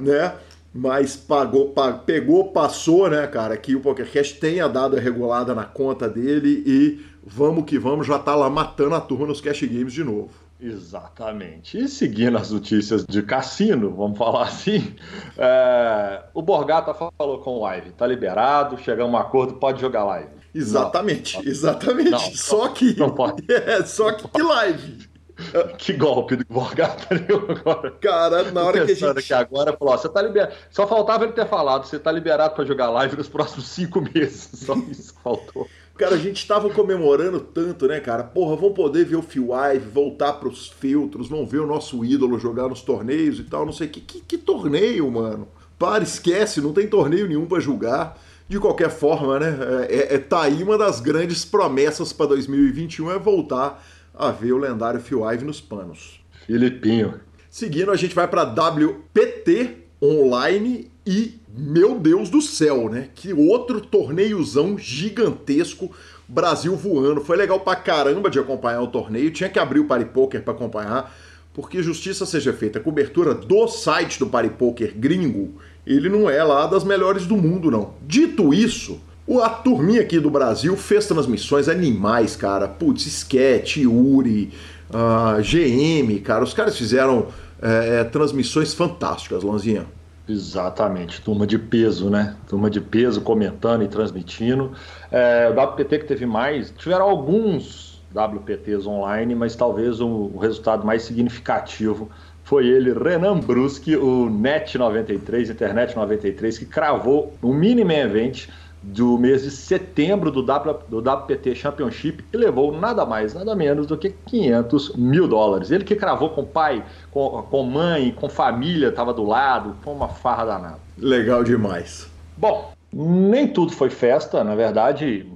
né? 0.00 0.34
Mas 0.74 1.14
pagou, 1.14 1.68
pagou, 1.68 2.00
pegou, 2.00 2.52
passou, 2.52 3.10
né, 3.10 3.26
cara, 3.26 3.56
que 3.58 3.76
o 3.76 3.80
PokerCast 3.80 4.40
tenha 4.40 4.66
dado 4.68 4.96
a 4.96 5.00
regulada 5.00 5.54
na 5.54 5.64
conta 5.64 6.08
dele 6.08 6.62
e 6.66 7.04
vamos 7.22 7.64
que 7.64 7.78
vamos, 7.78 8.06
já 8.06 8.18
tá 8.18 8.34
lá 8.34 8.48
matando 8.48 8.94
a 8.94 9.00
turma 9.00 9.26
nos 9.26 9.40
Cash 9.40 9.62
Games 9.64 9.92
de 9.92 10.02
novo. 10.02 10.30
Exatamente. 10.58 11.76
E 11.76 11.88
seguindo 11.88 12.38
as 12.38 12.52
notícias 12.52 13.04
de 13.04 13.22
cassino, 13.22 13.90
vamos 13.90 14.16
falar 14.16 14.44
assim, 14.44 14.94
é, 15.36 16.22
o 16.32 16.40
Borgata 16.40 16.94
falou 16.94 17.38
com 17.40 17.56
o 17.56 17.60
Live, 17.62 17.90
tá 17.90 18.06
liberado, 18.06 18.78
chegamos 18.78 19.12
a 19.12 19.18
um 19.18 19.20
acordo, 19.20 19.54
pode 19.54 19.80
jogar 19.80 20.04
live. 20.04 20.41
Exatamente, 20.54 21.36
não, 21.36 21.44
exatamente. 21.44 22.10
Não, 22.10 22.18
só 22.18 22.68
que. 22.68 22.98
Não 22.98 23.10
pode. 23.10 23.44
É, 23.52 23.84
só 23.84 24.12
que, 24.12 24.28
que 24.28 24.42
live. 24.42 25.12
Que 25.78 25.92
golpe 25.92 26.36
do 26.36 26.44
Borgata 26.48 27.14
agora. 27.14 27.90
Cara, 28.00 28.52
na 28.52 28.62
hora 28.62 28.84
que 28.84 28.92
a 28.92 28.94
gente. 28.94 29.18
Aqui 29.18 29.34
agora, 29.34 29.76
falou: 29.76 29.96
você 29.96 30.08
tá 30.08 30.22
liberado. 30.22 30.54
Só 30.70 30.86
faltava 30.86 31.24
ele 31.24 31.32
ter 31.32 31.48
falado, 31.48 31.86
você 31.86 31.98
tá 31.98 32.12
liberado 32.12 32.54
para 32.54 32.64
jogar 32.64 32.90
live 32.90 33.16
nos 33.16 33.28
próximos 33.28 33.68
cinco 33.68 34.00
meses. 34.00 34.50
Só 34.64 34.74
isso 34.90 35.14
que 35.14 35.22
faltou. 35.22 35.66
Cara, 35.96 36.14
a 36.14 36.18
gente 36.18 36.46
tava 36.46 36.70
comemorando 36.70 37.38
tanto, 37.38 37.86
né, 37.86 38.00
cara? 38.00 38.24
Porra, 38.24 38.56
vamos 38.56 38.74
poder 38.74 39.04
ver 39.04 39.16
o 39.16 39.22
Phil 39.22 39.50
Ive, 39.52 39.88
voltar 39.88 40.32
pros 40.34 40.68
filtros, 40.68 41.28
não 41.28 41.46
ver 41.46 41.60
o 41.60 41.66
nosso 41.66 42.04
ídolo 42.04 42.38
jogar 42.38 42.68
nos 42.68 42.80
torneios 42.80 43.38
e 43.38 43.44
tal, 43.44 43.66
não 43.66 43.72
sei 43.72 43.88
que, 43.88 44.00
que, 44.00 44.20
que 44.20 44.38
torneio, 44.38 45.10
mano. 45.10 45.48
Para, 45.78 46.02
esquece, 46.02 46.60
não 46.60 46.72
tem 46.72 46.88
torneio 46.88 47.28
nenhum 47.28 47.46
para 47.46 47.60
julgar. 47.60 48.18
De 48.48 48.58
qualquer 48.58 48.90
forma, 48.90 49.38
né? 49.38 49.58
É, 49.88 49.96
é, 49.96 50.14
é, 50.14 50.18
tá 50.18 50.42
aí 50.42 50.62
uma 50.62 50.76
das 50.76 51.00
grandes 51.00 51.44
promessas 51.44 52.12
para 52.12 52.26
2021 52.26 53.10
é 53.10 53.18
voltar 53.18 53.82
a 54.14 54.30
ver 54.30 54.52
o 54.52 54.58
lendário 54.58 55.00
Phil 55.00 55.24
Ive 55.30 55.44
nos 55.44 55.60
panos. 55.60 56.20
Filipinho. 56.46 57.20
Seguindo, 57.48 57.90
a 57.90 57.96
gente 57.96 58.14
vai 58.14 58.26
para 58.26 58.42
WPT 58.42 59.76
online 60.02 60.90
e, 61.06 61.38
meu 61.54 61.98
Deus 61.98 62.30
do 62.30 62.40
céu, 62.40 62.88
né? 62.88 63.08
Que 63.14 63.32
outro 63.32 63.80
torneiozão 63.80 64.76
gigantesco, 64.78 65.90
Brasil 66.26 66.74
voando. 66.74 67.20
Foi 67.20 67.36
legal 67.36 67.60
pra 67.60 67.76
caramba 67.76 68.30
de 68.30 68.38
acompanhar 68.38 68.80
o 68.80 68.88
torneio. 68.88 69.30
Tinha 69.30 69.48
que 69.48 69.58
abrir 69.58 69.80
o 69.80 69.86
Paripoker 69.86 70.42
para 70.42 70.54
acompanhar, 70.54 71.14
porque 71.52 71.82
justiça 71.82 72.24
seja 72.24 72.52
feita, 72.52 72.78
a 72.78 72.82
cobertura 72.82 73.34
do 73.34 73.68
site 73.68 74.18
do 74.18 74.26
Paripoker 74.26 74.94
gringo, 74.96 75.60
ele 75.86 76.08
não 76.08 76.28
é 76.30 76.42
lá 76.42 76.66
das 76.66 76.84
melhores 76.84 77.26
do 77.26 77.36
mundo, 77.36 77.70
não. 77.70 77.94
Dito 78.06 78.54
isso, 78.54 79.00
a 79.42 79.48
turminha 79.48 80.00
aqui 80.00 80.18
do 80.18 80.30
Brasil 80.30 80.76
fez 80.76 81.06
transmissões 81.06 81.68
animais, 81.68 82.36
cara. 82.36 82.68
Putz, 82.68 83.06
Sketch, 83.06 83.78
Uri, 83.78 84.52
uh, 84.90 84.96
ah, 84.96 85.38
GM, 85.40 86.20
cara. 86.20 86.44
Os 86.44 86.54
caras 86.54 86.76
fizeram 86.76 87.28
é, 87.60 88.00
é, 88.00 88.04
transmissões 88.04 88.74
fantásticas, 88.74 89.42
Lanzinha. 89.42 89.86
Exatamente, 90.28 91.20
turma 91.20 91.46
de 91.46 91.58
peso, 91.58 92.08
né? 92.08 92.36
Turma 92.48 92.70
de 92.70 92.80
peso 92.80 93.20
comentando 93.20 93.82
e 93.82 93.88
transmitindo. 93.88 94.72
É, 95.10 95.48
o 95.48 95.60
WPT 95.60 95.98
que 95.98 96.04
teve 96.04 96.26
mais, 96.26 96.72
tiveram 96.76 97.08
alguns 97.08 98.00
WPTs 98.14 98.86
online, 98.86 99.34
mas 99.34 99.56
talvez 99.56 100.00
o, 100.00 100.30
o 100.34 100.38
resultado 100.38 100.86
mais 100.86 101.02
significativo 101.02 102.08
foi 102.52 102.66
ele, 102.66 102.92
Renan 102.92 103.40
Bruschi, 103.40 103.96
o 103.96 104.28
Net 104.28 104.76
93, 104.76 105.48
Internet 105.48 105.96
93, 105.96 106.58
que 106.58 106.66
cravou 106.66 107.32
um 107.42 107.54
mini 107.54 107.80
event 107.80 108.46
do 108.82 109.16
mês 109.16 109.42
de 109.42 109.50
setembro 109.50 110.30
do, 110.30 110.42
w, 110.42 110.78
do 110.86 110.98
WPT 110.98 111.54
Championship 111.54 112.22
e 112.30 112.36
levou 112.36 112.78
nada 112.78 113.06
mais, 113.06 113.32
nada 113.32 113.56
menos 113.56 113.86
do 113.86 113.96
que 113.96 114.10
500 114.26 114.96
mil 114.96 115.26
dólares. 115.26 115.70
Ele 115.70 115.82
que 115.82 115.96
cravou 115.96 116.28
com 116.28 116.44
pai, 116.44 116.84
com, 117.10 117.42
com 117.50 117.62
mãe, 117.62 118.12
com 118.12 118.28
família, 118.28 118.88
estava 118.88 119.14
do 119.14 119.24
lado, 119.24 119.74
foi 119.80 119.94
uma 119.94 120.08
farra 120.08 120.44
danada. 120.44 120.78
Legal 120.98 121.42
demais. 121.42 122.06
Bom, 122.36 122.70
nem 122.92 123.48
tudo 123.48 123.72
foi 123.72 123.88
festa, 123.88 124.44
na 124.44 124.54
verdade, 124.54 125.26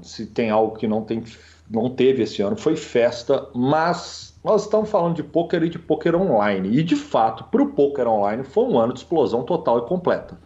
se 0.00 0.24
tem 0.24 0.48
algo 0.48 0.78
que 0.78 0.88
não, 0.88 1.02
tem, 1.02 1.22
não 1.70 1.90
teve 1.90 2.22
esse 2.22 2.40
ano, 2.40 2.56
foi 2.56 2.74
festa, 2.74 3.46
mas 3.54 4.27
nós 4.48 4.62
estamos 4.62 4.88
falando 4.88 5.14
de 5.14 5.22
poker 5.22 5.62
e 5.62 5.68
de 5.68 5.78
poker 5.78 6.16
online. 6.16 6.78
E 6.78 6.82
de 6.82 6.96
fato, 6.96 7.44
para 7.44 7.62
o 7.62 7.66
poker 7.66 8.08
online 8.08 8.42
foi 8.42 8.64
um 8.64 8.78
ano 8.78 8.94
de 8.94 9.00
explosão 9.00 9.42
total 9.42 9.80
e 9.80 9.82
completa. 9.82 10.38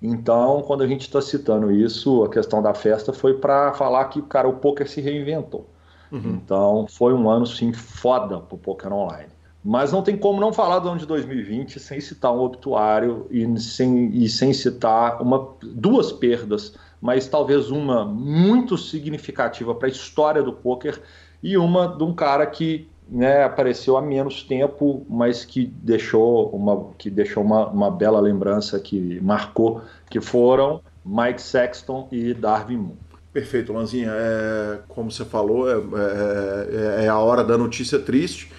Então, 0.00 0.62
quando 0.66 0.82
a 0.82 0.86
gente 0.86 1.02
está 1.02 1.20
citando 1.20 1.70
isso, 1.70 2.24
a 2.24 2.30
questão 2.30 2.62
da 2.62 2.72
festa 2.72 3.12
foi 3.12 3.34
para 3.34 3.74
falar 3.74 4.06
que, 4.06 4.22
cara, 4.22 4.48
o 4.48 4.54
poker 4.54 4.88
se 4.88 5.02
reinventou. 5.02 5.68
Uhum. 6.10 6.40
Então, 6.42 6.86
foi 6.88 7.12
um 7.12 7.28
ano, 7.28 7.46
sim, 7.46 7.70
foda 7.74 8.40
para 8.40 8.54
o 8.54 8.58
poker 8.58 8.90
online. 8.90 9.28
Mas 9.62 9.92
não 9.92 10.02
tem 10.02 10.16
como 10.16 10.40
não 10.40 10.54
falar 10.54 10.78
do 10.78 10.88
ano 10.88 10.98
de 10.98 11.04
2020 11.04 11.78
sem 11.78 12.00
citar 12.00 12.32
um 12.32 12.40
obituário 12.40 13.26
e 13.30 13.60
sem, 13.60 14.08
e 14.16 14.26
sem 14.26 14.54
citar 14.54 15.20
uma, 15.20 15.50
duas 15.62 16.10
perdas, 16.10 16.74
mas 16.98 17.28
talvez 17.28 17.70
uma 17.70 18.06
muito 18.06 18.78
significativa 18.78 19.74
para 19.74 19.86
a 19.86 19.90
história 19.90 20.42
do 20.42 20.54
poker 20.54 20.98
e 21.42 21.58
uma 21.58 21.86
de 21.88 22.02
um 22.02 22.14
cara 22.14 22.46
que 22.46 22.88
né, 23.10 23.42
apareceu 23.42 23.96
há 23.96 24.02
menos 24.02 24.42
tempo, 24.42 25.04
mas 25.08 25.44
que 25.44 25.66
deixou 25.66 26.48
uma, 26.50 26.90
que 26.96 27.10
deixou 27.10 27.42
uma, 27.42 27.66
uma 27.68 27.90
bela 27.90 28.20
lembrança, 28.20 28.78
que 28.78 29.20
marcou, 29.20 29.82
que 30.08 30.20
foram 30.20 30.80
Mike 31.04 31.42
Sexton 31.42 32.08
e 32.12 32.32
Darwin 32.32 32.76
Moon. 32.76 32.96
Perfeito, 33.32 33.72
Lanzinha. 33.72 34.10
É, 34.12 34.78
como 34.88 35.10
você 35.10 35.24
falou, 35.24 35.70
é, 35.70 35.74
é, 35.74 37.04
é, 37.04 37.08
a 37.08 37.18
hora 37.18 37.44
da 37.44 37.56
notícia 37.56 37.98
triste. 37.98 38.50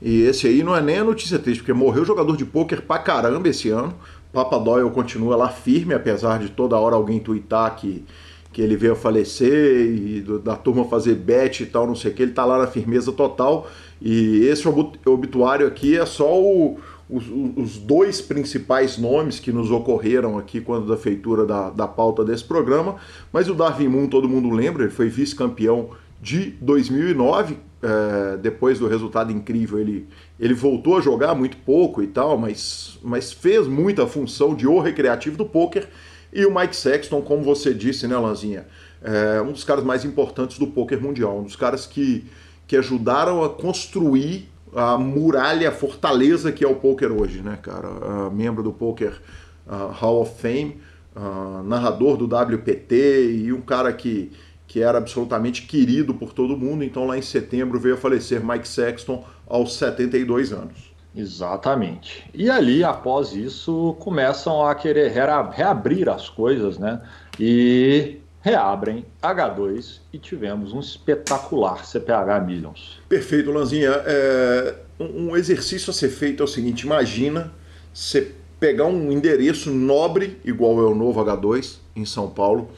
E 0.00 0.22
esse 0.22 0.46
aí 0.46 0.62
não 0.62 0.76
é 0.76 0.80
nem 0.80 0.98
a 0.98 1.04
notícia 1.04 1.38
triste, 1.38 1.60
porque 1.60 1.72
morreu 1.72 2.04
jogador 2.04 2.36
de 2.36 2.44
pôquer 2.44 2.82
pra 2.82 2.98
caramba 2.98 3.48
esse 3.48 3.70
ano. 3.70 3.94
Papa 4.32 4.58
Doyle 4.58 4.90
continua 4.90 5.34
lá 5.34 5.48
firme, 5.48 5.94
apesar 5.94 6.38
de 6.38 6.50
toda 6.50 6.76
hora 6.76 6.94
alguém 6.94 7.18
twittar 7.18 7.74
que, 7.76 8.04
que 8.52 8.60
ele 8.60 8.76
veio 8.76 8.92
a 8.92 8.96
falecer 8.96 9.86
e 9.86 10.20
da 10.44 10.54
turma 10.54 10.84
fazer 10.84 11.14
bet 11.14 11.62
e 11.62 11.66
tal, 11.66 11.86
não 11.86 11.94
sei 11.94 12.12
o 12.12 12.14
que. 12.14 12.22
Ele 12.22 12.32
tá 12.32 12.44
lá 12.44 12.58
na 12.58 12.66
firmeza 12.66 13.10
total. 13.10 13.66
E 14.00 14.46
esse 14.46 14.64
obituário 15.06 15.66
aqui 15.66 15.96
é 15.98 16.06
só 16.06 16.40
o, 16.40 16.78
os, 17.10 17.24
os, 17.56 17.78
dois 17.78 18.20
principais 18.20 18.98
nomes 18.98 19.40
que 19.40 19.50
nos 19.50 19.70
ocorreram 19.70 20.38
aqui 20.38 20.60
quando 20.60 20.86
da 20.86 20.96
feitura 20.96 21.44
da, 21.44 21.70
da 21.70 21.88
pauta 21.88 22.24
desse 22.24 22.44
programa, 22.44 22.96
mas 23.32 23.48
o 23.48 23.54
Darwin 23.54 23.88
Moon 23.88 24.06
todo 24.06 24.28
mundo 24.28 24.50
lembra, 24.50 24.84
ele 24.84 24.92
foi 24.92 25.08
vice-campeão 25.08 25.90
de 26.20 26.50
2009, 26.60 27.58
é, 27.80 28.36
depois 28.36 28.78
do 28.78 28.88
resultado 28.88 29.32
incrível 29.32 29.78
ele, 29.78 30.06
ele 30.38 30.54
voltou 30.54 30.98
a 30.98 31.00
jogar 31.00 31.34
muito 31.34 31.56
pouco 31.58 32.02
e 32.02 32.06
tal, 32.06 32.36
mas, 32.36 32.98
mas 33.02 33.32
fez 33.32 33.66
muita 33.66 34.06
função 34.06 34.54
de 34.54 34.66
o 34.66 34.80
recreativo 34.80 35.36
do 35.36 35.46
poker, 35.46 35.88
e 36.32 36.44
o 36.44 36.54
Mike 36.54 36.76
Sexton, 36.76 37.22
como 37.22 37.42
você 37.42 37.72
disse, 37.72 38.06
né 38.06 38.16
Lanzinha, 38.16 38.66
é 39.02 39.40
um 39.40 39.52
dos 39.52 39.64
caras 39.64 39.82
mais 39.82 40.04
importantes 40.04 40.58
do 40.58 40.66
poker 40.66 41.00
mundial, 41.00 41.38
um 41.38 41.44
dos 41.44 41.56
caras 41.56 41.86
que, 41.86 42.26
que 42.68 42.76
ajudaram 42.76 43.42
a 43.42 43.48
construir 43.48 44.48
a 44.76 44.98
muralha, 44.98 45.70
a 45.70 45.72
fortaleza 45.72 46.52
que 46.52 46.62
é 46.62 46.68
o 46.68 46.74
poker 46.74 47.10
hoje, 47.10 47.40
né, 47.40 47.58
cara? 47.60 47.88
Uh, 47.88 48.30
membro 48.30 48.62
do 48.62 48.72
Poker 48.72 49.18
uh, 49.66 49.90
Hall 49.92 50.20
of 50.20 50.40
Fame, 50.40 50.78
uh, 51.16 51.62
narrador 51.62 52.18
do 52.18 52.26
WPT 52.26 53.32
e 53.32 53.52
um 53.54 53.62
cara 53.62 53.90
que, 53.92 54.30
que 54.66 54.82
era 54.82 54.98
absolutamente 54.98 55.62
querido 55.62 56.12
por 56.12 56.34
todo 56.34 56.58
mundo. 56.58 56.84
Então, 56.84 57.06
lá 57.06 57.16
em 57.16 57.22
setembro 57.22 57.80
veio 57.80 57.94
a 57.94 57.98
falecer 57.98 58.44
Mike 58.44 58.68
Sexton 58.68 59.24
aos 59.46 59.74
72 59.74 60.52
anos. 60.52 60.92
Exatamente. 61.16 62.28
E 62.34 62.50
ali, 62.50 62.84
após 62.84 63.32
isso, 63.32 63.96
começam 63.98 64.64
a 64.64 64.74
querer 64.74 65.10
reabrir 65.10 66.08
as 66.08 66.28
coisas, 66.28 66.78
né? 66.78 67.00
E 67.40 68.18
reabrem 68.40 69.04
H2 69.22 70.00
e 70.12 70.18
tivemos 70.18 70.72
um 70.72 70.80
espetacular 70.80 71.84
CPH 71.84 72.44
Millions. 72.46 73.00
Perfeito, 73.08 73.50
Lanzinha. 73.50 73.90
É, 74.06 74.74
um 75.00 75.36
exercício 75.36 75.90
a 75.90 75.94
ser 75.94 76.08
feito 76.08 76.42
é 76.42 76.44
o 76.44 76.48
seguinte: 76.48 76.82
imagina 76.82 77.52
você 77.92 78.32
pegar 78.58 78.86
um 78.86 79.12
endereço 79.12 79.70
nobre, 79.70 80.38
igual 80.44 80.78
é 80.80 80.86
o 80.86 80.94
novo 80.94 81.24
H2 81.24 81.78
em 81.94 82.04
São 82.04 82.28
Paulo, 82.28 82.70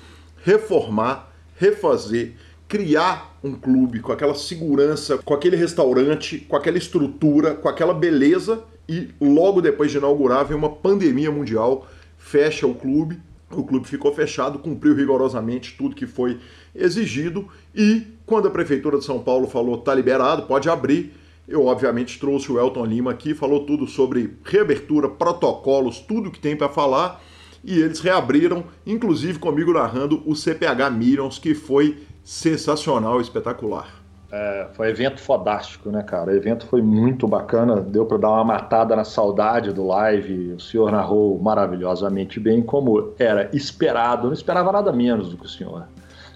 reformar, 0.45 1.33
refazer, 1.57 2.35
criar 2.69 3.39
um 3.43 3.55
clube 3.55 4.01
com 4.01 4.13
aquela 4.13 4.35
segurança, 4.35 5.19
com 5.19 5.35
aquele 5.35 5.57
restaurante, 5.57 6.39
com 6.41 6.57
aquela 6.57 6.79
estrutura, 6.79 7.55
com 7.55 7.69
aquela 7.69 7.95
beleza 7.95 8.63
e 8.89 9.09
logo 9.21 9.63
depois 9.63 9.91
de 9.91 9.99
inaugurar 9.99 10.45
vem 10.45 10.57
uma 10.57 10.71
pandemia 10.71 11.31
mundial, 11.31 11.87
fecha 12.19 12.67
o 12.67 12.75
clube 12.75 13.21
o 13.53 13.65
clube 13.65 13.87
ficou 13.89 14.15
fechado, 14.15 14.59
cumpriu 14.59 14.95
rigorosamente 14.95 15.75
tudo 15.77 15.97
que 15.97 16.07
foi 16.07 16.39
exigido 16.75 17.49
e 17.75 18.07
quando 18.25 18.49
a 18.49 18.51
prefeitura 18.51 18.99
de 18.99 19.05
São 19.05 19.21
Paulo 19.21 19.49
falou 19.49 19.79
tá 19.79 19.95
liberado, 19.95 20.43
pode 20.43 20.69
abrir, 20.69 21.13
eu 21.49 21.67
obviamente 21.67 22.19
trouxe 22.21 22.53
o 22.53 22.61
Elton 22.61 22.85
Lima 22.85 23.11
aqui, 23.11 23.35
falou 23.35 23.67
tudo 23.67 23.87
sobre 23.87 24.37
reabertura, 24.45 25.09
protocolos, 25.09 25.99
tudo 25.99 26.31
que 26.31 26.39
tem 26.39 26.57
para 26.57 26.69
falar 26.69 27.21
e 27.63 27.79
eles 27.81 28.01
reabriram, 28.01 28.65
inclusive 28.87 29.39
comigo 29.39 29.73
narrando 29.73 30.23
o 30.25 30.35
CPH 30.35 30.91
Millions, 30.91 31.39
que 31.39 31.55
foi 31.55 31.99
sensacional, 32.25 33.21
espetacular. 33.21 34.00
É, 34.33 34.69
foi 34.75 34.89
evento 34.89 35.21
fodástico, 35.21 35.91
né, 35.91 36.03
cara? 36.03 36.31
O 36.31 36.35
evento 36.35 36.67
foi 36.67 36.81
muito 36.81 37.27
bacana, 37.27 37.81
deu 37.81 38.07
para 38.07 38.19
dar 38.19 38.31
uma 38.31 38.45
matada 38.45 38.95
na 38.95 39.05
saudade 39.05 39.73
do 39.73 39.87
live. 39.87 40.53
O 40.53 40.61
senhor 40.61 40.93
narrou 40.93 41.39
maravilhosamente 41.39 42.39
bem, 42.39 42.63
como 42.63 43.13
era 43.19 43.51
esperado. 43.53 44.29
Não 44.29 44.35
esperava 44.35 44.71
nada 44.71 44.93
menos 44.93 45.31
do 45.31 45.37
que 45.37 45.47
o 45.47 45.49
senhor. 45.49 45.87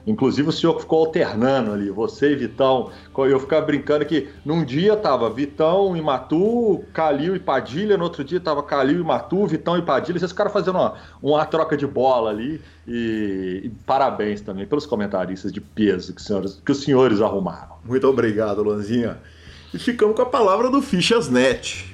Inclusive 0.07 0.48
o 0.48 0.52
senhor 0.52 0.78
ficou 0.78 1.00
alternando 1.00 1.72
ali, 1.72 1.90
você 1.90 2.32
e 2.32 2.36
Vitão. 2.36 2.90
Eu 3.16 3.40
ficava 3.40 3.64
brincando 3.64 4.05
que 4.05 4.28
num 4.44 4.64
dia 4.64 4.96
tava 4.96 5.30
Vitão 5.30 5.96
e 5.96 6.02
Matu, 6.02 6.84
Calil 6.92 7.34
e 7.34 7.38
Padilha, 7.38 7.96
no 7.96 8.05
outro 8.05 8.22
dia 8.22 8.38
tava 8.38 8.62
Calil 8.62 9.00
e 9.00 9.05
Matu, 9.05 9.46
Vitão 9.46 9.78
e 9.78 9.82
Padilha. 9.82 10.18
Vocês 10.18 10.30
ficaram 10.30 10.50
fazendo 10.50 10.76
uma, 10.76 10.94
uma 11.22 11.46
troca 11.46 11.76
de 11.76 11.86
bola 11.86 12.30
ali. 12.30 12.61
E, 12.86 13.62
e, 13.64 13.68
parabéns 13.86 14.42
também 14.42 14.66
pelos 14.66 14.84
comentaristas 14.84 15.50
de 15.50 15.61
peso 15.61 16.14
que 16.14 16.20
senhores, 16.20 16.61
que 16.64 16.72
os 16.72 16.82
senhores 16.82 17.22
arrumaram. 17.22 17.76
Muito 17.82 18.07
obrigado, 18.07 18.62
Lanzinha. 18.62 19.18
E 19.72 19.78
ficamos 19.78 20.14
com 20.14 20.22
a 20.22 20.26
palavra 20.26 20.70
do 20.70 20.82
Fichasnet. 20.82 21.93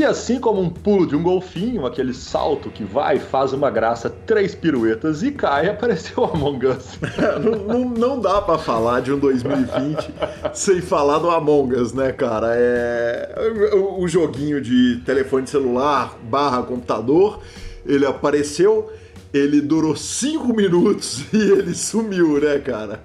E 0.00 0.04
assim 0.04 0.40
como 0.40 0.62
um 0.62 0.70
pulo 0.70 1.06
de 1.06 1.14
um 1.14 1.22
golfinho, 1.22 1.84
aquele 1.84 2.14
salto 2.14 2.70
que 2.70 2.82
vai, 2.82 3.18
faz 3.18 3.52
uma 3.52 3.68
graça, 3.68 4.08
três 4.08 4.54
piruetas 4.54 5.22
e 5.22 5.30
cai, 5.30 5.68
apareceu 5.68 6.22
o 6.22 6.24
Among 6.24 6.68
Us. 6.68 6.98
não, 7.44 7.66
não, 7.66 7.90
não, 7.90 8.18
dá 8.18 8.40
para 8.40 8.56
falar 8.56 9.00
de 9.00 9.12
um 9.12 9.18
2020 9.18 10.10
sem 10.54 10.80
falar 10.80 11.18
do 11.18 11.30
Among 11.30 11.74
Us, 11.74 11.92
né, 11.92 12.12
cara? 12.12 12.46
É 12.54 13.74
o, 13.74 14.00
o 14.00 14.08
joguinho 14.08 14.58
de 14.58 15.02
telefone 15.04 15.46
celular 15.46 16.16
barra 16.22 16.62
computador, 16.62 17.42
ele 17.84 18.06
apareceu, 18.06 18.90
ele 19.34 19.60
durou 19.60 19.94
cinco 19.94 20.56
minutos 20.56 21.26
e 21.30 21.36
ele 21.36 21.74
sumiu, 21.74 22.40
né, 22.40 22.58
cara? 22.58 23.00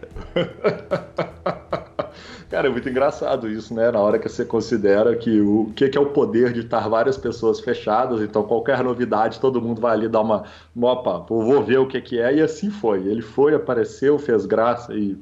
Cara, 2.49 2.67
é 2.67 2.71
muito 2.71 2.87
engraçado 2.87 3.49
isso, 3.49 3.73
né? 3.73 3.91
Na 3.91 3.99
hora 3.99 4.19
que 4.19 4.29
você 4.29 4.45
considera 4.45 5.15
que 5.15 5.41
o 5.41 5.71
que, 5.75 5.89
que 5.89 5.97
é 5.97 6.01
o 6.01 6.07
poder 6.07 6.53
de 6.53 6.59
estar 6.61 6.87
várias 6.87 7.17
pessoas 7.17 7.59
fechadas, 7.59 8.21
então 8.21 8.43
qualquer 8.43 8.83
novidade, 8.83 9.39
todo 9.39 9.61
mundo 9.61 9.81
vai 9.81 9.93
ali 9.93 10.07
dar 10.07 10.21
uma. 10.21 10.43
Opa, 10.79 11.25
vou 11.27 11.63
ver 11.63 11.79
o 11.79 11.87
que, 11.87 11.99
que 12.01 12.19
é, 12.19 12.35
e 12.35 12.41
assim 12.41 12.69
foi. 12.69 12.99
Ele 12.99 13.21
foi, 13.21 13.55
apareceu, 13.55 14.19
fez 14.19 14.45
graça 14.45 14.93
e 14.93 15.17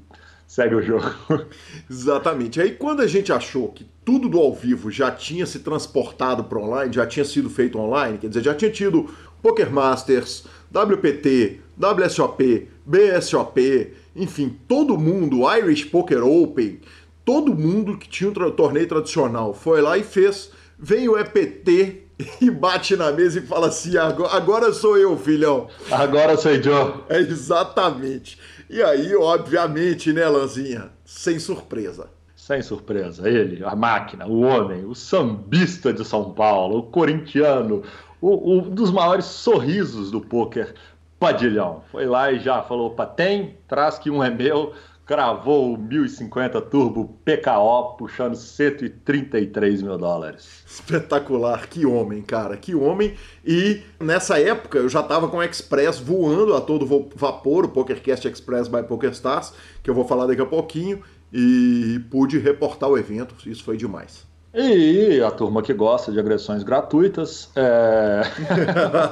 segue 0.45 0.75
o 0.75 0.81
jogo. 0.81 1.05
Exatamente. 1.89 2.61
Aí 2.61 2.71
quando 2.71 3.01
a 3.01 3.07
gente 3.07 3.31
achou 3.31 3.69
que 3.69 3.85
tudo 4.03 4.27
do 4.27 4.39
ao 4.39 4.53
vivo 4.53 4.91
já 4.91 5.09
tinha 5.09 5.45
se 5.45 5.59
transportado 5.59 6.43
para 6.43 6.59
online, 6.59 6.93
já 6.93 7.07
tinha 7.07 7.23
sido 7.23 7.49
feito 7.49 7.79
online, 7.79 8.17
quer 8.17 8.27
dizer, 8.27 8.43
já 8.43 8.53
tinha 8.53 8.69
tido 8.69 9.09
Poker 9.41 9.71
Masters, 9.71 10.45
WPT, 10.73 11.61
WSOP, 11.77 12.69
BSOP, 12.85 13.93
enfim, 14.15 14.57
todo 14.67 14.97
mundo, 14.97 15.41
Irish 15.57 15.85
Poker 15.85 16.23
Open, 16.23 16.79
todo 17.25 17.55
mundo 17.55 17.97
que 17.97 18.07
tinha 18.07 18.29
um 18.29 18.51
torneio 18.51 18.87
tradicional 18.87 19.53
foi 19.53 19.81
lá 19.81 19.97
e 19.97 20.03
fez. 20.03 20.51
Vem 20.77 21.07
o 21.07 21.17
EPT 21.17 22.03
e 22.41 22.49
bate 22.49 22.95
na 22.95 23.11
mesa 23.11 23.39
e 23.39 23.45
fala 23.45 23.67
assim: 23.67 23.97
agora, 23.97 24.73
sou 24.73 24.97
eu, 24.97 25.17
filhão. 25.17 25.67
Agora 25.91 26.37
sou 26.37 26.51
eu. 26.51 27.03
É 27.09 27.19
exatamente. 27.19 28.37
E 28.69 28.81
aí, 28.81 29.15
obviamente, 29.15 30.11
né, 30.11 30.27
Lanzinha? 30.27 30.89
Sem 31.05 31.39
surpresa. 31.39 32.09
sem 32.35 32.61
surpresa, 32.61 33.29
ele, 33.29 33.63
a 33.63 33.75
máquina, 33.75 34.27
o 34.27 34.41
homem, 34.41 34.83
o 34.83 34.93
sambista 34.93 35.93
de 35.93 36.03
São 36.03 36.33
Paulo, 36.33 36.79
o 36.79 36.83
corintiano, 36.83 37.83
um 38.21 38.61
dos 38.69 38.91
maiores 38.91 39.25
sorrisos 39.25 40.11
do 40.11 40.19
pôquer, 40.19 40.73
Padilhão. 41.19 41.83
Foi 41.89 42.05
lá 42.05 42.31
e 42.33 42.39
já 42.39 42.61
falou: 42.61 42.87
opa, 42.87 43.05
tem, 43.05 43.55
traz 43.65 43.97
que 43.97 44.09
um 44.09 44.21
é 44.21 44.29
meu, 44.29 44.73
cravou 45.05 45.73
o 45.73 45.77
1050 45.77 46.61
Turbo 46.61 47.17
PKO, 47.25 47.97
puxando 47.97 48.35
133 48.35 49.81
mil 49.81 49.97
dólares. 49.97 50.63
Espetacular, 50.65 51.67
que 51.67 51.85
homem, 51.85 52.21
cara, 52.21 52.55
que 52.55 52.73
homem. 52.73 53.15
E 53.45 53.81
nessa 53.99 54.39
época 54.39 54.77
eu 54.77 54.87
já 54.87 55.01
estava 55.01 55.27
com 55.27 55.37
o 55.37 55.43
Express 55.43 55.99
voando 55.99 56.55
a 56.55 56.61
todo 56.61 56.85
vapor, 57.15 57.65
o 57.65 57.69
PokerCast 57.69 58.27
Express 58.27 58.67
by 58.67 58.83
PokerStars, 58.83 59.53
que 59.81 59.89
eu 59.89 59.93
vou 59.93 60.07
falar 60.07 60.27
daqui 60.27 60.41
a 60.41 60.45
pouquinho, 60.45 61.01
e 61.31 61.99
pude 62.09 62.37
reportar 62.37 62.89
o 62.89 62.97
evento, 62.97 63.35
isso 63.49 63.63
foi 63.63 63.75
demais. 63.75 64.32
E 64.53 65.19
a 65.19 65.31
turma 65.31 65.63
que 65.63 65.73
gosta 65.73 66.11
de 66.11 66.19
agressões 66.19 66.61
gratuitas, 66.61 67.49
é... 67.55 68.21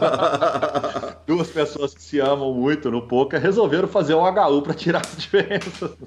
duas 1.26 1.50
pessoas 1.50 1.96
que 1.96 2.02
se 2.02 2.20
amam 2.20 2.54
muito 2.54 2.92
no 2.92 3.08
poker 3.08 3.42
resolveram 3.42 3.88
fazer 3.88 4.14
um 4.14 4.24
HU 4.24 4.62
para 4.62 4.74
tirar 4.76 5.00
a 5.00 5.16
diferença. 5.18 5.98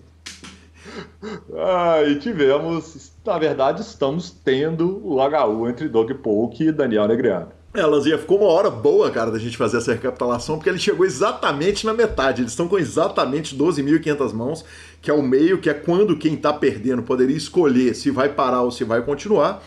Ah, 1.56 2.02
e 2.02 2.16
tivemos, 2.20 3.12
na 3.24 3.36
verdade, 3.36 3.80
estamos 3.80 4.30
tendo 4.30 5.04
o 5.04 5.16
HU 5.16 5.68
entre 5.68 5.88
Doug 5.88 6.12
Polk 6.12 6.62
e 6.62 6.70
Daniel 6.70 7.08
Negreano. 7.08 7.63
É, 7.76 7.84
Lanzinha, 7.84 8.16
ficou 8.16 8.38
uma 8.38 8.52
hora 8.52 8.70
boa, 8.70 9.10
cara, 9.10 9.32
da 9.32 9.38
gente 9.38 9.56
fazer 9.56 9.78
essa 9.78 9.92
recapitulação, 9.92 10.56
porque 10.56 10.70
ele 10.70 10.78
chegou 10.78 11.04
exatamente 11.04 11.84
na 11.84 11.92
metade. 11.92 12.40
Eles 12.40 12.52
estão 12.52 12.68
com 12.68 12.78
exatamente 12.78 13.58
12.500 13.58 14.32
mãos, 14.32 14.64
que 15.02 15.10
é 15.10 15.12
o 15.12 15.20
meio, 15.20 15.58
que 15.58 15.68
é 15.68 15.74
quando 15.74 16.16
quem 16.16 16.34
está 16.34 16.52
perdendo 16.52 17.02
poderia 17.02 17.36
escolher 17.36 17.92
se 17.96 18.12
vai 18.12 18.28
parar 18.28 18.62
ou 18.62 18.70
se 18.70 18.84
vai 18.84 19.02
continuar. 19.02 19.60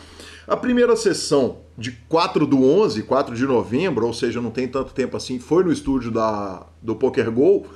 A 0.46 0.56
primeira 0.56 0.96
sessão 0.96 1.58
de 1.76 1.92
4 2.08 2.46
do 2.46 2.64
11, 2.64 3.02
4 3.02 3.36
de 3.36 3.44
novembro, 3.44 4.06
ou 4.06 4.14
seja, 4.14 4.40
não 4.40 4.50
tem 4.50 4.66
tanto 4.66 4.94
tempo 4.94 5.14
assim, 5.14 5.38
foi 5.38 5.62
no 5.62 5.70
estúdio 5.70 6.10
da, 6.10 6.66
do 6.80 6.96
Poker 6.96 7.30
Go. 7.30 7.66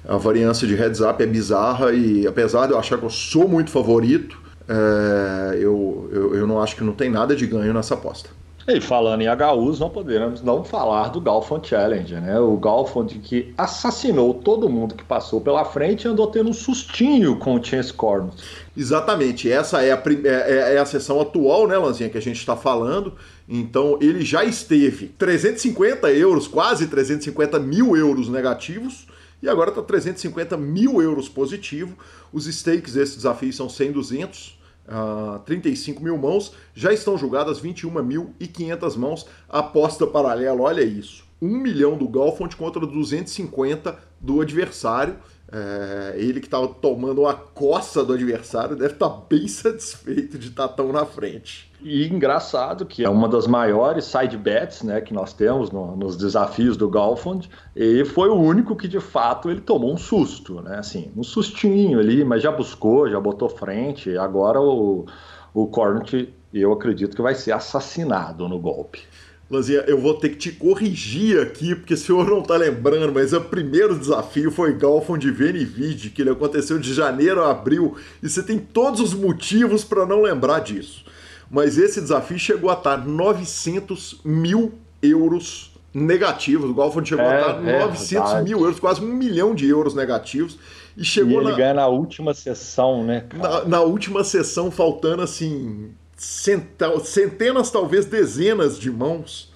A 0.08 0.16
variância 0.16 0.66
de 0.66 0.76
heads 0.76 1.02
up 1.02 1.22
é 1.22 1.26
bizarra 1.26 1.92
e 1.92 2.26
apesar 2.26 2.68
de 2.68 2.72
eu 2.72 2.80
achar 2.80 2.98
que 2.98 3.04
eu 3.04 3.10
sou 3.10 3.50
muito 3.50 3.70
favorito, 3.70 4.40
é, 4.68 5.58
eu, 5.58 6.10
eu, 6.12 6.36
eu 6.36 6.48
não 6.48 6.62
acho 6.62 6.78
que 6.78 6.84
não 6.84 6.94
tem 6.94 7.10
nada 7.10 7.36
de 7.36 7.46
ganho 7.46 7.74
nessa 7.74 7.96
aposta. 7.96 8.30
E 8.72 8.80
falando 8.80 9.24
em 9.24 9.28
HUs, 9.28 9.80
não 9.80 9.90
podemos 9.90 10.44
não 10.44 10.64
falar 10.64 11.08
do 11.08 11.20
Galfond 11.20 11.68
Challenge, 11.68 12.14
né? 12.14 12.40
O 12.40 12.56
Galfond 12.56 13.18
que 13.18 13.52
assassinou 13.58 14.32
todo 14.32 14.70
mundo 14.70 14.94
que 14.94 15.04
passou 15.04 15.42
pela 15.42 15.66
frente 15.66 16.04
e 16.04 16.08
andou 16.08 16.28
tendo 16.28 16.52
um 16.52 16.54
sustinho 16.54 17.38
com 17.38 17.56
o 17.56 17.64
Chance 17.64 17.92
Cornos. 17.92 18.36
Exatamente, 18.78 19.52
essa 19.52 19.82
é 19.82 19.92
a, 19.92 19.96
é, 19.96 20.52
é, 20.52 20.76
é 20.76 20.78
a 20.78 20.86
sessão 20.86 21.20
atual, 21.20 21.68
né, 21.68 21.80
Lanzinha, 21.80 22.10
que 22.10 22.18
a 22.20 22.22
gente 22.22 22.38
está 22.38 22.56
falando. 22.56 23.16
Então 23.48 23.98
ele 24.00 24.24
já 24.24 24.44
esteve 24.44 25.08
350 25.18 26.12
euros, 26.12 26.48
quase 26.48 26.86
350 26.86 27.58
mil 27.60 27.98
euros 27.98 28.30
negativos, 28.30 29.08
e 29.42 29.50
agora 29.50 29.70
está 29.70 29.82
350 29.82 30.56
mil 30.58 31.02
euros 31.02 31.28
positivo. 31.28 31.98
Os 32.32 32.46
stakes 32.46 32.94
desses 32.94 33.16
desafios 33.16 33.56
são 33.56 33.68
100, 33.68 33.94
200 33.94 34.59
uh, 34.90 35.40
35 35.40 36.04
mil 36.04 36.18
mãos, 36.18 36.54
já 36.74 36.92
estão 36.92 37.18
julgadas 37.18 37.62
21.500 37.62 38.98
mãos. 38.98 39.26
Aposta 39.48 40.06
paralela, 40.06 40.62
olha 40.62 40.84
isso. 40.84 41.24
1 41.42 41.48
milhão 41.48 41.98
do 41.98 42.08
Galfond 42.08 42.56
contra 42.56 42.86
250 42.86 43.98
do 44.20 44.42
adversário. 44.42 45.16
É, 45.52 46.14
ele 46.16 46.40
que 46.40 46.46
estava 46.46 46.68
tomando 46.68 47.22
uma 47.22 47.34
coça 47.34 48.04
do 48.06 48.14
adversário 48.14 48.76
deve 48.76 48.94
estar 48.94 49.10
tá 49.10 49.22
bem 49.28 49.48
satisfeito 49.50 50.38
de 50.38 50.50
estar 50.50 50.68
tá 50.68 50.74
tão 50.76 50.92
na 50.92 51.06
frente. 51.06 51.69
E 51.82 52.06
engraçado 52.08 52.86
que 52.86 53.06
é 53.06 53.10
uma 53.10 53.28
das 53.30 53.48
maiores 53.48 54.04
side 54.04 54.36
bets 54.36 54.84
né, 54.84 55.00
que 55.00 55.14
nós 55.14 55.32
temos 55.32 55.72
no, 55.72 55.96
nos 55.96 56.18
desafios 56.18 56.76
do 56.76 56.90
Galfond, 56.90 57.50
e 57.74 58.04
foi 58.04 58.28
o 58.30 58.36
único 58.36 58.76
que 58.76 58.88
de 58.88 59.00
fato 59.00 59.50
ele 59.50 59.62
tomou 59.62 59.94
um 59.94 59.98
susto, 59.98 60.62
né? 60.62 60.78
Assim, 60.80 61.10
um 61.16 61.24
sustinho 61.24 62.00
ali, 62.00 62.26
mas 62.26 62.44
já 62.44 62.52
buscou, 62.52 63.10
já 63.10 63.20
botou 63.20 63.48
frente. 63.48 64.18
Agora 64.18 64.60
o, 64.60 65.06
o 65.54 65.68
Cornet, 65.68 66.34
eu 66.54 66.74
acredito 66.74 67.16
que 67.16 67.22
vai 67.22 67.34
ser 67.34 67.54
assassinado 67.54 68.50
no 68.50 68.60
golpe. 68.60 69.02
Lanzinha, 69.50 69.80
eu 69.88 70.00
vou 70.00 70.14
ter 70.14 70.30
que 70.30 70.36
te 70.36 70.52
corrigir 70.52 71.42
aqui, 71.42 71.74
porque 71.74 71.96
o 71.96 71.98
senhor 71.98 72.30
não 72.30 72.40
está 72.40 72.56
lembrando, 72.56 73.12
mas 73.12 73.34
o 73.34 73.42
primeiro 73.42 73.98
desafio 73.98 74.52
foi 74.52 74.74
Galfond 74.74 75.20
de 75.20 75.32
Venivid, 75.32 76.12
que 76.12 76.22
ele 76.22 76.30
aconteceu 76.30 76.78
de 76.78 76.94
janeiro 76.94 77.42
a 77.42 77.50
abril, 77.50 77.96
e 78.22 78.30
você 78.30 78.44
tem 78.44 78.60
todos 78.60 79.00
os 79.00 79.14
motivos 79.14 79.84
para 79.84 80.06
não 80.06 80.22
lembrar 80.22 80.60
disso. 80.60 81.04
Mas 81.50 81.78
esse 81.78 82.00
desafio 82.00 82.38
chegou 82.38 82.70
a 82.70 82.74
estar 82.74 82.98
900 82.98 84.22
mil 84.24 84.74
euros 85.02 85.72
negativos. 85.94 86.70
O 86.70 86.74
Galfond 86.74 87.08
chegou 87.08 87.26
é, 87.26 87.36
a 87.36 87.40
estar 87.40 87.68
é, 87.68 87.80
900 87.80 88.10
verdade. 88.10 88.44
mil 88.44 88.60
euros, 88.60 88.80
quase 88.80 89.02
um 89.02 89.14
milhão 89.14 89.56
de 89.56 89.68
euros 89.68 89.96
negativos. 89.96 90.58
E 90.96 91.04
chegou 91.04 91.42
e 91.42 91.44
ele 91.46 91.52
na... 91.52 91.58
ganha 91.58 91.74
na 91.74 91.88
última 91.88 92.34
sessão, 92.34 93.04
né? 93.04 93.26
Na, 93.34 93.66
na 93.66 93.82
última 93.82 94.24
sessão, 94.24 94.70
faltando 94.70 95.22
assim 95.22 95.92
centenas, 96.20 97.72
talvez 97.72 98.06
dezenas 98.06 98.78
de 98.78 98.92
mãos, 98.92 99.52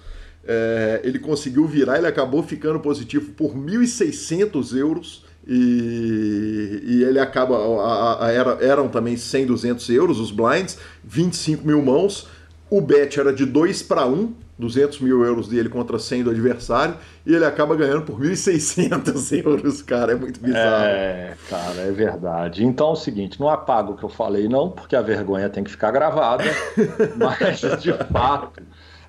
é, 0.46 1.00
ele 1.04 1.18
conseguiu 1.18 1.66
virar, 1.66 1.98
ele 1.98 2.06
acabou 2.06 2.42
ficando 2.42 2.80
positivo 2.80 3.32
por 3.32 3.54
1.600 3.54 4.76
euros 4.76 5.23
e, 5.46 6.82
e, 6.84 7.04
ele 7.04 7.18
acaba, 7.18 7.56
a, 7.56 8.26
a, 8.26 8.32
era, 8.32 8.58
eram 8.64 8.88
também 8.88 9.16
100, 9.16 9.46
200 9.46 9.90
euros 9.90 10.18
os 10.18 10.30
blinds, 10.30 10.78
25 11.04 11.66
mil 11.66 11.82
mãos, 11.82 12.28
o 12.70 12.80
bet 12.80 13.20
era 13.20 13.32
de 13.32 13.44
2 13.44 13.82
para 13.82 14.06
1, 14.06 14.32
200 14.58 15.00
mil 15.00 15.22
euros 15.22 15.48
dele 15.48 15.68
contra 15.68 15.98
100 15.98 16.24
do 16.24 16.30
adversário, 16.30 16.96
e 17.26 17.34
ele 17.34 17.44
acaba 17.44 17.76
ganhando 17.76 18.02
por 18.02 18.18
1.600 18.18 19.32
euros, 19.44 19.82
cara, 19.82 20.12
é 20.12 20.14
muito 20.14 20.40
bizarro. 20.40 20.84
É, 20.84 21.36
cara, 21.50 21.80
é 21.82 21.90
verdade. 21.90 22.64
Então 22.64 22.88
é 22.88 22.92
o 22.92 22.96
seguinte, 22.96 23.38
não 23.38 23.48
apaga 23.48 23.90
o 23.90 23.96
que 23.96 24.04
eu 24.04 24.08
falei 24.08 24.48
não, 24.48 24.70
porque 24.70 24.96
a 24.96 25.02
vergonha 25.02 25.50
tem 25.50 25.62
que 25.62 25.70
ficar 25.70 25.90
gravada, 25.90 26.44
mas 27.16 27.60
de 27.82 27.92
fato... 28.10 28.62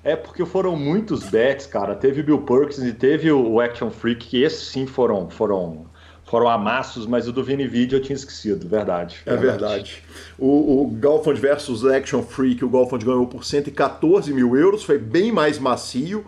É 0.04 0.14
porque 0.14 0.46
foram 0.46 0.76
muitos 0.76 1.24
bets, 1.24 1.66
cara. 1.66 1.92
Teve 1.96 2.22
Bill 2.22 2.42
Perkins 2.42 2.78
e 2.78 2.92
teve 2.92 3.32
o 3.32 3.60
Action 3.60 3.90
Freak, 3.90 4.24
que 4.24 4.40
esses 4.40 4.68
sim 4.68 4.86
foram, 4.86 5.28
foram 5.28 5.88
foram 6.26 6.48
amassos, 6.48 7.06
mas 7.06 7.28
o 7.28 7.32
do 7.32 7.42
Vini 7.42 7.66
Video 7.68 7.98
eu 7.98 8.02
tinha 8.02 8.16
esquecido, 8.16 8.68
verdade. 8.68 9.18
É 9.24 9.36
verdade. 9.36 10.02
O, 10.36 10.82
o 10.82 10.88
Galfond 10.88 11.40
versus 11.40 11.86
Action 11.86 12.22
Freak, 12.22 12.64
o 12.64 12.68
Galfond 12.68 13.04
ganhou 13.04 13.26
por 13.28 13.44
114 13.44 14.32
mil 14.34 14.56
euros, 14.56 14.82
foi 14.82 14.98
bem 14.98 15.30
mais 15.30 15.58
macio. 15.58 16.26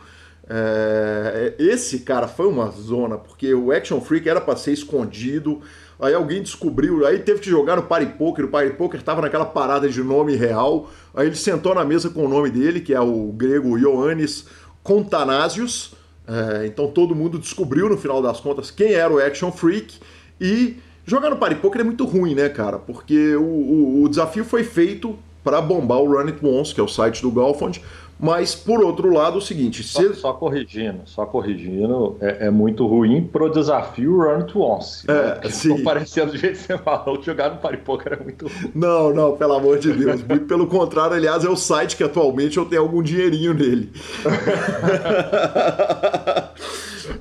É, 0.48 1.52
esse, 1.58 2.00
cara, 2.00 2.28
foi 2.28 2.46
uma 2.46 2.70
zona, 2.70 3.18
porque 3.18 3.52
o 3.52 3.72
Action 3.72 4.00
Freak 4.00 4.28
era 4.28 4.40
para 4.40 4.56
ser 4.56 4.72
escondido, 4.72 5.60
aí 6.00 6.14
alguém 6.14 6.42
descobriu, 6.42 7.04
aí 7.04 7.18
teve 7.18 7.40
que 7.40 7.50
jogar 7.50 7.74
no 7.74 7.82
Party 7.82 8.06
Poker, 8.16 8.44
o 8.44 8.48
Party 8.48 8.74
Poker 8.76 9.02
tava 9.02 9.20
naquela 9.20 9.44
parada 9.44 9.88
de 9.88 10.02
nome 10.02 10.36
real, 10.36 10.88
aí 11.12 11.26
ele 11.26 11.36
sentou 11.36 11.74
na 11.74 11.84
mesa 11.84 12.08
com 12.08 12.24
o 12.24 12.28
nome 12.28 12.50
dele, 12.50 12.80
que 12.80 12.94
é 12.94 13.00
o 13.00 13.32
grego 13.32 13.76
Ioannis 13.76 14.46
Contanasius, 14.82 15.97
é, 16.28 16.66
então 16.66 16.88
todo 16.88 17.14
mundo 17.14 17.38
descobriu 17.38 17.88
no 17.88 17.96
final 17.96 18.20
das 18.20 18.38
contas 18.38 18.70
quem 18.70 18.92
era 18.92 19.12
o 19.12 19.18
Action 19.18 19.50
Freak 19.50 19.98
e 20.40 20.76
Jogar 21.08 21.30
no 21.30 21.38
Party 21.38 21.58
é 21.78 21.82
muito 21.82 22.04
ruim, 22.04 22.34
né, 22.34 22.50
cara? 22.50 22.78
Porque 22.78 23.34
o, 23.34 23.42
o, 23.42 24.02
o 24.02 24.08
desafio 24.10 24.44
foi 24.44 24.62
feito 24.62 25.18
para 25.42 25.58
bombar 25.58 26.00
o 26.00 26.06
Run 26.06 26.26
It 26.26 26.44
Once, 26.44 26.74
que 26.74 26.80
é 26.82 26.84
o 26.84 26.88
site 26.88 27.22
do 27.22 27.30
Golfond, 27.30 27.82
mas, 28.18 28.54
por 28.54 28.82
outro 28.82 29.12
lado, 29.12 29.38
o 29.38 29.40
seguinte... 29.40 29.82
Só, 29.84 30.00
se... 30.00 30.14
só 30.14 30.32
corrigindo, 30.32 31.02
só 31.04 31.24
corrigindo, 31.24 32.16
é, 32.20 32.46
é, 32.46 32.50
muito 32.50 32.84
ruim 32.86 33.22
pro 33.24 33.48
desafio 33.48 34.18
Run 34.20 34.42
to 34.42 34.60
Once. 34.60 35.08
É, 35.08 35.12
né? 35.12 35.50
Sim. 35.50 35.84
parecendo 35.84 36.32
do 36.32 36.38
jeito 36.38 36.58
que 36.58 36.64
você 36.64 36.76
falou, 36.78 37.22
jogar 37.22 37.50
no 37.50 37.58
Party 37.58 37.78
Poker 37.78 38.14
é 38.14 38.24
muito 38.24 38.48
ruim. 38.48 38.72
Não, 38.74 39.14
não, 39.14 39.36
pelo 39.36 39.52
amor 39.54 39.78
de 39.78 39.92
Deus. 39.92 40.22
Muito 40.24 40.46
pelo 40.46 40.66
contrário, 40.66 41.14
aliás, 41.16 41.44
é 41.44 41.48
o 41.48 41.56
site 41.56 41.96
que 41.96 42.02
atualmente 42.02 42.58
eu 42.58 42.64
tenho 42.64 42.82
algum 42.82 43.02
dinheirinho 43.02 43.54
nele. 43.54 43.92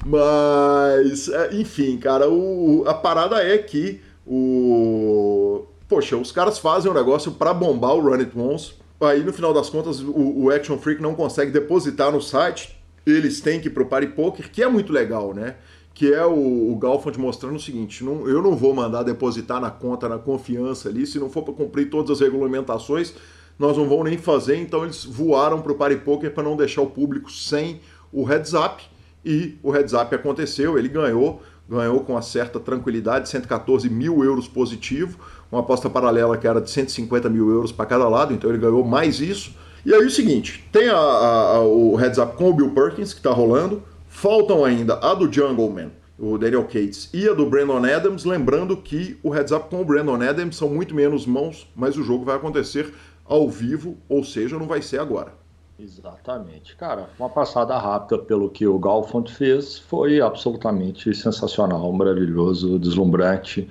Mas, 0.05 1.29
é, 1.29 1.55
enfim, 1.55 1.97
cara, 1.97 2.29
o, 2.29 2.83
a 2.87 2.93
parada 2.93 3.43
é 3.43 3.57
que 3.57 4.01
o. 4.25 5.65
Poxa, 5.87 6.17
os 6.17 6.31
caras 6.31 6.59
fazem 6.59 6.91
um 6.91 6.93
negócio 6.93 7.31
para 7.31 7.53
bombar 7.53 7.93
o 7.95 8.01
Run 8.01 8.19
It 8.19 8.31
Once 8.37 8.73
aí 9.01 9.23
no 9.23 9.31
final 9.31 9.53
das 9.53 9.69
contas 9.69 9.99
o, 9.99 10.43
o, 10.43 10.49
Action 10.49 10.77
Freak 10.77 11.01
não 11.01 11.13
consegue 11.13 11.51
depositar 11.51 12.11
no 12.11 12.21
site, 12.21 12.77
eles 13.05 13.39
têm 13.41 13.59
que 13.59 13.67
ir 13.67 13.71
pro 13.71 13.85
Party 13.85 14.07
Poker, 14.07 14.51
que 14.51 14.63
é 14.63 14.67
muito 14.67 14.91
legal, 14.91 15.33
né? 15.33 15.55
Que 15.93 16.13
é 16.13 16.25
o, 16.25 16.71
o 16.71 16.75
Galfond 16.75 17.19
mostrando 17.19 17.55
o 17.55 17.59
seguinte: 17.59 18.03
não, 18.03 18.27
eu 18.27 18.41
não 18.41 18.55
vou 18.55 18.73
mandar 18.73 19.03
depositar 19.03 19.59
na 19.59 19.71
conta, 19.71 20.07
na 20.09 20.17
confiança 20.17 20.89
ali, 20.89 21.05
se 21.07 21.19
não 21.19 21.29
for 21.29 21.43
para 21.43 21.53
cumprir 21.53 21.89
todas 21.89 22.11
as 22.11 22.19
regulamentações, 22.19 23.13
nós 23.57 23.77
não 23.77 23.87
vamos 23.87 24.05
nem 24.05 24.17
fazer. 24.17 24.57
Então 24.57 24.83
eles 24.83 25.05
voaram 25.05 25.61
pro 25.61 25.75
Party 25.75 25.97
Poker 25.97 26.31
para 26.33 26.43
não 26.43 26.55
deixar 26.55 26.81
o 26.81 26.87
público 26.87 27.31
sem 27.31 27.79
o 28.11 28.23
heads 28.23 28.53
up. 28.53 28.83
E 29.25 29.57
o 29.61 29.71
heads 29.71 29.93
up 29.93 30.13
aconteceu, 30.13 30.77
ele 30.77 30.87
ganhou, 30.87 31.41
ganhou 31.67 31.99
com 32.01 32.13
uma 32.13 32.21
certa 32.21 32.59
tranquilidade, 32.59 33.27
114 33.27 33.89
mil 33.89 34.23
euros 34.23 34.47
positivo 34.47 35.19
uma 35.51 35.61
aposta 35.61 35.89
paralela 35.89 36.37
que 36.37 36.47
era 36.47 36.61
de 36.61 36.69
150 36.69 37.29
mil 37.29 37.49
euros 37.49 37.71
para 37.71 37.85
cada 37.85 38.07
lado, 38.07 38.33
então 38.33 38.49
ele 38.49 38.59
ganhou 38.59 38.83
mais 38.83 39.19
isso. 39.19 39.55
E 39.85 39.93
aí 39.93 40.05
o 40.05 40.11
seguinte, 40.11 40.67
tem 40.71 40.89
a, 40.89 40.97
a, 40.97 41.55
a, 41.55 41.61
o 41.61 41.95
heads 41.95 42.17
up 42.17 42.35
com 42.35 42.49
o 42.49 42.53
Bill 42.53 42.71
Perkins, 42.71 43.13
que 43.13 43.19
está 43.19 43.31
rolando, 43.31 43.83
faltam 44.07 44.65
ainda 44.65 44.95
a 44.95 45.13
do 45.13 45.31
Jungleman, 45.31 45.91
o 46.19 46.37
Daniel 46.37 46.63
Cates, 46.63 47.09
e 47.13 47.27
a 47.29 47.33
do 47.33 47.45
Brandon 47.45 47.85
Adams, 47.85 48.25
lembrando 48.25 48.75
que 48.75 49.17
o 49.23 49.29
heads 49.29 49.51
up 49.51 49.69
com 49.69 49.81
o 49.81 49.85
Brandon 49.85 50.21
Adams 50.21 50.57
são 50.57 50.69
muito 50.69 50.93
menos 50.93 51.25
mãos, 51.25 51.71
mas 51.75 51.95
o 51.97 52.03
jogo 52.03 52.25
vai 52.25 52.35
acontecer 52.35 52.93
ao 53.23 53.49
vivo, 53.49 53.97
ou 54.09 54.23
seja, 54.23 54.57
não 54.57 54.67
vai 54.67 54.81
ser 54.81 54.99
agora. 54.99 55.33
Exatamente. 55.79 56.75
Cara, 56.75 57.07
uma 57.19 57.29
passada 57.29 57.77
rápida 57.77 58.17
pelo 58.17 58.49
que 58.49 58.65
o 58.65 58.79
Galfond 58.79 59.31
fez 59.31 59.77
foi 59.77 60.19
absolutamente 60.19 61.13
sensacional, 61.13 61.91
maravilhoso, 61.93 62.79
deslumbrante. 62.79 63.69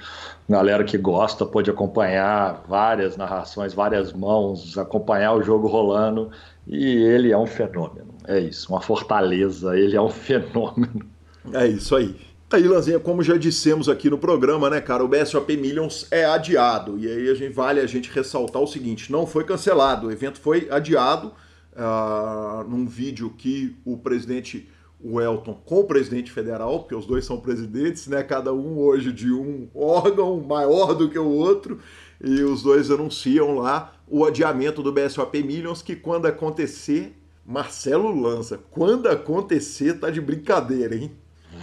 Galera 0.48 0.84
que 0.84 0.96
gosta 0.96 1.44
pode 1.44 1.68
acompanhar 1.68 2.62
várias 2.68 3.16
narrações, 3.16 3.74
várias 3.74 4.12
mãos, 4.12 4.78
acompanhar 4.78 5.34
o 5.34 5.42
jogo 5.42 5.66
rolando. 5.66 6.30
E 6.64 6.96
ele 6.96 7.32
é 7.32 7.38
um 7.38 7.46
fenômeno. 7.46 8.14
É 8.28 8.38
isso, 8.38 8.72
uma 8.72 8.80
fortaleza. 8.80 9.76
Ele 9.76 9.96
é 9.96 10.00
um 10.00 10.10
fenômeno. 10.10 11.04
É 11.52 11.66
isso 11.66 11.96
aí. 11.96 12.14
Aí, 12.52 12.62
Lanzinha, 12.62 13.00
como 13.00 13.24
já 13.24 13.36
dissemos 13.36 13.88
aqui 13.88 14.08
no 14.08 14.16
programa, 14.16 14.70
né, 14.70 14.80
cara, 14.80 15.04
o 15.04 15.08
BSOP 15.08 15.56
Millions 15.56 16.06
é 16.12 16.24
adiado. 16.24 16.96
E 16.96 17.08
aí 17.08 17.28
a 17.28 17.34
gente, 17.34 17.52
vale 17.52 17.80
a 17.80 17.86
gente 17.86 18.08
ressaltar 18.12 18.62
o 18.62 18.66
seguinte: 18.68 19.10
não 19.10 19.26
foi 19.26 19.42
cancelado, 19.42 20.06
o 20.06 20.12
evento 20.12 20.38
foi 20.38 20.68
adiado 20.70 21.32
uh, 21.76 22.68
num 22.68 22.86
vídeo 22.86 23.30
que 23.36 23.76
o 23.84 23.96
presidente 23.96 24.68
Welton 25.04 25.54
com 25.64 25.80
o 25.80 25.84
presidente 25.84 26.32
federal, 26.32 26.80
porque 26.80 26.94
os 26.94 27.06
dois 27.06 27.24
são 27.24 27.38
presidentes, 27.38 28.06
né? 28.06 28.22
Cada 28.22 28.52
um 28.52 28.78
hoje 28.78 29.12
de 29.12 29.30
um 29.30 29.68
órgão 29.74 30.40
maior 30.40 30.94
do 30.94 31.08
que 31.08 31.18
o 31.18 31.28
outro, 31.28 31.78
e 32.22 32.42
os 32.42 32.62
dois 32.62 32.90
anunciam 32.90 33.54
lá 33.54 33.92
o 34.08 34.24
adiamento 34.24 34.82
do 34.82 34.92
BSOP 34.92 35.42
Millions, 35.42 35.82
que 35.82 35.94
quando 35.94 36.26
acontecer, 36.26 37.16
Marcelo 37.44 38.18
lança. 38.18 38.58
Quando 38.70 39.08
acontecer, 39.08 39.94
tá 39.94 40.10
de 40.10 40.20
brincadeira, 40.20 40.96
hein? 40.96 41.12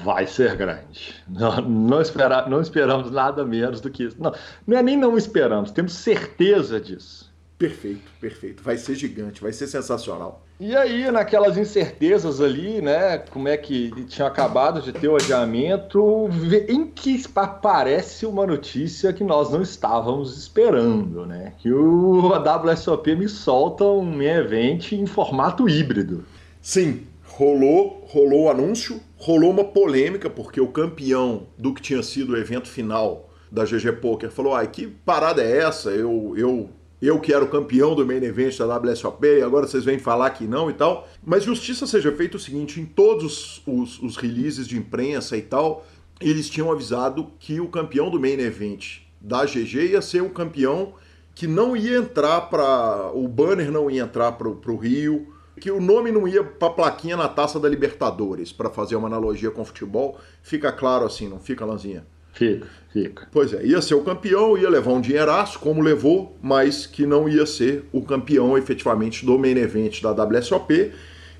Vai 0.03 0.25
ser 0.25 0.55
grande. 0.55 1.13
Não, 1.27 1.61
não, 1.61 2.01
espera, 2.01 2.47
não 2.47 2.61
esperamos 2.61 3.11
nada 3.11 3.45
menos 3.45 3.81
do 3.81 3.89
que 3.89 4.05
isso. 4.05 4.15
Não, 4.19 4.33
não 4.65 4.77
é 4.77 4.83
nem 4.83 4.97
não 4.97 5.17
esperamos, 5.17 5.71
temos 5.71 5.93
certeza 5.93 6.79
disso. 6.79 7.32
Perfeito, 7.63 8.11
perfeito. 8.19 8.61
Vai 8.61 8.75
ser 8.75 8.93
gigante, 8.93 9.41
vai 9.41 9.53
ser 9.53 9.67
sensacional. 9.67 10.43
E 10.59 10.75
aí, 10.75 11.09
naquelas 11.09 11.57
incertezas 11.57 12.41
ali, 12.41 12.81
né? 12.81 13.19
Como 13.19 13.47
é 13.47 13.55
que 13.55 13.89
tinha 14.03 14.27
acabado 14.27 14.81
de 14.81 14.91
ter 14.91 15.07
o 15.07 15.15
adiamento, 15.15 16.27
em 16.67 16.85
que 16.85 17.23
aparece 17.33 18.25
uma 18.25 18.45
notícia 18.45 19.13
que 19.13 19.23
nós 19.23 19.49
não 19.49 19.61
estávamos 19.61 20.37
esperando, 20.37 21.25
né? 21.25 21.53
Que 21.57 21.71
o 21.71 22.33
WSOP 22.33 23.15
me 23.15 23.29
solta 23.29 23.85
um 23.85 24.21
evento 24.21 24.93
em 24.93 25.05
formato 25.05 25.69
híbrido. 25.69 26.25
Sim, 26.61 27.03
rolou, 27.25 28.05
rolou 28.09 28.43
o 28.43 28.49
anúncio, 28.49 28.99
rolou 29.15 29.51
uma 29.51 29.63
polêmica, 29.63 30.29
porque 30.29 30.59
o 30.59 30.67
campeão 30.67 31.43
do 31.57 31.73
que 31.73 31.81
tinha 31.81 32.03
sido 32.03 32.33
o 32.33 32.37
evento 32.37 32.67
final 32.67 33.29
da 33.49 33.63
GG 33.63 34.01
Poker 34.01 34.29
falou: 34.29 34.53
ai, 34.53 34.67
que 34.67 34.85
parada 34.85 35.41
é 35.41 35.59
essa? 35.59 35.91
Eu, 35.91 36.33
eu 36.35 36.69
eu 37.05 37.19
que 37.19 37.33
era 37.33 37.43
o 37.43 37.49
campeão 37.49 37.93
do 37.95 38.05
main 38.05 38.23
event 38.23 38.57
da 38.57 38.77
WSOP, 38.77 39.41
agora 39.41 39.67
vocês 39.67 39.83
vêm 39.83 39.99
falar 39.99 40.29
que 40.29 40.45
não 40.45 40.69
e 40.69 40.73
tal. 40.73 41.07
Mas 41.23 41.43
justiça 41.43 41.85
seja 41.85 42.11
feita 42.11 42.37
o 42.37 42.39
seguinte, 42.39 42.79
em 42.79 42.85
todos 42.85 43.61
os, 43.67 44.01
os 44.01 44.15
releases 44.15 44.67
de 44.67 44.77
imprensa 44.77 45.35
e 45.35 45.41
tal, 45.41 45.85
eles 46.21 46.49
tinham 46.49 46.71
avisado 46.71 47.31
que 47.39 47.59
o 47.59 47.67
campeão 47.67 48.09
do 48.09 48.19
main 48.19 48.39
event 48.39 48.99
da 49.19 49.45
GG 49.45 49.91
ia 49.91 50.01
ser 50.01 50.21
um 50.21 50.29
campeão 50.29 50.93
que 51.35 51.47
não 51.47 51.75
ia 51.75 51.97
entrar 51.97 52.41
para 52.41 53.11
o 53.13 53.27
banner 53.27 53.71
não 53.71 53.89
ia 53.89 54.03
entrar 54.03 54.33
para 54.33 54.47
o 54.47 54.77
Rio, 54.77 55.33
que 55.59 55.71
o 55.71 55.81
nome 55.81 56.11
não 56.11 56.27
ia 56.27 56.43
para 56.43 56.69
plaquinha 56.69 57.17
na 57.17 57.27
Taça 57.27 57.59
da 57.59 57.67
Libertadores, 57.67 58.51
para 58.51 58.69
fazer 58.69 58.95
uma 58.95 59.07
analogia 59.07 59.51
com 59.51 59.65
futebol. 59.65 60.19
Fica 60.41 60.71
claro 60.71 61.05
assim, 61.05 61.27
não 61.27 61.39
fica, 61.39 61.65
Lanzinha? 61.65 62.05
Fica, 62.33 62.67
fica. 62.91 63.27
Pois 63.31 63.53
é, 63.53 63.63
ia 63.63 63.81
ser 63.81 63.93
o 63.93 64.01
campeão, 64.01 64.57
ia 64.57 64.69
levar 64.69 64.91
um 64.91 64.99
dinheiraço, 64.99 65.59
como 65.59 65.81
levou, 65.81 66.35
mas 66.41 66.87
que 66.87 67.05
não 67.05 67.29
ia 67.29 67.45
ser 67.45 67.85
o 67.91 68.01
campeão 68.01 68.57
efetivamente 68.57 69.23
do 69.23 69.37
main 69.37 69.57
event 69.57 70.01
da 70.01 70.11
WSOP. 70.11 70.91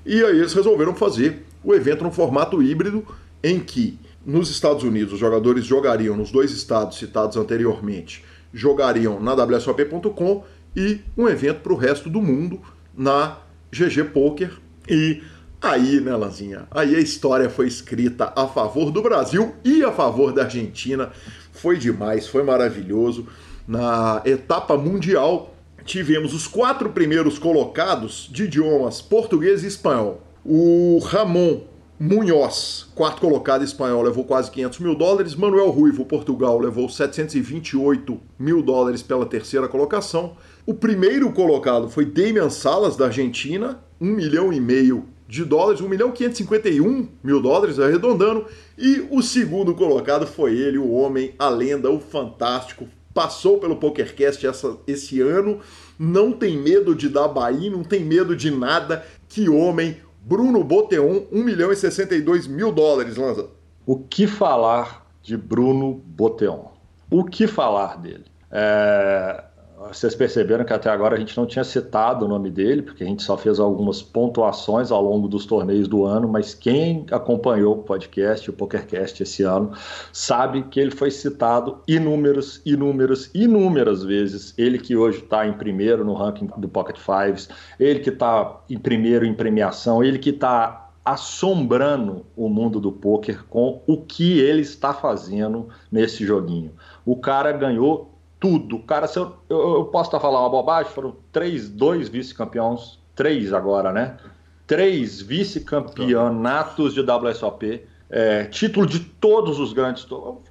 E 0.06 0.22
aí 0.24 0.38
eles 0.38 0.54
resolveram 0.54 0.94
fazer 0.94 1.44
o 1.64 1.74
evento 1.74 2.04
no 2.04 2.12
formato 2.12 2.62
híbrido, 2.62 3.04
em 3.42 3.58
que 3.58 3.98
nos 4.24 4.48
Estados 4.48 4.84
Unidos 4.84 5.14
os 5.14 5.18
jogadores 5.18 5.64
jogariam 5.66 6.16
nos 6.16 6.30
dois 6.30 6.52
estados 6.52 6.96
citados 6.96 7.36
anteriormente, 7.36 8.24
jogariam 8.52 9.20
na 9.20 9.34
WSOP.com 9.34 10.44
e 10.76 11.00
um 11.16 11.28
evento 11.28 11.60
para 11.60 11.72
o 11.72 11.76
resto 11.76 12.08
do 12.08 12.22
mundo 12.22 12.60
na 12.96 13.38
GG 13.72 14.04
Poker. 14.12 14.50
E 14.88 15.22
Aí, 15.64 15.98
né, 15.98 16.14
Lanzinha? 16.14 16.66
Aí 16.70 16.94
a 16.94 17.00
história 17.00 17.48
foi 17.48 17.66
escrita 17.66 18.30
a 18.36 18.46
favor 18.46 18.90
do 18.90 19.00
Brasil 19.00 19.54
e 19.64 19.82
a 19.82 19.90
favor 19.90 20.30
da 20.30 20.42
Argentina. 20.42 21.10
Foi 21.52 21.78
demais, 21.78 22.28
foi 22.28 22.42
maravilhoso. 22.42 23.26
Na 23.66 24.20
etapa 24.26 24.76
mundial, 24.76 25.54
tivemos 25.82 26.34
os 26.34 26.46
quatro 26.46 26.90
primeiros 26.90 27.38
colocados 27.38 28.28
de 28.30 28.44
idiomas 28.44 29.00
português 29.00 29.64
e 29.64 29.66
espanhol. 29.66 30.20
O 30.44 30.98
Ramon 31.02 31.62
Munhoz, 31.98 32.86
quarto 32.94 33.22
colocado 33.22 33.64
espanhol, 33.64 34.02
levou 34.02 34.24
quase 34.24 34.50
500 34.50 34.80
mil 34.80 34.94
dólares. 34.94 35.34
Manuel 35.34 35.70
Ruivo, 35.70 36.04
Portugal, 36.04 36.58
levou 36.58 36.90
728 36.90 38.20
mil 38.38 38.60
dólares 38.60 39.02
pela 39.02 39.24
terceira 39.24 39.66
colocação. 39.66 40.36
O 40.66 40.74
primeiro 40.74 41.32
colocado 41.32 41.88
foi 41.88 42.04
Damian 42.04 42.50
Salas, 42.50 42.98
da 42.98 43.06
Argentina, 43.06 43.82
1 43.98 44.06
milhão 44.06 44.52
e 44.52 44.60
meio 44.60 45.13
de 45.34 45.44
dólares, 45.44 45.80
1 45.80 45.88
milhão 45.88 46.12
551 46.12 47.08
mil 47.22 47.42
dólares, 47.42 47.80
arredondando. 47.80 48.46
E 48.78 49.04
o 49.10 49.20
segundo 49.20 49.74
colocado 49.74 50.26
foi 50.26 50.56
ele, 50.56 50.78
o 50.78 50.92
homem, 50.92 51.34
a 51.38 51.48
lenda, 51.48 51.90
o 51.90 51.98
fantástico. 51.98 52.86
Passou 53.12 53.58
pelo 53.58 53.76
PokerCast 53.76 54.46
essa, 54.46 54.76
esse 54.86 55.20
ano, 55.20 55.60
não 55.98 56.32
tem 56.32 56.56
medo 56.56 56.94
de 56.94 57.08
dar 57.08 57.28
Bahia, 57.28 57.70
não 57.70 57.82
tem 57.82 58.04
medo 58.04 58.36
de 58.36 58.50
nada. 58.50 59.04
Que 59.28 59.48
homem, 59.48 59.96
Bruno 60.22 60.62
Boteon, 60.62 61.24
1 61.32 61.42
milhão 61.42 61.72
e 61.72 61.76
62 61.76 62.46
mil 62.46 62.70
dólares, 62.70 63.16
Lanza. 63.16 63.48
O 63.84 63.98
que 63.98 64.28
falar 64.28 65.04
de 65.20 65.36
Bruno 65.36 65.94
Boteon? 65.94 66.66
O 67.10 67.24
que 67.24 67.46
falar 67.48 68.00
dele? 68.00 68.24
É, 68.50 69.44
vocês 69.88 70.14
perceberam 70.14 70.64
que 70.64 70.72
até 70.72 70.90
agora 70.90 71.16
a 71.16 71.18
gente 71.18 71.36
não 71.36 71.46
tinha 71.46 71.64
citado 71.64 72.24
o 72.24 72.28
nome 72.28 72.50
dele, 72.50 72.82
porque 72.82 73.04
a 73.04 73.06
gente 73.06 73.22
só 73.22 73.36
fez 73.36 73.58
algumas 73.60 74.02
pontuações 74.02 74.90
ao 74.90 75.02
longo 75.02 75.28
dos 75.28 75.46
torneios 75.46 75.88
do 75.88 76.04
ano, 76.04 76.28
mas 76.28 76.54
quem 76.54 77.06
acompanhou 77.10 77.78
o 77.78 77.82
podcast, 77.82 78.48
o 78.48 78.52
PokerCast 78.52 79.22
esse 79.22 79.42
ano, 79.42 79.72
sabe 80.12 80.62
que 80.64 80.80
ele 80.80 80.90
foi 80.90 81.10
citado 81.10 81.78
inúmeras, 81.86 82.60
inúmeras, 82.64 83.30
inúmeras 83.34 84.02
vezes. 84.02 84.54
Ele 84.56 84.78
que 84.78 84.96
hoje 84.96 85.18
está 85.18 85.46
em 85.46 85.52
primeiro 85.52 86.04
no 86.04 86.14
ranking 86.14 86.48
do 86.56 86.68
Pocket 86.68 86.96
Fives, 86.98 87.48
ele 87.78 88.00
que 88.00 88.10
está 88.10 88.60
em 88.68 88.78
primeiro 88.78 89.24
em 89.24 89.34
premiação, 89.34 90.02
ele 90.02 90.18
que 90.18 90.30
está 90.30 90.84
assombrando 91.04 92.24
o 92.34 92.48
mundo 92.48 92.80
do 92.80 92.90
poker 92.90 93.44
com 93.44 93.82
o 93.86 93.98
que 93.98 94.38
ele 94.40 94.62
está 94.62 94.94
fazendo 94.94 95.68
nesse 95.92 96.24
joguinho. 96.24 96.72
O 97.04 97.16
cara 97.16 97.52
ganhou 97.52 98.13
tudo. 98.44 98.78
Cara, 98.80 99.06
se 99.06 99.18
eu, 99.18 99.34
eu, 99.48 99.76
eu 99.76 99.84
posso 99.86 100.08
estar 100.08 100.20
falando 100.20 100.42
uma 100.42 100.50
bobagem, 100.50 100.92
foram 100.92 101.16
três, 101.32 101.70
dois 101.70 102.10
vice-campeões, 102.10 102.98
três 103.16 103.54
agora, 103.54 103.90
né? 103.90 104.18
Três 104.66 105.22
vice-campeonatos 105.22 106.92
de 106.92 107.00
WSOP, 107.00 107.86
é, 108.10 108.44
título 108.44 108.84
de 108.84 109.00
todos 109.00 109.58
os 109.58 109.72
grandes. 109.72 110.06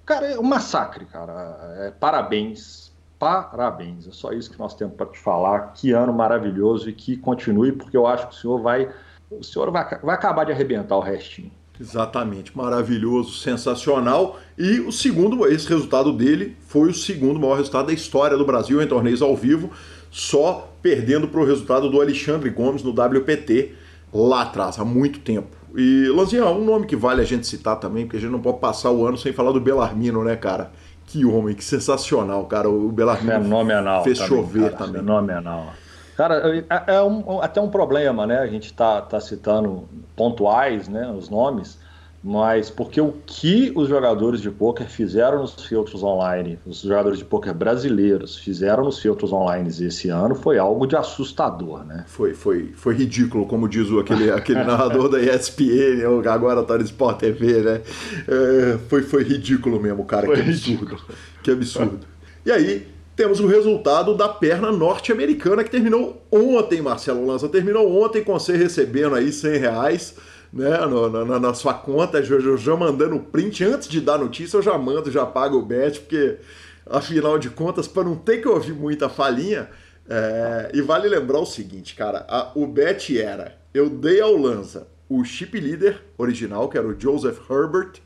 Cara, 0.08 0.26
é 0.26 0.40
um 0.40 0.44
massacre, 0.44 1.06
cara. 1.06 1.76
É, 1.82 1.92
parabéns. 1.92 2.92
Parabéns. 3.20 4.08
É 4.08 4.12
só 4.12 4.32
isso 4.32 4.50
que 4.50 4.58
nós 4.58 4.74
temos 4.74 4.96
para 4.96 5.06
te 5.06 5.20
falar. 5.20 5.74
Que 5.74 5.92
ano 5.92 6.12
maravilhoso 6.12 6.90
e 6.90 6.94
que 6.94 7.16
continue, 7.16 7.74
porque 7.74 7.96
eu 7.96 8.08
acho 8.08 8.28
que 8.28 8.34
o 8.34 8.38
senhor 8.38 8.60
vai. 8.60 8.92
O 9.30 9.44
senhor 9.44 9.70
vai, 9.70 10.00
vai 10.00 10.16
acabar 10.16 10.46
de 10.46 10.52
arrebentar 10.52 10.98
o 10.98 11.00
restinho. 11.00 11.52
Exatamente, 11.80 12.56
maravilhoso, 12.56 13.34
sensacional. 13.40 14.40
E 14.58 14.80
o 14.80 14.92
segundo, 14.92 15.48
esse 15.48 15.68
resultado 15.68 16.14
dele 16.14 16.56
foi 16.68 16.90
o 16.90 16.94
segundo 16.94 17.40
maior 17.40 17.58
resultado 17.58 17.88
da 17.88 17.94
história 17.94 18.38
do 18.38 18.46
Brasil 18.46 18.82
em 18.82 18.88
torneios 18.88 19.22
ao 19.22 19.36
vivo, 19.36 19.72
só 20.12 20.72
perdendo 20.82 21.28
para 21.28 21.42
o 21.42 21.46
resultado 21.46 21.90
do 21.90 22.00
Alexandre 22.00 22.50
Gomes 22.50 22.84
no 22.84 22.92
WPT 22.92 23.74
lá 24.14 24.44
atrás, 24.44 24.78
há 24.78 24.86
muito 24.86 25.20
tempo. 25.20 25.50
E, 25.76 26.08
Lanzinha, 26.10 26.46
um 26.46 26.64
nome 26.64 26.86
que 26.86 26.96
vale 26.96 27.22
a 27.22 27.26
gente 27.26 27.48
citar 27.48 27.80
também, 27.80 28.06
porque 28.06 28.18
a 28.18 28.20
gente 28.20 28.32
não 28.32 28.42
pode 28.42 28.60
passar 28.60 28.92
o 28.92 29.06
ano 29.06 29.18
sem 29.18 29.34
falar 29.34 29.52
do 29.52 29.60
Belarmino, 29.60 30.24
né, 30.24 30.36
cara? 30.36 30.72
Que 31.08 31.26
homem, 31.26 31.56
que 31.56 31.64
sensacional, 31.64 32.46
cara. 32.46 32.70
O 32.70 32.92
Belarmino 32.92 33.42
Fenomenal 33.42 34.04
fez 34.04 34.20
também, 34.20 34.38
chover 34.38 34.72
cara, 34.72 34.76
também. 34.86 35.02
Fenomenal. 35.02 35.74
Cara, 36.16 36.64
é, 36.70 36.96
é 36.96 37.02
um, 37.02 37.42
até 37.42 37.60
um 37.60 37.70
problema, 37.70 38.28
né? 38.28 38.40
A 38.40 38.48
gente 38.48 38.74
tá, 38.74 39.02
tá 39.02 39.20
citando 39.20 39.88
pontuais, 40.16 40.88
né? 40.88 41.12
Os 41.12 41.30
nomes, 41.30 41.80
mas 42.24 42.70
porque 42.70 43.02
o 43.02 43.16
que 43.26 43.74
os 43.76 43.90
jogadores 43.90 44.40
de 44.40 44.50
poker 44.50 44.88
fizeram 44.88 45.40
nos 45.42 45.56
filtros 45.66 46.04
online, 46.04 46.58
os 46.66 46.82
jogadores 46.82 47.18
de 47.18 47.26
poker 47.26 47.54
brasileiros 47.54 48.38
fizeram 48.38 48.86
nos 48.86 48.98
filtros 49.00 49.34
online 49.34 49.70
esse 49.70 50.10
ano 50.10 50.34
foi 50.36 50.58
algo 50.58 50.86
de 50.86 50.96
assustador, 50.96 51.84
né? 51.84 52.06
Foi, 52.08 52.34
foi, 52.34 52.72
foi 52.74 52.94
ridículo, 52.94 53.46
como 53.46 53.68
diz 53.68 53.90
o, 53.90 54.00
aquele, 54.00 54.32
aquele 54.32 54.64
narrador 54.64 55.10
da 55.10 55.20
ESPN, 55.20 56.08
o 56.08 56.30
agora 56.30 56.64
tá 56.64 56.78
no 56.78 56.84
Sport 56.84 57.20
TV, 57.20 57.62
né? 57.62 57.82
É, 58.28 58.78
foi, 58.88 59.02
foi 59.02 59.24
ridículo 59.24 59.82
mesmo, 59.82 60.06
cara. 60.06 60.28
Foi 60.28 60.36
que 60.36 60.42
absurdo. 60.42 60.86
ridículo. 60.86 61.02
Que 61.44 61.52
absurdo. 61.52 62.00
E 62.46 62.52
aí, 62.52 62.93
temos 63.16 63.40
o 63.40 63.48
resultado 63.48 64.16
da 64.16 64.28
perna 64.28 64.72
norte-americana 64.72 65.64
que 65.64 65.70
terminou 65.70 66.26
ontem, 66.32 66.82
Marcelo 66.82 67.26
Lanza. 67.26 67.48
Terminou 67.48 68.02
ontem 68.04 68.24
com 68.24 68.34
você 68.34 68.56
recebendo 68.58 69.16
aí 69.16 69.32
100 69.32 69.58
reais 69.58 70.16
né, 70.52 70.78
no, 70.86 71.10
na, 71.26 71.40
na, 71.40 71.54
sua 71.54 71.74
conta, 71.74 72.24
já, 72.24 72.40
já 72.40 72.76
mandando 72.76 73.20
print. 73.20 73.64
Antes 73.64 73.88
de 73.88 74.00
dar 74.00 74.18
notícia, 74.18 74.58
eu 74.58 74.62
já 74.62 74.78
mando, 74.78 75.12
já 75.12 75.26
pago 75.26 75.58
o 75.58 75.66
bet, 75.66 76.00
porque 76.00 76.38
afinal 76.86 77.40
de 77.40 77.50
contas, 77.50 77.88
para 77.88 78.04
não 78.04 78.16
ter 78.16 78.38
que 78.38 78.48
ouvir 78.48 78.74
muita 78.74 79.10
falinha. 79.10 79.70
É, 80.08 80.72
e 80.74 80.82
vale 80.82 81.08
lembrar 81.08 81.40
o 81.40 81.46
seguinte, 81.46 81.96
cara: 81.96 82.26
a, 82.28 82.52
o 82.56 82.68
bet 82.68 83.20
era: 83.20 83.56
eu 83.74 83.90
dei 83.90 84.22
ao 84.22 84.36
Lanza 84.36 84.88
o 85.10 85.24
chip 85.24 85.60
leader 85.60 86.02
original, 86.18 86.68
que 86.70 86.78
era 86.78 86.88
o 86.88 87.00
Joseph 87.00 87.40
Herbert, 87.50 88.02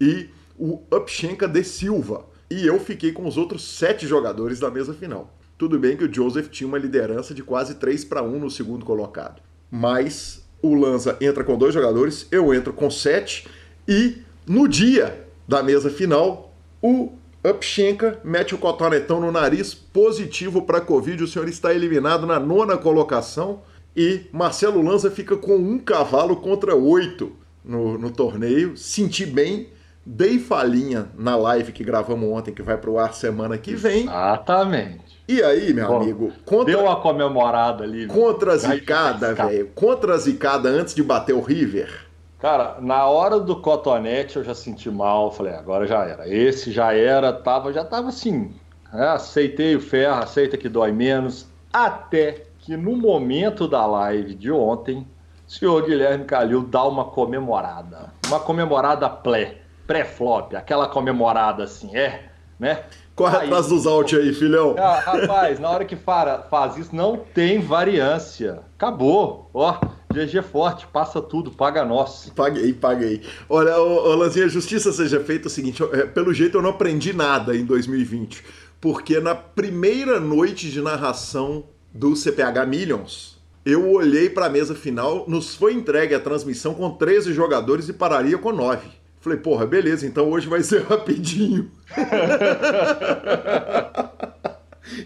e 0.00 0.28
o 0.58 0.82
Upshenka 0.90 1.46
de 1.46 1.62
Silva. 1.62 2.24
E 2.50 2.66
eu 2.66 2.78
fiquei 2.78 3.12
com 3.12 3.26
os 3.26 3.36
outros 3.36 3.76
sete 3.76 4.06
jogadores 4.06 4.60
da 4.60 4.70
mesa 4.70 4.94
final. 4.94 5.34
Tudo 5.58 5.78
bem 5.78 5.96
que 5.96 6.04
o 6.04 6.12
Joseph 6.12 6.48
tinha 6.48 6.68
uma 6.68 6.78
liderança 6.78 7.32
de 7.32 7.42
quase 7.42 7.76
3 7.76 8.04
para 8.04 8.22
1 8.22 8.38
no 8.38 8.50
segundo 8.50 8.84
colocado. 8.84 9.40
Mas 9.70 10.44
o 10.62 10.74
Lanza 10.74 11.16
entra 11.20 11.42
com 11.42 11.56
dois 11.56 11.72
jogadores, 11.72 12.26
eu 12.30 12.52
entro 12.52 12.72
com 12.72 12.90
sete, 12.90 13.48
e 13.88 14.18
no 14.46 14.68
dia 14.68 15.26
da 15.46 15.62
mesa 15.62 15.90
final, 15.90 16.54
o 16.82 17.12
Upshenka 17.44 18.20
mete 18.24 18.54
o 18.54 18.58
cotonetão 18.58 19.20
no 19.20 19.30
nariz, 19.32 19.74
positivo 19.74 20.62
para 20.62 20.80
Covid, 20.80 21.22
o 21.22 21.28
senhor 21.28 21.48
está 21.48 21.72
eliminado 21.72 22.26
na 22.26 22.38
nona 22.38 22.76
colocação, 22.76 23.62
e 23.96 24.26
Marcelo 24.32 24.82
Lanza 24.82 25.10
fica 25.10 25.36
com 25.36 25.56
um 25.56 25.78
cavalo 25.78 26.36
contra 26.36 26.74
oito 26.74 27.32
no, 27.64 27.96
no 27.96 28.10
torneio. 28.10 28.76
Senti 28.76 29.24
bem, 29.24 29.68
dei 30.06 30.38
falinha 30.38 31.08
na 31.18 31.34
live 31.36 31.72
que 31.72 31.82
gravamos 31.84 32.30
ontem, 32.30 32.54
que 32.54 32.62
vai 32.62 32.76
para 32.78 32.88
o 32.90 32.98
ar 32.98 33.12
semana 33.12 33.58
que 33.58 33.74
vem. 33.74 34.02
Exatamente. 34.04 35.16
E 35.28 35.42
aí, 35.42 35.74
meu 35.74 35.88
Bom, 35.88 35.96
amigo, 36.02 36.32
contra, 36.44 36.66
Deu 36.66 36.84
uma 36.84 36.96
comemorada 37.00 37.82
ali. 37.82 38.06
contra 38.06 38.56
zicada, 38.56 39.34
velho, 39.34 39.68
contra 39.74 40.14
a 40.14 40.18
zicada 40.18 40.68
antes 40.68 40.94
de 40.94 41.02
bater 41.02 41.34
o 41.34 41.40
River, 41.40 42.06
Cara, 42.38 42.76
na 42.80 43.06
hora 43.06 43.40
do 43.40 43.56
cotonete 43.56 44.36
eu 44.36 44.44
já 44.44 44.54
senti 44.54 44.90
mal, 44.90 45.32
falei, 45.32 45.54
agora 45.54 45.86
já 45.86 46.04
era. 46.04 46.28
Esse 46.28 46.70
já 46.70 46.92
era, 46.92 47.32
tava, 47.32 47.72
já 47.72 47.82
tava 47.82 48.08
assim. 48.10 48.54
né, 48.92 49.08
aceitei 49.08 49.74
o 49.74 49.80
ferro, 49.80 50.22
aceita 50.22 50.56
que 50.56 50.68
dói 50.68 50.92
menos. 50.92 51.46
Até 51.72 52.44
que 52.58 52.76
no 52.76 52.94
momento 52.94 53.66
da 53.66 53.86
live 53.86 54.34
de 54.34 54.52
ontem, 54.52 55.06
o 55.46 55.50
senhor 55.50 55.82
Guilherme 55.86 56.24
Calil 56.26 56.62
dá 56.62 56.84
uma 56.84 57.06
comemorada. 57.06 58.12
Uma 58.28 58.38
comemorada 58.38 59.08
pré, 59.08 59.62
pré-flop, 59.86 60.54
aquela 60.54 60.88
comemorada 60.88 61.64
assim, 61.64 61.94
é, 61.96 62.24
né? 62.58 62.84
corre 63.14 63.36
Aí- 63.38 63.44
atrás 63.46 63.66
dos 63.68 63.86
out 63.86 64.14
aí, 64.14 64.32
filhão. 64.34 64.74
Ah, 64.78 65.00
rapaz, 65.00 65.58
na 65.58 65.70
hora 65.70 65.84
que 65.86 65.96
fara- 65.96 66.42
faz 66.50 66.76
isso, 66.76 66.94
não 66.94 67.16
tem 67.16 67.58
variância. 67.60 68.60
Acabou. 68.76 69.50
Ó, 69.54 69.78
GG 70.12 70.42
forte, 70.42 70.86
passa 70.86 71.20
tudo, 71.22 71.50
paga 71.50 71.82
nós. 71.84 72.30
Paguei, 72.36 72.72
paguei. 72.74 73.22
Olha, 73.48 73.78
ô, 73.78 74.10
ô, 74.10 74.14
Lanzinha, 74.16 74.48
justiça 74.48 74.92
seja 74.92 75.18
feita 75.20 75.46
é 75.46 75.48
o 75.48 75.50
seguinte, 75.50 75.80
eu- 75.80 75.94
é, 75.94 76.04
pelo 76.06 76.32
jeito 76.34 76.58
eu 76.58 76.62
não 76.62 76.70
aprendi 76.70 77.12
nada 77.14 77.56
em 77.56 77.64
2020, 77.64 78.44
porque 78.80 79.18
na 79.18 79.34
primeira 79.34 80.20
noite 80.20 80.70
de 80.70 80.82
narração 80.82 81.64
do 81.94 82.14
CPH 82.14 82.66
Millions, 82.66 83.36
eu 83.64 83.90
olhei 83.92 84.28
para 84.28 84.44
a 84.46 84.50
mesa 84.50 84.74
final, 84.74 85.24
nos 85.26 85.54
foi 85.54 85.72
entregue 85.72 86.14
a 86.14 86.20
transmissão 86.20 86.74
com 86.74 86.90
13 86.90 87.32
jogadores 87.32 87.88
e 87.88 87.94
pararia 87.94 88.36
com 88.36 88.52
9. 88.52 88.88
Falei, 89.26 89.40
porra, 89.40 89.66
beleza, 89.66 90.06
então 90.06 90.30
hoje 90.30 90.48
vai 90.48 90.62
ser 90.62 90.82
rapidinho. 90.86 91.68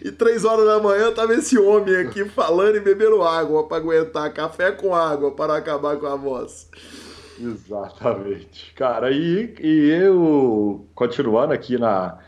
E 0.04 0.12
três 0.12 0.44
horas 0.44 0.66
da 0.66 0.78
manhã 0.78 1.10
tava 1.10 1.32
esse 1.32 1.58
homem 1.58 1.96
aqui 1.96 2.26
falando 2.26 2.76
e 2.76 2.80
bebendo 2.80 3.22
água 3.22 3.66
para 3.66 3.78
aguentar 3.78 4.30
café 4.34 4.72
com 4.72 4.94
água 4.94 5.30
para 5.30 5.56
acabar 5.56 5.96
com 5.96 6.06
a 6.06 6.16
voz. 6.16 6.68
Exatamente. 7.40 8.74
Cara, 8.74 9.10
e, 9.10 9.54
e 9.58 9.88
eu, 9.88 10.86
continuando 10.94 11.54
aqui 11.54 11.78
na, 11.78 12.18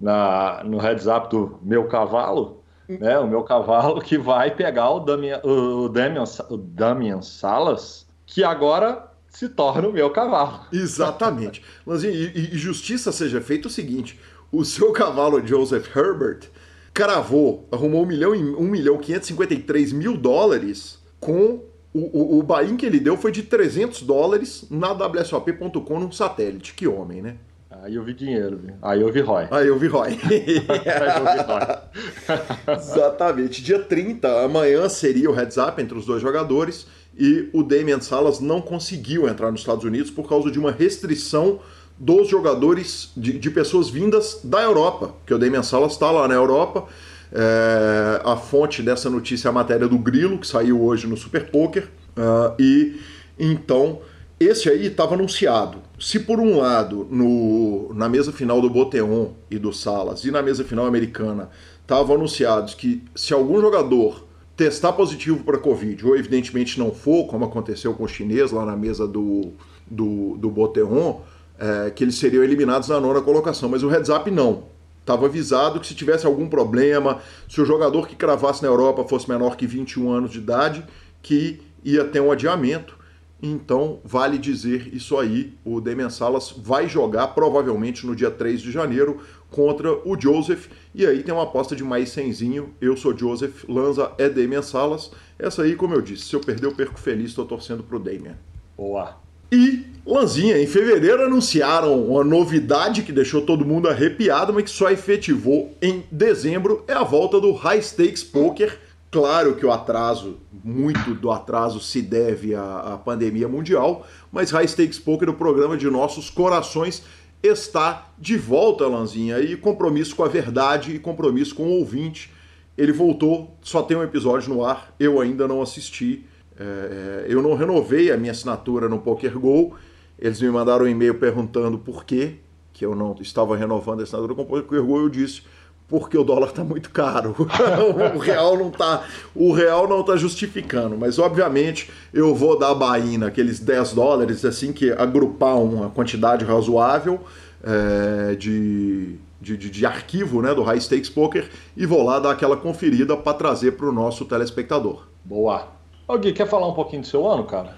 na, 0.00 0.64
no 0.64 0.78
heads 0.78 1.06
up 1.06 1.28
do 1.30 1.60
meu 1.62 1.86
cavalo, 1.86 2.64
né? 2.88 3.20
O 3.20 3.28
meu 3.28 3.44
cavalo 3.44 4.00
que 4.00 4.18
vai 4.18 4.50
pegar 4.50 4.90
o 4.90 4.98
Damian, 4.98 5.40
o 5.44 5.88
Damian, 5.88 6.24
o 6.50 6.56
Damian 6.56 7.22
Salas, 7.22 8.04
que 8.26 8.42
agora 8.42 9.14
se 9.36 9.50
torna 9.50 9.86
o 9.86 9.92
meu 9.92 10.08
cavalo. 10.08 10.60
Exatamente. 10.72 11.62
Lanzinho, 11.86 12.14
e, 12.14 12.54
e 12.54 12.56
justiça 12.56 13.12
seja 13.12 13.38
feita 13.38 13.68
o 13.68 13.70
seguinte: 13.70 14.18
o 14.50 14.64
seu 14.64 14.92
cavalo 14.92 15.46
Joseph 15.46 15.94
Herbert 15.94 16.48
cravou, 16.94 17.68
arrumou 17.70 18.02
1 18.04 18.06
milhão, 18.06 18.34
e- 18.34 18.54
1 18.54 18.62
milhão 18.62 18.96
553 18.96 19.92
mil 19.92 20.16
dólares 20.16 20.98
com 21.20 21.60
o, 21.92 22.00
o, 22.00 22.38
o 22.38 22.42
buy-in 22.42 22.78
que 22.78 22.86
ele 22.86 22.98
deu 22.98 23.18
foi 23.18 23.30
de 23.30 23.42
300 23.42 24.00
dólares 24.02 24.66
na 24.70 24.92
WSOP.com 24.92 26.00
num 26.00 26.10
satélite. 26.10 26.72
Que 26.72 26.88
homem, 26.88 27.20
né? 27.20 27.36
Aí 27.82 27.94
eu 27.94 28.02
vi 28.02 28.14
dinheiro, 28.14 28.56
viu? 28.56 28.74
aí 28.80 29.02
eu 29.02 29.12
vi 29.12 29.20
Roy. 29.20 29.46
Aí 29.50 29.66
eu 29.66 29.78
vi 29.78 29.86
Roy. 29.86 30.08
Aí 30.26 30.56
eu 30.56 31.24
vi 31.36 31.42
Roy. 31.46 32.74
Exatamente. 32.74 33.62
Dia 33.62 33.80
30, 33.80 34.44
amanhã 34.44 34.88
seria 34.88 35.30
o 35.30 35.34
heads 35.34 35.58
up 35.58 35.80
entre 35.80 35.96
os 35.96 36.06
dois 36.06 36.22
jogadores 36.22 36.86
e 37.18 37.48
o 37.52 37.62
Damian 37.62 38.00
Salas 38.00 38.40
não 38.40 38.60
conseguiu 38.60 39.28
entrar 39.28 39.50
nos 39.50 39.60
Estados 39.60 39.84
Unidos 39.84 40.10
por 40.10 40.28
causa 40.28 40.50
de 40.50 40.58
uma 40.58 40.70
restrição 40.70 41.60
dos 41.98 42.28
jogadores, 42.28 43.10
de, 43.16 43.38
de 43.38 43.50
pessoas 43.50 43.88
vindas 43.88 44.40
da 44.44 44.62
Europa, 44.62 45.14
que 45.24 45.32
o 45.32 45.38
Damian 45.38 45.62
Salas 45.62 45.92
está 45.92 46.10
lá 46.10 46.28
na 46.28 46.34
Europa. 46.34 46.86
É, 47.32 48.20
a 48.24 48.36
fonte 48.36 48.82
dessa 48.82 49.08
notícia 49.08 49.48
é 49.48 49.50
a 49.50 49.52
matéria 49.52 49.88
do 49.88 49.98
Grilo, 49.98 50.38
que 50.38 50.46
saiu 50.46 50.82
hoje 50.82 51.06
no 51.06 51.16
Super 51.16 51.50
Poker. 51.50 51.88
Ah, 52.16 52.54
e 52.58 53.00
então, 53.38 54.00
esse 54.38 54.68
aí 54.68 54.86
estava 54.86 55.14
anunciado. 55.14 55.78
Se 55.98 56.20
por 56.20 56.38
um 56.38 56.58
lado, 56.58 57.06
no, 57.10 57.92
na 57.94 58.08
mesa 58.08 58.32
final 58.32 58.60
do 58.60 58.68
Boteon 58.68 59.30
e 59.50 59.58
do 59.58 59.72
Salas 59.72 60.24
e 60.24 60.30
na 60.30 60.42
mesa 60.42 60.64
final 60.64 60.86
americana, 60.86 61.48
estavam 61.80 62.16
anunciados 62.16 62.74
que 62.74 63.02
se 63.14 63.32
algum 63.32 63.60
jogador 63.60 64.25
testar 64.56 64.92
positivo 64.92 65.44
para 65.44 65.58
Covid, 65.58 66.04
ou 66.06 66.16
evidentemente 66.16 66.78
não 66.78 66.90
for, 66.90 67.26
como 67.26 67.44
aconteceu 67.44 67.92
com 67.92 68.04
o 68.04 68.08
chinês 68.08 68.50
lá 68.50 68.64
na 68.64 68.74
mesa 68.74 69.06
do, 69.06 69.52
do, 69.86 70.36
do 70.38 70.50
Boteon, 70.50 71.20
é, 71.58 71.90
que 71.90 72.02
eles 72.02 72.16
seriam 72.16 72.42
eliminados 72.42 72.88
na 72.88 72.98
nona 72.98 73.20
colocação. 73.20 73.68
Mas 73.68 73.82
o 73.82 73.88
heads 73.88 74.08
up 74.08 74.30
não. 74.30 74.64
Estava 75.00 75.26
avisado 75.26 75.78
que 75.78 75.86
se 75.86 75.94
tivesse 75.94 76.26
algum 76.26 76.48
problema, 76.48 77.20
se 77.48 77.60
o 77.60 77.64
jogador 77.64 78.08
que 78.08 78.16
cravasse 78.16 78.62
na 78.62 78.68
Europa 78.68 79.04
fosse 79.04 79.28
menor 79.28 79.56
que 79.56 79.66
21 79.66 80.10
anos 80.10 80.32
de 80.32 80.38
idade, 80.38 80.84
que 81.22 81.60
ia 81.84 82.04
ter 82.04 82.20
um 82.20 82.32
adiamento. 82.32 82.96
Então, 83.42 84.00
vale 84.02 84.38
dizer 84.38 84.88
isso 84.94 85.18
aí. 85.18 85.52
O 85.64 85.80
Damian 85.80 86.08
Salas 86.08 86.54
vai 86.56 86.88
jogar 86.88 87.28
provavelmente 87.28 88.06
no 88.06 88.16
dia 88.16 88.30
3 88.30 88.60
de 88.60 88.70
janeiro 88.72 89.20
contra 89.50 89.92
o 90.08 90.18
Joseph. 90.18 90.68
E 90.94 91.06
aí 91.06 91.22
tem 91.22 91.34
uma 91.34 91.44
aposta 91.44 91.76
de 91.76 91.84
mais 91.84 92.08
cenzinho. 92.08 92.74
Eu 92.80 92.96
sou 92.96 93.16
Joseph, 93.16 93.64
Lanza 93.68 94.12
é 94.16 94.28
Damian 94.28 94.62
Salas. 94.62 95.10
Essa 95.38 95.62
aí, 95.62 95.76
como 95.76 95.94
eu 95.94 96.00
disse, 96.00 96.24
se 96.24 96.34
eu 96.34 96.40
perder, 96.40 96.66
eu 96.66 96.74
perco 96.74 96.98
feliz. 96.98 97.30
Estou 97.30 97.44
torcendo 97.44 97.82
pro 97.82 97.98
Damian. 97.98 98.38
Boa. 98.76 99.16
E, 99.52 99.84
Lanzinha, 100.04 100.58
em 100.58 100.66
fevereiro 100.66 101.22
anunciaram 101.22 102.02
uma 102.08 102.24
novidade 102.24 103.02
que 103.02 103.12
deixou 103.12 103.42
todo 103.42 103.64
mundo 103.64 103.88
arrepiado, 103.88 104.52
mas 104.52 104.64
que 104.64 104.70
só 104.70 104.90
efetivou 104.90 105.76
em 105.80 106.02
dezembro. 106.10 106.84
É 106.88 106.94
a 106.94 107.04
volta 107.04 107.40
do 107.40 107.52
High 107.52 107.82
Stakes 107.82 108.24
Poker 108.24 108.76
Claro 109.16 109.54
que 109.54 109.64
o 109.64 109.72
atraso, 109.72 110.36
muito 110.66 111.14
do 111.14 111.30
atraso 111.30 111.78
se 111.78 112.02
deve 112.02 112.52
à, 112.52 112.94
à 112.94 112.98
pandemia 112.98 113.46
mundial, 113.46 114.04
mas 114.32 114.50
High 114.50 114.66
Stakes 114.66 114.98
Poker, 114.98 115.30
o 115.30 115.34
programa 115.34 115.76
de 115.76 115.88
nossos 115.88 116.28
corações, 116.28 117.04
está 117.40 118.10
de 118.18 118.36
volta, 118.36 118.84
Lanzinha, 118.88 119.38
e 119.38 119.56
compromisso 119.56 120.16
com 120.16 120.24
a 120.24 120.28
verdade 120.28 120.96
e 120.96 120.98
compromisso 120.98 121.54
com 121.54 121.62
o 121.62 121.78
ouvinte. 121.78 122.32
Ele 122.76 122.92
voltou, 122.92 123.56
só 123.62 123.80
tem 123.80 123.96
um 123.96 124.02
episódio 124.02 124.52
no 124.52 124.64
ar, 124.64 124.92
eu 124.98 125.20
ainda 125.20 125.46
não 125.46 125.62
assisti. 125.62 126.26
É, 126.58 127.26
eu 127.28 127.40
não 127.40 127.54
renovei 127.54 128.10
a 128.10 128.16
minha 128.16 128.32
assinatura 128.32 128.88
no 128.88 128.98
Poker 128.98 129.38
Go. 129.38 129.76
Eles 130.18 130.40
me 130.40 130.50
mandaram 130.50 130.84
um 130.84 130.88
e-mail 130.88 131.14
perguntando 131.14 131.78
por 131.78 132.04
quê 132.04 132.36
que 132.72 132.84
eu 132.84 132.94
não 132.96 133.14
estava 133.20 133.56
renovando 133.56 134.00
a 134.00 134.02
assinatura 134.02 134.34
com 134.34 134.42
o 134.42 134.46
Poker 134.46 134.82
Go. 134.82 134.98
Eu 134.98 135.08
disse 135.08 135.42
porque 135.88 136.18
o 136.18 136.24
dólar 136.24 136.48
está 136.48 136.64
muito 136.64 136.90
caro. 136.90 137.34
o 138.14 138.18
real 138.18 138.56
não 138.56 138.68
está, 138.68 139.04
o 139.34 139.52
real 139.52 139.88
não 139.88 140.02
tá 140.02 140.16
justificando, 140.16 140.96
mas 140.96 141.18
obviamente 141.18 141.90
eu 142.12 142.34
vou 142.34 142.58
dar 142.58 142.70
a 142.70 142.74
baína, 142.74 143.28
aqueles 143.28 143.60
10 143.60 143.92
dólares, 143.92 144.44
assim 144.44 144.72
que 144.72 144.90
agrupar 144.92 145.56
uma 145.56 145.90
quantidade 145.90 146.44
razoável 146.44 147.20
é, 147.62 148.34
de, 148.34 149.16
de, 149.40 149.56
de, 149.56 149.70
de, 149.70 149.86
arquivo 149.86 150.42
né, 150.42 150.54
do 150.54 150.62
High 150.62 150.80
Stakes 150.80 151.10
Poker 151.10 151.48
e 151.76 151.86
vou 151.86 152.02
lá 152.02 152.18
dar 152.18 152.32
aquela 152.32 152.56
conferida 152.56 153.16
para 153.16 153.36
trazer 153.36 153.72
para 153.72 153.86
o 153.86 153.92
nosso 153.92 154.24
telespectador. 154.24 155.06
Boa. 155.24 155.68
Alguém 156.06 156.32
quer 156.32 156.46
falar 156.46 156.68
um 156.68 156.74
pouquinho 156.74 157.02
do 157.02 157.08
seu 157.08 157.26
ano, 157.28 157.44
cara? 157.44 157.74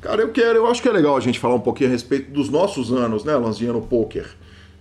Cara, 0.00 0.20
eu 0.20 0.30
quero, 0.30 0.58
eu 0.58 0.66
acho 0.66 0.82
que 0.82 0.88
é 0.88 0.92
legal 0.92 1.16
a 1.16 1.20
gente 1.20 1.38
falar 1.38 1.54
um 1.54 1.60
pouquinho 1.60 1.88
a 1.88 1.92
respeito 1.92 2.32
dos 2.32 2.48
nossos 2.48 2.92
anos, 2.92 3.24
né, 3.24 3.36
Lanzinha, 3.36 3.72
no 3.72 3.82
poker. 3.82 4.26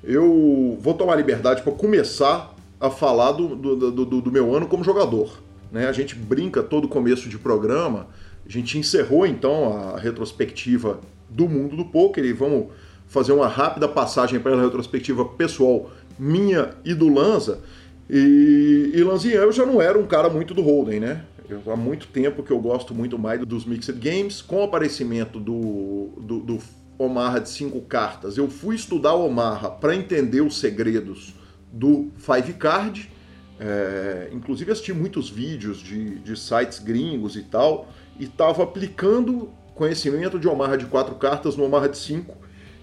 Eu 0.03 0.77
vou 0.81 0.95
tomar 0.95 1.15
liberdade 1.15 1.61
para 1.61 1.71
começar 1.73 2.55
a 2.81 2.89
falar 2.89 3.31
do, 3.33 3.55
do, 3.55 3.91
do, 3.91 4.21
do 4.21 4.31
meu 4.31 4.53
ano 4.55 4.67
como 4.67 4.83
jogador. 4.83 5.39
Né? 5.71 5.87
A 5.87 5.91
gente 5.91 6.15
brinca 6.15 6.63
todo 6.63 6.87
começo 6.87 7.29
de 7.29 7.37
programa, 7.37 8.07
a 8.43 8.49
gente 8.49 8.77
encerrou 8.77 9.25
então 9.27 9.77
a 9.77 9.99
retrospectiva 9.99 10.99
do 11.29 11.47
mundo 11.47 11.77
do 11.77 11.85
poker 11.85 12.25
e 12.25 12.33
vamos 12.33 12.67
fazer 13.07 13.33
uma 13.33 13.47
rápida 13.47 13.87
passagem 13.87 14.39
para 14.39 14.55
a 14.55 14.61
retrospectiva 14.61 15.23
pessoal 15.23 15.91
minha 16.17 16.71
e 16.83 16.93
do 16.93 17.07
Lanza. 17.07 17.59
E, 18.09 18.91
e 18.93 19.03
Lanzinha, 19.03 19.35
eu 19.35 19.51
já 19.51 19.65
não 19.65 19.81
era 19.81 19.97
um 19.97 20.05
cara 20.05 20.29
muito 20.29 20.53
do 20.53 20.61
Holden, 20.61 20.99
né? 20.99 21.23
Eu, 21.47 21.61
há 21.71 21.75
muito 21.75 22.07
tempo 22.07 22.41
que 22.43 22.51
eu 22.51 22.59
gosto 22.59 22.93
muito 22.95 23.17
mais 23.17 23.45
dos 23.45 23.65
Mixed 23.65 23.97
Games. 23.99 24.41
Com 24.41 24.57
o 24.57 24.63
aparecimento 24.63 25.39
do, 25.39 26.09
do, 26.19 26.39
do 26.39 26.59
de 27.41 27.49
cinco 27.49 27.81
cartas, 27.81 28.37
eu 28.37 28.47
fui 28.49 28.75
estudar 28.75 29.13
o 29.15 29.25
Omaha 29.25 29.69
para 29.69 29.95
entender 29.95 30.41
os 30.41 30.59
segredos 30.59 31.33
do 31.71 32.09
Five 32.17 32.53
Card. 32.53 33.09
É, 33.59 34.29
inclusive 34.31 34.71
assisti 34.71 34.91
muitos 34.91 35.29
vídeos 35.29 35.77
de, 35.77 36.19
de 36.19 36.35
sites 36.35 36.79
gringos 36.79 37.35
e 37.35 37.43
tal, 37.43 37.87
e 38.19 38.23
estava 38.23 38.63
aplicando 38.63 39.51
conhecimento 39.75 40.39
de 40.39 40.47
Omaha 40.47 40.77
de 40.77 40.85
quatro 40.85 41.15
cartas 41.15 41.55
no 41.55 41.65
Omaha 41.65 41.87
de 41.87 41.97
cinco. 41.97 42.35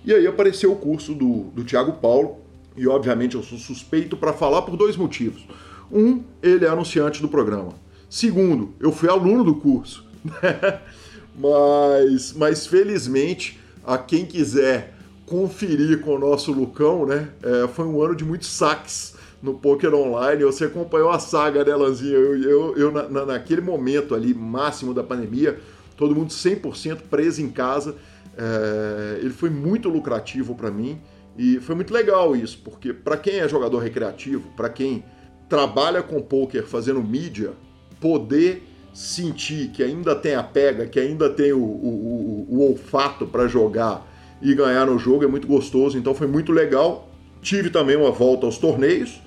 E 0.05 0.15
aí 0.15 0.27
apareceu 0.27 0.73
o 0.73 0.77
curso 0.77 1.15
do, 1.15 1.45
do 1.51 1.65
Thiago 1.65 1.95
Paulo, 1.95 2.39
e 2.77 2.87
obviamente 2.87 3.35
eu 3.35 3.43
sou 3.43 3.59
suspeito 3.59 4.17
para 4.17 4.33
falar 4.33 4.63
por 4.63 4.77
dois 4.77 4.97
motivos. 4.97 5.45
Um, 5.91 6.23
ele 6.43 6.65
é 6.65 6.69
anunciante 6.69 7.21
do 7.21 7.29
programa. 7.29 7.73
Segundo, 8.09 8.75
eu 8.79 8.93
fui 8.93 9.09
aluno 9.09 9.43
do 9.43 9.57
curso. 9.57 10.07
mas, 11.35 12.33
mas 12.35 12.67
felizmente, 12.67 13.59
a 13.85 13.99
quem 13.99 14.25
quiser 14.25 14.95
conferir 15.29 16.01
com 16.01 16.15
o 16.15 16.19
nosso 16.19 16.53
Lucão, 16.53 17.07
né? 17.07 17.29
É, 17.43 17.69
foi 17.69 17.85
um 17.85 18.03
ano 18.03 18.17
de 18.17 18.25
muitos 18.25 18.49
saques 18.49 19.15
no 19.43 19.55
Poker 19.55 19.95
Online. 19.95 20.43
Você 20.45 20.65
acompanhou 20.65 21.11
a 21.11 21.19
saga, 21.19 21.65
né, 21.65 21.75
Lanzinha? 21.75 22.15
Eu, 22.15 22.43
eu, 22.43 22.77
eu 22.77 22.93
na, 22.93 23.27
naquele 23.27 23.61
momento 23.61 24.15
ali, 24.15 24.35
máximo 24.35 24.95
da 24.95 25.03
pandemia, 25.03 25.61
todo 25.97 26.15
mundo 26.15 26.31
100% 26.31 27.03
preso 27.11 27.43
em 27.43 27.51
casa. 27.51 27.95
É, 28.37 29.19
ele 29.21 29.31
foi 29.31 29.51
muito 29.51 29.89
lucrativo 29.89 30.55
para 30.55 30.71
mim 30.71 31.01
e 31.37 31.61
foi 31.61 31.75
muito 31.75 31.93
legal 31.93 32.35
isso, 32.35 32.61
porque 32.65 32.93
para 32.93 33.17
quem 33.17 33.41
é 33.41 33.49
jogador 33.49 33.79
recreativo, 33.79 34.49
para 34.57 34.69
quem 34.69 35.05
trabalha 35.49 36.03
com 36.03 36.21
poker 36.23 36.65
fazendo 36.65 37.03
mídia, 37.03 37.53
poder 38.01 38.63
sentir 38.95 39.69
que 39.71 39.83
ainda 39.83 40.15
tem 40.15 40.35
a 40.35 40.43
pega, 40.43 40.87
que 40.87 40.99
ainda 40.99 41.29
tem 41.31 41.53
o, 41.53 41.59
o, 41.59 42.47
o, 42.51 42.57
o 42.57 42.71
olfato 42.71 43.27
para 43.27 43.47
jogar 43.47 44.07
e 44.41 44.55
ganhar 44.55 44.87
no 44.87 44.99
jogo, 44.99 45.25
é 45.25 45.27
muito 45.27 45.47
gostoso, 45.47 45.99
então 45.99 46.15
foi 46.15 46.27
muito 46.27 46.53
legal. 46.53 47.09
Tive 47.43 47.71
também 47.71 47.97
uma 47.97 48.11
volta 48.11 48.47
aos 48.47 48.59
torneios, 48.59 49.21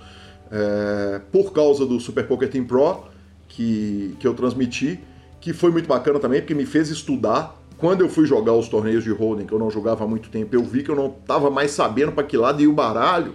é, 0.51 1.21
por 1.31 1.51
causa 1.51 1.85
do 1.85 1.99
Super 1.99 2.27
Poker 2.27 2.49
Team 2.49 2.65
Pro, 2.65 3.03
que, 3.47 4.15
que 4.19 4.27
eu 4.27 4.33
transmiti, 4.33 4.99
que 5.39 5.53
foi 5.53 5.71
muito 5.71 5.87
bacana 5.87 6.19
também, 6.19 6.41
porque 6.41 6.53
me 6.53 6.65
fez 6.65 6.89
estudar. 6.89 7.57
Quando 7.77 8.01
eu 8.01 8.09
fui 8.09 8.25
jogar 8.25 8.53
os 8.53 8.69
torneios 8.69 9.03
de 9.03 9.11
Hold'em, 9.11 9.45
que 9.45 9.53
eu 9.53 9.59
não 9.59 9.71
jogava 9.71 10.03
há 10.03 10.07
muito 10.07 10.29
tempo, 10.29 10.55
eu 10.55 10.63
vi 10.63 10.83
que 10.83 10.91
eu 10.91 10.95
não 10.95 11.07
estava 11.07 11.49
mais 11.49 11.71
sabendo 11.71 12.11
para 12.11 12.23
que 12.23 12.37
lado 12.37 12.61
ia 12.61 12.69
o 12.69 12.73
baralho, 12.73 13.33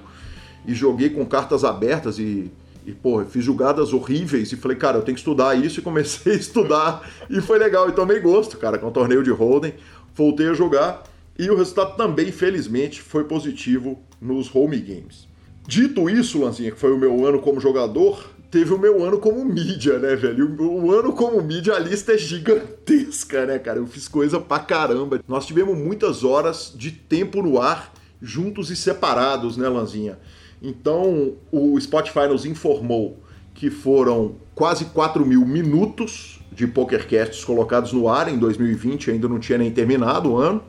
e 0.66 0.74
joguei 0.74 1.11
com 1.11 1.24
cartas 1.24 1.64
abertas 1.64 2.18
e, 2.18 2.51
e 2.85 2.93
pô, 2.93 3.24
fiz 3.24 3.45
jogadas 3.45 3.93
horríveis. 3.93 4.51
E 4.53 4.57
falei, 4.57 4.77
cara, 4.77 4.99
eu 4.99 5.03
tenho 5.03 5.14
que 5.14 5.20
estudar 5.20 5.55
isso. 5.55 5.79
E 5.79 5.83
comecei 5.83 6.33
a 6.33 6.35
estudar. 6.37 7.09
E 7.31 7.41
foi 7.41 7.59
legal. 7.59 7.89
E 7.89 7.93
tomei 7.93 8.18
gosto, 8.18 8.59
cara, 8.59 8.77
com 8.77 8.89
o 8.89 8.91
torneio 8.91 9.22
de 9.22 9.31
Hold'em. 9.31 9.74
Voltei 10.12 10.49
a 10.49 10.55
jogar 10.55 11.05
e 11.39 11.51
o 11.51 11.57
resultado 11.57 11.97
também, 11.97 12.32
felizmente, 12.32 13.03
foi 13.03 13.24
positivo 13.24 13.99
nos 14.20 14.55
home 14.55 14.78
games. 14.78 15.28
Dito 15.66 16.09
isso, 16.09 16.41
Lanzinha, 16.41 16.70
que 16.70 16.78
foi 16.78 16.93
o 16.93 16.99
meu 16.99 17.26
ano 17.26 17.41
como 17.41 17.61
jogador, 17.61 18.30
teve 18.51 18.72
o 18.72 18.78
meu 18.78 19.05
ano 19.05 19.18
como 19.18 19.45
mídia, 19.45 19.99
né, 19.99 20.14
velho? 20.14 20.57
O 20.61 20.93
ano 20.93 21.12
como 21.12 21.43
mídia, 21.43 21.74
a 21.74 21.78
lista 21.78 22.12
é 22.12 22.18
gigantesca, 22.18 23.45
né, 23.45 23.59
cara? 23.59 23.78
Eu 23.78 23.87
fiz 23.87 24.09
coisa 24.09 24.39
pra 24.41 24.61
caramba. 24.61 25.20
Nós 25.26 25.45
tivemos 25.45 25.76
muitas 25.76 26.24
horas 26.24 26.72
de 26.74 26.91
tempo 26.91 27.43
no 27.43 27.61
ar, 27.61 27.93
juntos 28.22 28.70
e 28.70 28.76
separados, 28.76 29.57
né, 29.57 29.68
Lanzinha? 29.68 30.18
Então, 30.62 31.34
o 31.53 31.78
Spotify 31.80 32.28
nos 32.28 32.47
informou 32.47 33.18
que 33.53 33.68
foram 33.70 34.37
quase 34.55 34.87
4 34.87 35.24
mil 35.26 35.45
minutos 35.45 36.41
de 36.53 36.66
PokerCasts 36.66 37.45
colocados 37.45 37.93
no 37.93 38.09
ar 38.09 38.32
em 38.32 38.39
2020, 38.39 39.11
ainda 39.11 39.28
não 39.28 39.39
tinha 39.39 39.59
nem 39.59 39.70
terminado 39.70 40.30
o 40.30 40.39
ano. 40.39 40.62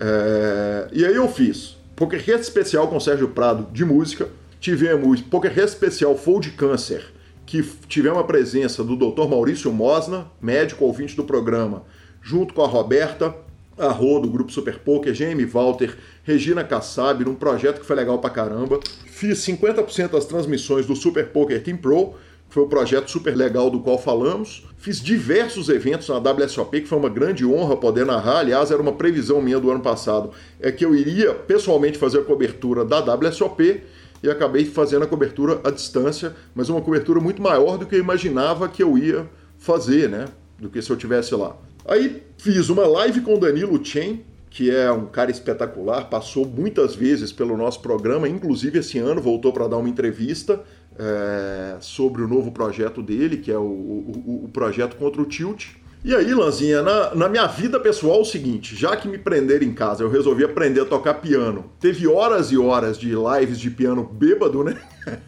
É, 0.00 0.88
e 0.92 1.04
aí 1.04 1.14
eu 1.14 1.28
fiz 1.28 1.76
PokerCast 1.94 2.42
especial 2.42 2.88
com 2.88 3.00
Sérgio 3.00 3.28
Prado 3.28 3.68
de 3.72 3.84
música. 3.84 4.28
Tivemos 4.60 5.20
PokerCast 5.20 5.74
especial 5.74 6.16
Fold 6.16 6.50
Câncer, 6.50 7.04
que 7.44 7.62
tivemos 7.88 8.18
a 8.18 8.24
presença 8.24 8.82
do 8.82 8.96
Dr. 8.96 9.28
Maurício 9.28 9.72
Mosna, 9.72 10.26
médico 10.40 10.84
ouvinte 10.84 11.14
do 11.14 11.24
programa, 11.24 11.84
junto 12.22 12.52
com 12.52 12.62
a 12.62 12.66
Roberta 12.66 13.34
Arro, 13.78 14.20
do 14.20 14.30
Grupo 14.30 14.50
Super 14.50 14.78
Poker, 14.78 15.12
Jamie 15.12 15.44
Walter, 15.44 15.96
Regina 16.24 16.64
Kassab, 16.64 17.24
num 17.24 17.34
projeto 17.34 17.80
que 17.80 17.86
foi 17.86 17.96
legal 17.96 18.18
pra 18.18 18.30
caramba. 18.30 18.80
Fiz 19.06 19.38
50% 19.40 20.10
das 20.10 20.24
transmissões 20.24 20.86
do 20.86 20.96
Super 20.96 21.28
Poker 21.28 21.62
Team 21.62 21.76
Pro, 21.76 22.14
foi 22.56 22.64
o 22.64 22.68
projeto 22.68 23.10
super 23.10 23.36
legal 23.36 23.68
do 23.68 23.80
qual 23.80 23.98
falamos. 23.98 24.64
Fiz 24.78 24.98
diversos 24.98 25.68
eventos 25.68 26.08
na 26.08 26.16
WSOP, 26.16 26.80
que 26.80 26.88
foi 26.88 26.96
uma 26.96 27.10
grande 27.10 27.44
honra 27.44 27.76
poder 27.76 28.06
narrar. 28.06 28.38
Aliás, 28.38 28.70
era 28.70 28.80
uma 28.80 28.92
previsão 28.92 29.42
minha 29.42 29.60
do 29.60 29.70
ano 29.70 29.80
passado, 29.80 30.30
é 30.58 30.72
que 30.72 30.82
eu 30.82 30.94
iria 30.94 31.34
pessoalmente 31.34 31.98
fazer 31.98 32.20
a 32.20 32.24
cobertura 32.24 32.82
da 32.82 33.00
WSOP 33.00 33.82
e 34.22 34.30
acabei 34.30 34.64
fazendo 34.64 35.02
a 35.02 35.06
cobertura 35.06 35.60
à 35.64 35.70
distância, 35.70 36.34
mas 36.54 36.70
uma 36.70 36.80
cobertura 36.80 37.20
muito 37.20 37.42
maior 37.42 37.76
do 37.76 37.84
que 37.84 37.94
eu 37.94 38.00
imaginava 38.00 38.70
que 38.70 38.82
eu 38.82 38.96
ia 38.96 39.28
fazer, 39.58 40.08
né? 40.08 40.24
Do 40.58 40.70
que 40.70 40.80
se 40.80 40.88
eu 40.88 40.96
tivesse 40.96 41.34
lá. 41.34 41.54
Aí 41.84 42.22
fiz 42.38 42.70
uma 42.70 42.86
live 42.86 43.20
com 43.20 43.34
o 43.34 43.38
Danilo 43.38 43.84
Chen, 43.84 44.24
que 44.48 44.70
é 44.70 44.90
um 44.90 45.04
cara 45.04 45.30
espetacular, 45.30 46.08
passou 46.08 46.46
muitas 46.46 46.94
vezes 46.94 47.30
pelo 47.32 47.54
nosso 47.54 47.80
programa, 47.80 48.26
inclusive 48.26 48.78
esse 48.78 48.96
ano 48.96 49.20
voltou 49.20 49.52
para 49.52 49.68
dar 49.68 49.76
uma 49.76 49.90
entrevista 49.90 50.64
é, 50.98 51.76
sobre 51.80 52.22
o 52.22 52.28
novo 52.28 52.50
projeto 52.50 53.02
dele, 53.02 53.36
que 53.36 53.50
é 53.50 53.58
o, 53.58 53.62
o, 53.62 54.42
o, 54.44 54.48
projeto 54.48 54.96
contra 54.96 55.20
o 55.20 55.24
Tilt. 55.24 55.68
E 56.04 56.14
aí, 56.14 56.32
Lanzinha, 56.32 56.82
na, 56.82 57.14
na, 57.14 57.28
minha 57.28 57.46
vida 57.46 57.80
pessoal 57.80 58.18
é 58.18 58.20
o 58.20 58.24
seguinte, 58.24 58.76
já 58.76 58.96
que 58.96 59.08
me 59.08 59.18
prenderam 59.18 59.64
em 59.64 59.74
casa, 59.74 60.04
eu 60.04 60.10
resolvi 60.10 60.44
aprender 60.44 60.80
a 60.80 60.84
tocar 60.84 61.14
piano. 61.14 61.64
Teve 61.80 62.06
horas 62.06 62.52
e 62.52 62.58
horas 62.58 62.98
de 62.98 63.12
lives 63.14 63.58
de 63.58 63.70
piano 63.70 64.04
bêbado, 64.04 64.62
né? 64.62 64.76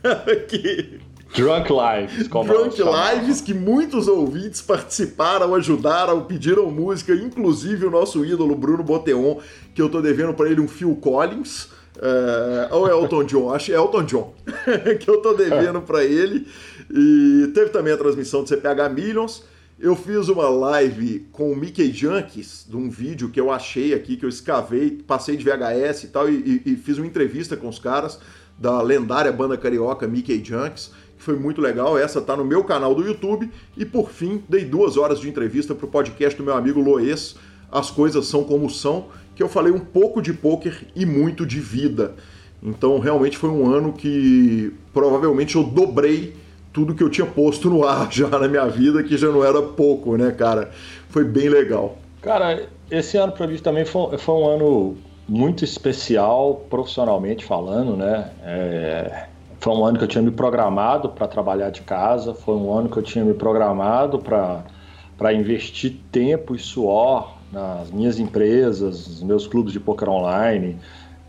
que, 0.48 1.00
Drunk 1.34 1.70
Lives, 1.70 2.28
como 2.28 2.50
Drunk 2.50 2.80
Lives, 2.80 3.40
que 3.40 3.52
muitos 3.52 4.08
ouvintes 4.08 4.62
participaram, 4.62 5.54
ajudaram, 5.54 6.24
pediram 6.24 6.70
música, 6.70 7.14
inclusive 7.14 7.86
o 7.86 7.90
nosso 7.90 8.24
ídolo 8.24 8.54
Bruno 8.54 8.82
Boteon, 8.82 9.38
que 9.74 9.82
eu 9.82 9.88
tô 9.88 10.00
devendo 10.00 10.32
para 10.32 10.48
ele 10.48 10.60
um 10.60 10.68
Phil 10.68 10.96
Collins. 10.96 11.68
É, 12.00 12.68
ou 12.72 12.88
Elton 12.88 13.24
John, 13.24 13.52
acho 13.52 13.66
que 13.66 13.72
é 13.72 13.76
Elton 13.76 14.04
John, 14.04 14.34
que 15.00 15.10
eu 15.10 15.20
tô 15.20 15.34
devendo 15.34 15.80
para 15.82 16.04
ele. 16.04 16.46
E 16.90 17.50
teve 17.52 17.70
também 17.70 17.92
a 17.92 17.96
transmissão 17.96 18.42
do 18.42 18.48
CPH 18.48 18.88
Millions. 18.94 19.44
Eu 19.80 19.94
fiz 19.94 20.28
uma 20.28 20.48
live 20.48 21.26
com 21.30 21.52
o 21.52 21.56
Mickey 21.56 21.92
Junkies, 21.92 22.66
de 22.68 22.76
um 22.76 22.90
vídeo 22.90 23.28
que 23.30 23.40
eu 23.40 23.50
achei 23.50 23.94
aqui, 23.94 24.16
que 24.16 24.24
eu 24.24 24.28
escavei, 24.28 24.90
passei 25.06 25.36
de 25.36 25.44
VHS 25.44 26.04
e 26.04 26.08
tal, 26.08 26.28
e, 26.28 26.62
e, 26.64 26.72
e 26.72 26.76
fiz 26.76 26.98
uma 26.98 27.06
entrevista 27.06 27.56
com 27.56 27.68
os 27.68 27.78
caras 27.78 28.18
da 28.58 28.82
lendária 28.82 29.30
banda 29.30 29.56
carioca 29.56 30.06
Mickey 30.08 30.42
Junkies, 30.44 30.90
que 31.16 31.22
foi 31.22 31.36
muito 31.36 31.60
legal. 31.60 31.96
Essa 31.96 32.20
tá 32.20 32.36
no 32.36 32.44
meu 32.44 32.64
canal 32.64 32.94
do 32.94 33.06
YouTube. 33.06 33.50
E 33.76 33.84
por 33.84 34.10
fim, 34.10 34.42
dei 34.48 34.64
duas 34.64 34.96
horas 34.96 35.20
de 35.20 35.28
entrevista 35.28 35.74
pro 35.74 35.86
podcast 35.86 36.36
do 36.36 36.44
meu 36.44 36.56
amigo 36.56 36.80
Loes, 36.80 37.36
As 37.70 37.90
Coisas 37.90 38.26
São 38.26 38.42
Como 38.44 38.68
São, 38.68 39.08
que 39.38 39.42
eu 39.44 39.48
falei 39.48 39.72
um 39.72 39.78
pouco 39.78 40.20
de 40.20 40.32
poker 40.32 40.84
e 40.96 41.06
muito 41.06 41.46
de 41.46 41.60
vida. 41.60 42.16
Então 42.60 42.98
realmente 42.98 43.38
foi 43.38 43.48
um 43.48 43.72
ano 43.72 43.92
que 43.92 44.74
provavelmente 44.92 45.54
eu 45.54 45.62
dobrei 45.62 46.34
tudo 46.72 46.92
que 46.92 47.04
eu 47.04 47.08
tinha 47.08 47.24
posto 47.24 47.70
no 47.70 47.86
ar 47.86 48.10
já 48.10 48.26
na 48.26 48.48
minha 48.48 48.66
vida, 48.66 49.00
que 49.04 49.16
já 49.16 49.28
não 49.28 49.44
era 49.44 49.62
pouco, 49.62 50.16
né, 50.16 50.32
cara? 50.32 50.72
Foi 51.08 51.22
bem 51.22 51.48
legal. 51.48 51.96
Cara, 52.20 52.66
esse 52.90 53.16
ano 53.16 53.30
para 53.30 53.46
mim 53.46 53.56
também 53.58 53.84
foi, 53.84 54.18
foi, 54.18 54.34
um 54.34 54.48
ano 54.48 54.96
muito 55.28 55.62
especial, 55.62 56.66
profissionalmente 56.68 57.44
falando, 57.44 57.96
né? 57.96 58.32
É, 58.42 59.26
foi 59.60 59.72
um 59.72 59.84
ano 59.84 59.98
que 59.98 60.04
eu 60.04 60.08
tinha 60.08 60.22
me 60.22 60.32
programado 60.32 61.10
para 61.10 61.28
trabalhar 61.28 61.70
de 61.70 61.82
casa, 61.82 62.34
foi 62.34 62.56
um 62.56 62.76
ano 62.76 62.88
que 62.88 62.96
eu 62.96 63.04
tinha 63.04 63.24
me 63.24 63.34
programado 63.34 64.18
para 64.18 65.32
investir 65.32 65.96
tempo 66.10 66.56
e 66.56 66.58
suor 66.58 67.37
nas 67.52 67.90
minhas 67.90 68.18
empresas, 68.18 69.06
nos 69.08 69.22
meus 69.22 69.46
clubes 69.46 69.72
de 69.72 69.80
poker 69.80 70.08
online. 70.08 70.78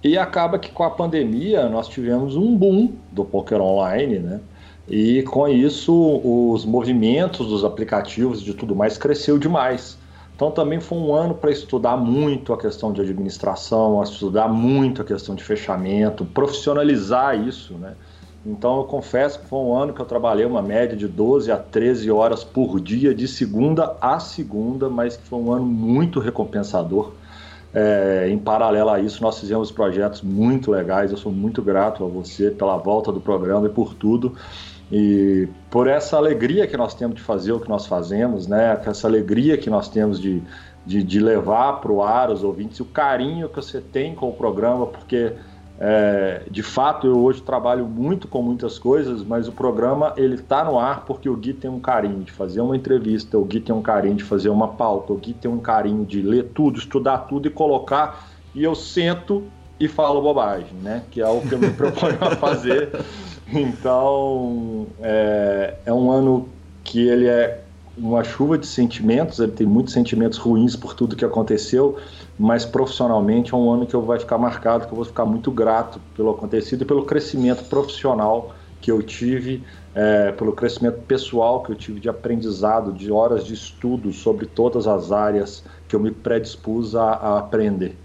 E 0.04 0.18
acaba 0.18 0.58
que 0.58 0.72
com 0.72 0.84
a 0.84 0.90
pandemia 0.90 1.68
nós 1.68 1.88
tivemos 1.88 2.36
um 2.36 2.56
boom 2.56 2.94
do 3.12 3.26
poker 3.26 3.62
online, 3.62 4.20
né? 4.20 4.40
E 4.88 5.22
com 5.24 5.48
isso, 5.48 5.94
os 6.24 6.66
movimentos 6.66 7.48
dos 7.48 7.64
aplicativos 7.64 8.42
e 8.42 8.46
de 8.46 8.54
tudo 8.54 8.76
mais 8.76 8.98
cresceu 8.98 9.38
demais. 9.38 9.98
Então 10.36 10.52
também 10.52 10.80
foi 10.80 10.98
um 10.98 11.14
ano 11.14 11.36
para 11.36 11.52
estudar 11.52 11.98
muito 11.98 12.54
a 12.54 12.58
questão 12.58 12.94
de 12.94 13.02
administração, 13.02 14.02
estudar 14.02 14.48
muito 14.48 15.02
a 15.02 15.06
questão 15.06 15.36
de 15.36 15.44
fechamento, 15.44 16.24
profissionalizar 16.26 17.38
isso, 17.38 17.74
né? 17.74 17.94
Então 18.50 18.78
eu 18.78 18.84
confesso 18.86 19.40
que 19.40 19.46
foi 19.46 19.60
um 19.60 19.76
ano 19.76 19.94
que 19.94 20.02
eu 20.02 20.06
trabalhei 20.06 20.44
uma 20.44 20.62
média 20.62 20.98
de 20.98 21.08
12 21.08 21.52
a 21.52 21.58
13 21.58 22.10
horas 22.10 22.44
por 22.44 22.80
dia, 22.82 23.14
de 23.14 23.28
segunda 23.28 23.96
a 24.02 24.20
segunda, 24.20 24.90
mas 24.90 25.16
que 25.16 25.28
foi 25.28 25.38
um 25.38 25.54
ano 25.54 25.66
muito 25.66 26.20
recompensador. 26.20 27.12
É, 27.72 28.28
em 28.28 28.40
paralelo 28.40 28.90
a 28.90 29.00
isso, 29.00 29.22
nós 29.22 29.40
fizemos 29.40 29.72
projetos 29.72 30.24
muito 30.24 30.72
legais. 30.72 31.12
Eu 31.12 31.18
sou 31.18 31.32
muito 31.32 31.62
grato 31.62 32.04
a 32.04 32.08
você 32.08 32.50
pela 32.50 32.76
volta 32.78 33.12
do 33.12 33.22
programa 33.22 33.68
e 33.68 33.70
por 33.70 33.94
tudo. 33.94 34.34
E 34.92 35.48
por 35.70 35.88
essa 35.88 36.18
alegria 36.18 36.66
que 36.66 36.76
nós 36.76 36.96
temos 36.96 37.16
de 37.18 37.22
fazer 37.22 37.52
o 37.52 37.60
que 37.60 37.70
nós 37.70 37.86
fazemos, 37.86 38.48
né? 38.48 38.82
Essa 38.84 39.08
alegria 39.08 39.56
que 39.60 39.70
nós 39.70 39.88
temos 39.88 40.20
de, 40.20 40.42
de, 40.84 41.04
de 41.04 41.20
levar 41.20 41.74
para 41.74 41.92
o 41.92 42.02
ar 42.02 42.32
os 42.32 42.44
ouvintes, 42.44 42.80
o 42.80 42.86
carinho 42.86 43.48
que 43.48 43.58
você 43.58 43.80
tem 43.80 44.16
com 44.16 44.28
o 44.30 44.34
programa, 44.34 44.88
porque 44.88 45.34
é, 45.82 46.42
de 46.52 46.62
fato 46.62 47.08
eu 47.08 47.18
hoje 47.24 47.42
trabalho 47.42 47.86
muito 47.86 48.28
com 48.28 48.42
muitas 48.42 48.78
coisas, 48.78 49.24
mas 49.24 49.48
o 49.48 49.52
programa 49.54 50.14
ele 50.18 50.36
está 50.36 50.62
no 50.66 50.78
ar 50.78 51.06
porque 51.06 51.30
o 51.30 51.38
Gui 51.38 51.54
tem 51.54 51.72
um 51.72 51.80
carinho 51.80 52.22
de 52.22 52.34
fazer 52.34 52.60
uma 52.60 52.76
entrevista, 52.76 53.38
o 53.38 53.46
Gui 53.46 53.62
tem 53.62 53.74
um 53.74 53.82
carinho 53.82 54.16
de 54.16 54.26
fazer 54.26 54.50
uma 54.50 54.68
pauta, 54.68 55.14
o 55.14 55.16
Gui 55.16 55.34
tem 55.34 55.50
um 55.50 55.60
carinho 55.60 56.06
de 56.06 56.22
ler 56.22 56.50
tudo, 56.54 56.78
estudar 56.78 57.20
tudo 57.20 57.48
e 57.48 57.52
colocar. 57.52 58.28
E 58.54 58.62
eu 58.62 58.76
sento 58.76 59.46
e 59.80 59.88
falo 59.88 60.22
bobagem, 60.22 60.74
né? 60.84 61.04
Que 61.10 61.22
é 61.22 61.28
o 61.28 61.40
que 61.40 61.54
eu 61.54 61.60
me 61.60 61.70
proponho 61.72 62.18
a 62.20 62.36
fazer. 62.36 62.90
Então, 63.48 64.86
é, 65.02 65.76
é 65.86 65.94
um 65.94 66.12
ano 66.12 66.50
que 66.84 67.08
ele 67.08 67.28
é 67.28 67.64
uma 67.98 68.24
chuva 68.24 68.58
de 68.58 68.68
sentimentos, 68.68 69.40
ele 69.40 69.52
tem 69.52 69.68
muitos 69.68 69.94
sentimentos 69.94 70.38
ruins 70.38 70.76
por 70.76 70.94
tudo 70.94 71.16
que 71.16 71.26
aconteceu, 71.26 71.98
mas 72.40 72.64
profissionalmente 72.64 73.54
é 73.54 73.58
um 73.58 73.70
ano 73.70 73.86
que 73.86 73.94
eu 73.94 74.02
vai 74.02 74.18
ficar 74.18 74.38
marcado, 74.38 74.88
que 74.88 74.94
eu 74.94 74.96
vou 74.96 75.04
ficar 75.04 75.26
muito 75.26 75.52
grato 75.52 76.00
pelo 76.16 76.32
acontecido 76.32 76.84
e 76.84 76.86
pelo 76.86 77.04
crescimento 77.04 77.66
profissional 77.66 78.56
que 78.80 78.90
eu 78.90 79.04
tive, 79.04 79.62
é, 79.94 80.32
pelo 80.32 80.54
crescimento 80.54 81.02
pessoal 81.02 81.62
que 81.62 81.70
eu 81.70 81.76
tive 81.76 82.00
de 82.00 82.08
aprendizado, 82.08 82.94
de 82.94 83.12
horas 83.12 83.46
de 83.46 83.54
estudo 83.54 84.14
sobre 84.14 84.46
todas 84.46 84.88
as 84.88 85.12
áreas 85.12 85.66
que 85.90 85.96
eu 85.98 86.00
me 86.00 86.12
predispus 86.12 86.96
a, 86.96 87.12
a 87.12 87.40
aprender. 87.40 87.98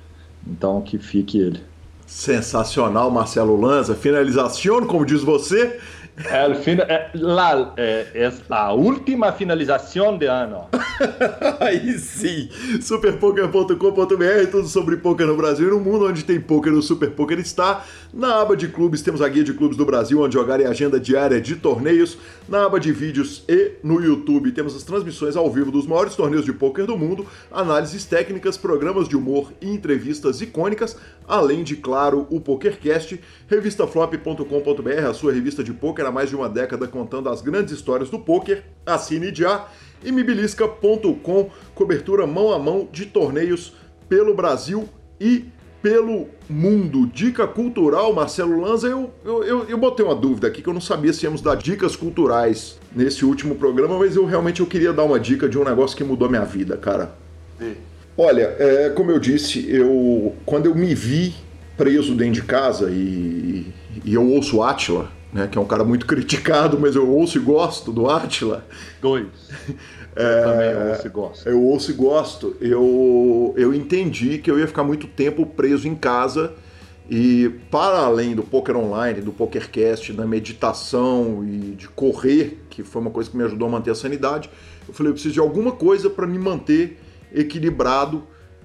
Então, 0.44 0.82
que 0.82 0.98
fique 0.98 1.38
ele. 1.38 1.62
Sensacional, 2.04 3.10
Marcelo 3.12 3.58
Lanza. 3.58 3.94
Finalização, 3.94 4.84
como 4.84 5.06
diz 5.06 5.22
você. 5.22 5.78
É, 6.26 6.46
é, 6.92 7.10
la, 7.14 7.72
é, 7.76 8.06
é 8.14 8.32
a 8.50 8.72
última 8.72 9.32
finalização 9.32 10.18
de 10.18 10.26
ano. 10.26 10.66
Aí 11.60 11.98
sim, 11.98 12.48
superpoker.com.br, 12.80 14.50
tudo 14.50 14.68
sobre 14.68 14.96
poker 14.96 15.26
no 15.26 15.36
Brasil 15.36 15.68
e 15.68 15.70
no 15.70 15.80
mundo, 15.80 16.06
onde 16.06 16.24
tem 16.24 16.40
poker, 16.40 16.72
o 16.72 16.82
Super 16.82 17.10
Poker 17.10 17.38
está. 17.38 17.84
Na 18.12 18.40
aba 18.40 18.56
de 18.56 18.68
clubes 18.68 19.02
temos 19.02 19.20
a 19.20 19.28
guia 19.28 19.42
de 19.42 19.52
clubes 19.52 19.76
do 19.76 19.84
Brasil, 19.84 20.20
onde 20.20 20.34
jogar 20.34 20.60
e 20.60 20.64
agenda 20.64 21.00
diária 21.00 21.40
de 21.40 21.56
torneios. 21.56 22.16
Na 22.48 22.66
aba 22.66 22.78
de 22.78 22.92
vídeos 22.92 23.44
e 23.48 23.72
no 23.82 24.00
YouTube 24.00 24.52
temos 24.52 24.76
as 24.76 24.82
transmissões 24.82 25.36
ao 25.36 25.50
vivo 25.50 25.70
dos 25.70 25.86
maiores 25.86 26.14
torneios 26.14 26.44
de 26.44 26.52
poker 26.52 26.86
do 26.86 26.96
mundo, 26.96 27.26
análises 27.50 28.04
técnicas, 28.04 28.56
programas 28.56 29.08
de 29.08 29.16
humor 29.16 29.52
e 29.60 29.68
entrevistas 29.68 30.40
icônicas, 30.40 30.96
além 31.26 31.64
de, 31.64 31.76
claro, 31.76 32.26
o 32.30 32.40
PokerCast, 32.40 33.20
revistaflop.com.br, 33.48 35.08
a 35.08 35.14
sua 35.14 35.32
revista 35.32 35.64
de 35.64 35.72
poker 35.72 36.06
há 36.06 36.12
mais 36.12 36.28
de 36.28 36.36
uma 36.36 36.48
década 36.48 36.86
contando 36.86 37.28
as 37.28 37.40
grandes 37.40 37.74
histórias 37.74 38.10
do 38.10 38.18
poker. 38.18 38.62
Assine 38.86 39.34
já 39.34 39.66
e 40.04 40.12
mibilisca.com, 40.12 41.50
cobertura 41.74 42.26
mão 42.26 42.52
a 42.52 42.58
mão 42.58 42.88
de 42.92 43.06
torneios 43.06 43.74
pelo 44.08 44.34
Brasil 44.34 44.88
e 45.20 45.46
pelo 45.82 46.28
mundo. 46.48 47.06
Dica 47.06 47.46
cultural, 47.46 48.12
Marcelo 48.14 48.60
Lanza, 48.60 48.88
eu, 48.88 49.10
eu, 49.24 49.44
eu, 49.44 49.64
eu, 49.68 49.76
botei 49.76 50.04
uma 50.04 50.14
dúvida 50.14 50.46
aqui 50.46 50.62
que 50.62 50.68
eu 50.68 50.72
não 50.72 50.80
sabia 50.80 51.12
se 51.12 51.24
íamos 51.24 51.42
dar 51.42 51.56
dicas 51.56 51.94
culturais 51.94 52.78
nesse 52.94 53.24
último 53.24 53.54
programa, 53.54 53.98
mas 53.98 54.16
eu 54.16 54.24
realmente 54.24 54.60
eu 54.60 54.66
queria 54.66 54.92
dar 54.92 55.04
uma 55.04 55.20
dica 55.20 55.46
de 55.46 55.58
um 55.58 55.64
negócio 55.64 55.94
que 55.96 56.02
mudou 56.02 56.28
minha 56.28 56.44
vida, 56.44 56.76
cara. 56.76 57.14
Sim. 57.58 57.74
Olha, 58.16 58.56
é, 58.58 58.90
como 58.90 59.10
eu 59.10 59.18
disse, 59.18 59.70
eu 59.70 60.34
quando 60.46 60.66
eu 60.66 60.74
me 60.74 60.94
vi 60.94 61.34
preso 61.76 62.14
dentro 62.14 62.34
de 62.34 62.42
casa 62.42 62.90
e, 62.90 63.66
e 64.04 64.14
eu 64.14 64.26
ouço 64.26 64.62
Atila, 64.62 65.10
né, 65.34 65.48
que 65.48 65.58
é 65.58 65.60
um 65.60 65.66
cara 65.66 65.82
muito 65.82 66.06
criticado, 66.06 66.78
mas 66.78 66.94
eu 66.94 67.10
ouço 67.10 67.36
e 67.36 67.40
gosto 67.40 67.90
do 67.90 68.08
Atila. 68.08 68.64
Dois. 69.02 69.26
É, 70.16 70.22
eu 70.22 70.44
também 70.44 70.90
ouço 70.92 71.06
e 71.06 71.10
gosto. 71.10 71.48
Eu 71.48 71.62
ouço 71.64 71.90
e 71.90 71.94
gosto. 71.94 72.56
Eu, 72.60 73.52
eu 73.56 73.74
entendi 73.74 74.38
que 74.38 74.48
eu 74.48 74.56
ia 74.60 74.66
ficar 74.68 74.84
muito 74.84 75.08
tempo 75.08 75.44
preso 75.44 75.88
em 75.88 75.96
casa 75.96 76.54
e 77.10 77.50
para 77.68 77.98
além 77.98 78.32
do 78.32 78.44
poker 78.44 78.76
online, 78.76 79.20
do 79.20 79.32
pokercast, 79.32 80.12
da 80.12 80.24
meditação 80.24 81.44
e 81.44 81.74
de 81.74 81.88
correr, 81.88 82.60
que 82.70 82.84
foi 82.84 83.02
uma 83.02 83.10
coisa 83.10 83.28
que 83.28 83.36
me 83.36 83.42
ajudou 83.42 83.66
a 83.66 83.70
manter 83.72 83.90
a 83.90 83.94
sanidade, 83.96 84.48
eu 84.86 84.94
falei, 84.94 85.10
eu 85.10 85.14
preciso 85.14 85.34
de 85.34 85.40
alguma 85.40 85.72
coisa 85.72 86.08
para 86.08 86.28
me 86.28 86.38
manter 86.38 86.96
equilibrado 87.34 88.22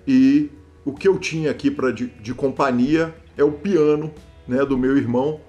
e 0.07 0.51
o 0.85 0.93
que 0.93 1.07
eu 1.07 1.17
tinha 1.17 1.49
aqui 1.49 1.71
para 1.71 1.89
de, 1.89 2.05
de 2.21 2.35
companhia 2.35 3.11
é 3.35 3.43
o 3.43 3.53
piano, 3.53 4.11
né, 4.47 4.63
do 4.63 4.77
meu 4.77 4.95
irmão, 4.95 5.39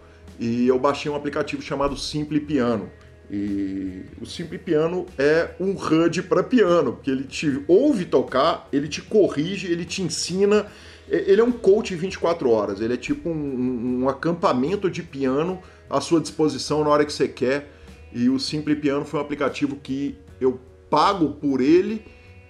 e 0.40 0.66
eu 0.66 0.78
baixei 0.78 1.12
um 1.12 1.14
aplicativo 1.14 1.60
chamado 1.60 1.94
Simple 1.98 2.40
Piano. 2.40 2.90
E 3.30 4.02
o 4.20 4.24
Simple 4.24 4.58
Piano 4.58 5.04
é 5.18 5.50
um 5.60 5.72
HUD 5.72 6.22
para 6.22 6.42
piano, 6.42 6.94
porque 6.94 7.10
ele 7.10 7.24
te 7.24 7.62
ouve 7.68 8.06
tocar, 8.06 8.66
ele 8.72 8.88
te 8.88 9.02
corrige, 9.02 9.70
ele 9.70 9.84
te 9.84 10.02
ensina. 10.02 10.66
Ele 11.08 11.40
é 11.40 11.44
um 11.44 11.52
coach 11.52 11.94
24 11.94 12.48
horas, 12.48 12.80
ele 12.80 12.94
é 12.94 12.96
tipo 12.96 13.28
um, 13.28 14.02
um 14.02 14.08
acampamento 14.08 14.88
de 14.90 15.02
piano 15.02 15.60
à 15.88 16.00
sua 16.00 16.20
disposição 16.20 16.82
na 16.82 16.90
hora 16.90 17.04
que 17.04 17.12
você 17.12 17.28
quer. 17.28 17.70
E 18.12 18.28
o 18.30 18.38
Simple 18.38 18.76
Piano 18.76 19.04
foi 19.04 19.20
um 19.20 19.22
aplicativo 19.22 19.76
que 19.76 20.16
eu 20.40 20.58
pago 20.88 21.32
por 21.32 21.60
ele 21.60 22.02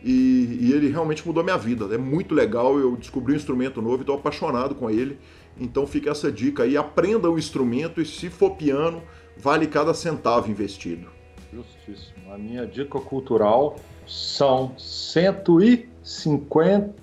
e, 0.05 0.59
e 0.61 0.73
ele 0.73 0.89
realmente 0.89 1.27
mudou 1.27 1.43
minha 1.43 1.59
vida. 1.59 1.87
É 1.93 1.99
muito 1.99 2.35
legal, 2.35 2.79
eu 2.79 2.97
descobri 2.97 3.35
um 3.35 3.37
instrumento 3.37 3.83
novo 3.83 3.99
e 3.99 4.01
estou 4.01 4.15
apaixonado 4.15 4.75
com 4.75 4.89
ele. 4.89 5.19
Então 5.61 5.87
fica 5.87 6.11
essa 6.11 6.33
dica 6.33 6.63
aí, 6.63 6.77
aprenda 6.77 7.31
o 7.31 7.39
instrumento 7.39 8.01
e 8.01 8.07
se 8.07 8.31
for 8.31 8.57
piano, 8.57 9.03
vale 9.37 9.67
cada 9.67 9.93
centavo 9.93 10.51
investido. 10.51 11.09
Justíssimo. 11.53 12.33
A 12.33 12.39
minha 12.39 12.67
dica 12.67 12.99
cultural 12.99 13.77
são 14.07 14.73
150. 14.79 16.95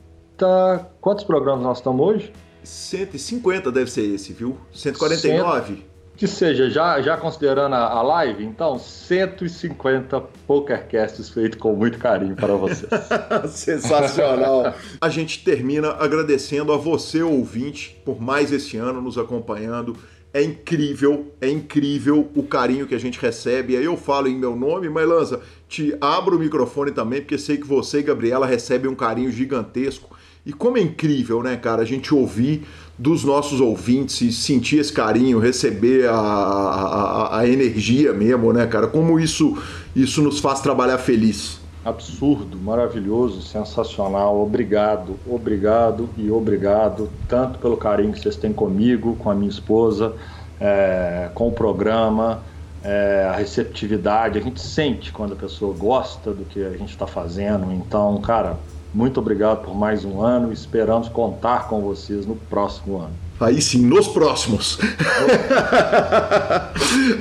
Quantos 1.00 1.24
programas 1.24 1.64
nós 1.64 1.78
estamos 1.78 2.06
hoje? 2.06 2.34
150 2.64 3.72
deve 3.72 3.92
ser 3.92 4.14
esse, 4.14 4.34
viu? 4.34 4.58
149? 4.74 5.86
Que 6.18 6.26
seja, 6.26 6.68
já, 6.68 7.00
já 7.00 7.16
considerando 7.16 7.76
a, 7.76 7.92
a 7.92 8.02
live, 8.02 8.44
então, 8.44 8.80
150 8.80 10.20
PokerCasts 10.48 11.30
feitos 11.30 11.60
com 11.60 11.74
muito 11.76 12.00
carinho 12.00 12.36
para 12.36 12.56
vocês. 12.56 12.90
Sensacional. 13.50 14.74
a 15.00 15.10
gente 15.10 15.44
termina 15.44 15.90
agradecendo 15.92 16.74
a 16.74 16.78
você, 16.78 17.22
ouvinte, 17.22 18.02
por 18.04 18.20
mais 18.20 18.52
esse 18.52 18.78
ano 18.78 19.00
nos 19.00 19.16
acompanhando. 19.20 19.96
É 20.34 20.42
incrível, 20.42 21.34
é 21.40 21.50
incrível 21.50 22.30
o 22.36 22.42
carinho 22.42 22.88
que 22.88 22.96
a 22.96 23.00
gente 23.00 23.20
recebe. 23.20 23.78
Aí 23.78 23.86
eu 23.86 23.96
falo 23.96 24.28
em 24.28 24.36
meu 24.36 24.56
nome, 24.56 24.90
mas 24.90 25.08
Lanza, 25.08 25.42
te 25.70 25.96
abro 26.02 26.36
o 26.36 26.40
microfone 26.40 26.92
também, 26.92 27.22
porque 27.22 27.38
sei 27.38 27.58
que 27.58 27.68
você 27.68 28.00
e 28.00 28.04
Gabriela 28.04 28.48
recebem 28.48 28.90
um 28.90 28.96
carinho 28.96 29.32
gigantesco. 29.32 30.18
E 30.48 30.54
como 30.54 30.78
é 30.78 30.82
incrível, 30.82 31.44
né, 31.44 31.58
cara, 31.58 31.82
a 31.82 31.86
gente 31.86 32.14
ouvir 32.14 32.66
dos 32.98 33.24
nossos 33.24 33.62
ouvintes 33.62 34.22
e 34.22 34.32
sentir 34.32 34.80
esse 34.80 34.92
carinho, 34.92 35.38
receber 35.40 36.10
a, 36.10 36.16
a, 36.16 37.40
a, 37.40 37.48
energia 37.48 38.12
mesmo, 38.12 38.52
né, 38.52 38.66
cara? 38.66 38.88
Como 38.88 39.20
isso, 39.20 39.58
isso 39.96 40.22
nos 40.22 40.40
faz 40.40 40.62
trabalhar 40.62 40.98
feliz. 40.98 41.60
Absurdo, 41.86 42.58
maravilhoso, 42.58 43.42
sensacional. 43.42 44.42
Obrigado, 44.42 45.16
obrigado 45.28 46.10
e 46.18 46.30
obrigado, 46.32 47.10
tanto 47.30 47.60
pelo 47.60 47.78
carinho 47.78 48.12
que 48.12 48.20
vocês 48.20 48.36
têm 48.36 48.52
comigo, 48.52 49.16
com 49.18 49.30
a 49.30 49.36
minha 49.36 49.50
esposa, 49.50 50.14
é, 50.60 51.30
com 51.36 51.48
o 51.48 51.52
programa, 51.52 52.42
é, 52.84 53.28
a 53.30 53.36
receptividade. 53.36 54.40
A 54.40 54.42
gente 54.42 54.60
sente 54.60 55.14
quando 55.14 55.34
a 55.34 55.36
pessoa 55.36 55.74
gosta 55.78 56.34
do 56.34 56.44
que 56.46 56.64
a 56.64 56.72
gente 56.72 56.90
está 56.90 57.06
fazendo. 57.06 57.72
Então, 57.72 58.20
cara, 58.22 58.58
muito 58.98 59.20
obrigado 59.20 59.64
por 59.64 59.76
mais 59.76 60.04
um 60.04 60.24
ano. 60.24 60.52
Esperamos 60.52 61.08
contar 61.08 61.68
com 61.68 61.82
vocês 61.82 62.26
no 62.26 62.36
próximo 62.36 62.98
ano. 62.98 63.14
Aí 63.40 63.62
sim, 63.62 63.86
nos 63.86 64.08
próximos. 64.08 64.80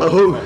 arroba, 0.00 0.40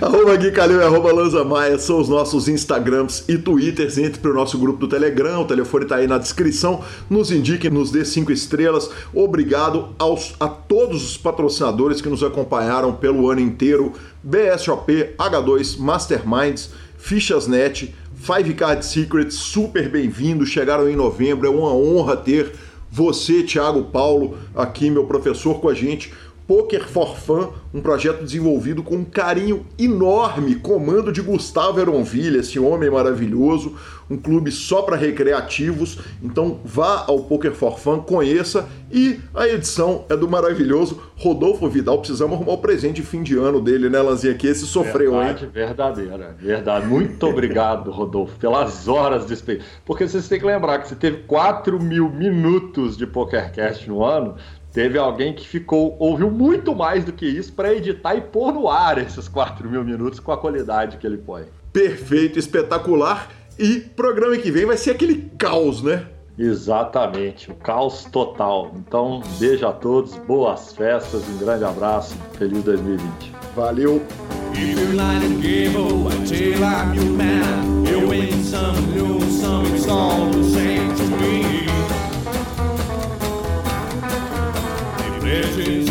arroba 0.00 0.36
Gui 0.36 0.52
Calil 0.52 0.80
e 0.80 0.84
arroba 0.84 1.12
Lanza 1.12 1.42
Maia 1.42 1.76
são 1.80 2.00
os 2.00 2.08
nossos 2.08 2.46
Instagrams 2.46 3.24
e 3.28 3.36
Twitters. 3.36 3.98
Entre 3.98 4.20
para 4.20 4.30
o 4.30 4.34
nosso 4.34 4.56
grupo 4.56 4.78
do 4.78 4.86
Telegram, 4.86 5.40
o 5.40 5.44
telefone 5.44 5.82
está 5.82 5.96
aí 5.96 6.06
na 6.06 6.18
descrição. 6.18 6.84
Nos 7.10 7.32
indique, 7.32 7.68
nos 7.68 7.90
dê 7.90 8.04
cinco 8.04 8.30
estrelas. 8.30 8.88
Obrigado 9.12 9.88
aos, 9.98 10.36
a 10.38 10.46
todos 10.46 11.02
os 11.02 11.16
patrocinadores 11.16 12.00
que 12.00 12.08
nos 12.08 12.22
acompanharam 12.22 12.92
pelo 12.92 13.28
ano 13.28 13.40
inteiro. 13.40 13.94
BSOP, 14.22 15.16
H2, 15.18 15.80
Masterminds, 15.80 16.70
Fichasnet, 17.02 17.92
Five 18.14 18.54
Card 18.54 18.86
Secrets, 18.86 19.34
super 19.34 19.88
bem-vindo, 19.88 20.46
chegaram 20.46 20.88
em 20.88 20.94
novembro, 20.94 21.48
é 21.48 21.50
uma 21.50 21.74
honra 21.74 22.16
ter 22.16 22.52
você, 22.88 23.42
Thiago 23.42 23.82
Paulo, 23.86 24.38
aqui, 24.54 24.88
meu 24.88 25.04
professor, 25.04 25.60
com 25.60 25.68
a 25.68 25.74
gente. 25.74 26.14
Poker 26.52 26.86
for 26.86 27.16
Fun, 27.16 27.48
um 27.72 27.80
projeto 27.80 28.22
desenvolvido 28.22 28.82
com 28.82 28.96
um 28.96 29.04
carinho 29.06 29.64
enorme, 29.78 30.56
comando 30.56 31.10
de 31.10 31.22
Gustavo 31.22 31.80
Eronville, 31.80 32.40
esse 32.40 32.58
homem 32.58 32.90
maravilhoso, 32.90 33.74
um 34.10 34.18
clube 34.18 34.52
só 34.52 34.82
para 34.82 34.94
recreativos. 34.94 35.98
Então 36.22 36.60
vá 36.62 37.06
ao 37.08 37.20
Poker 37.20 37.52
for 37.52 37.78
Fun, 37.78 38.00
conheça 38.00 38.68
e 38.92 39.18
a 39.34 39.48
edição 39.48 40.04
é 40.10 40.14
do 40.14 40.28
maravilhoso 40.28 41.00
Rodolfo 41.16 41.66
Vidal. 41.70 41.96
Precisamos 42.00 42.36
arrumar 42.36 42.52
o 42.52 42.58
presente 42.58 42.96
de 42.96 43.02
fim 43.02 43.22
de 43.22 43.38
ano 43.38 43.58
dele, 43.58 43.88
né, 43.88 44.02
Lanzinha? 44.02 44.34
Que 44.34 44.46
esse 44.46 44.66
sofreu, 44.66 45.12
verdade, 45.12 45.44
hein? 45.46 45.50
Verdadeira, 45.54 46.36
verdade. 46.38 46.86
Muito 46.86 47.26
obrigado, 47.26 47.90
Rodolfo, 47.90 48.38
pelas 48.38 48.86
horas 48.88 49.24
de 49.24 49.32
experiência. 49.32 49.66
Porque 49.86 50.06
vocês 50.06 50.28
têm 50.28 50.38
que 50.38 50.44
lembrar 50.44 50.80
que 50.80 50.88
você 50.88 50.94
teve 50.94 51.22
4 51.22 51.82
mil 51.82 52.10
minutos 52.10 52.98
de 52.98 53.06
PokerCast 53.06 53.88
no 53.88 54.04
ano. 54.04 54.36
Teve 54.72 54.98
alguém 54.98 55.34
que 55.34 55.46
ficou, 55.46 55.96
ouviu 55.98 56.30
muito 56.30 56.74
mais 56.74 57.04
do 57.04 57.12
que 57.12 57.26
isso 57.26 57.52
para 57.52 57.74
editar 57.74 58.14
e 58.14 58.22
pôr 58.22 58.52
no 58.52 58.68
ar 58.68 58.96
esses 58.96 59.28
4 59.28 59.68
mil 59.68 59.84
minutos 59.84 60.18
com 60.18 60.32
a 60.32 60.38
qualidade 60.38 60.96
que 60.96 61.06
ele 61.06 61.18
põe. 61.18 61.44
Perfeito, 61.72 62.38
espetacular. 62.38 63.30
E 63.58 63.80
programa 63.80 64.36
que 64.38 64.50
vem 64.50 64.64
vai 64.64 64.78
ser 64.78 64.92
aquele 64.92 65.30
caos, 65.38 65.82
né? 65.82 66.06
Exatamente, 66.38 67.50
o 67.50 67.54
caos 67.54 68.06
total. 68.06 68.72
Então, 68.74 69.22
beijo 69.38 69.66
a 69.66 69.72
todos, 69.72 70.16
boas 70.16 70.72
festas, 70.72 71.22
um 71.28 71.36
grande 71.36 71.64
abraço, 71.64 72.16
feliz 72.38 72.64
2020. 72.64 73.32
Valeu! 73.54 74.02
Legends 85.32 85.81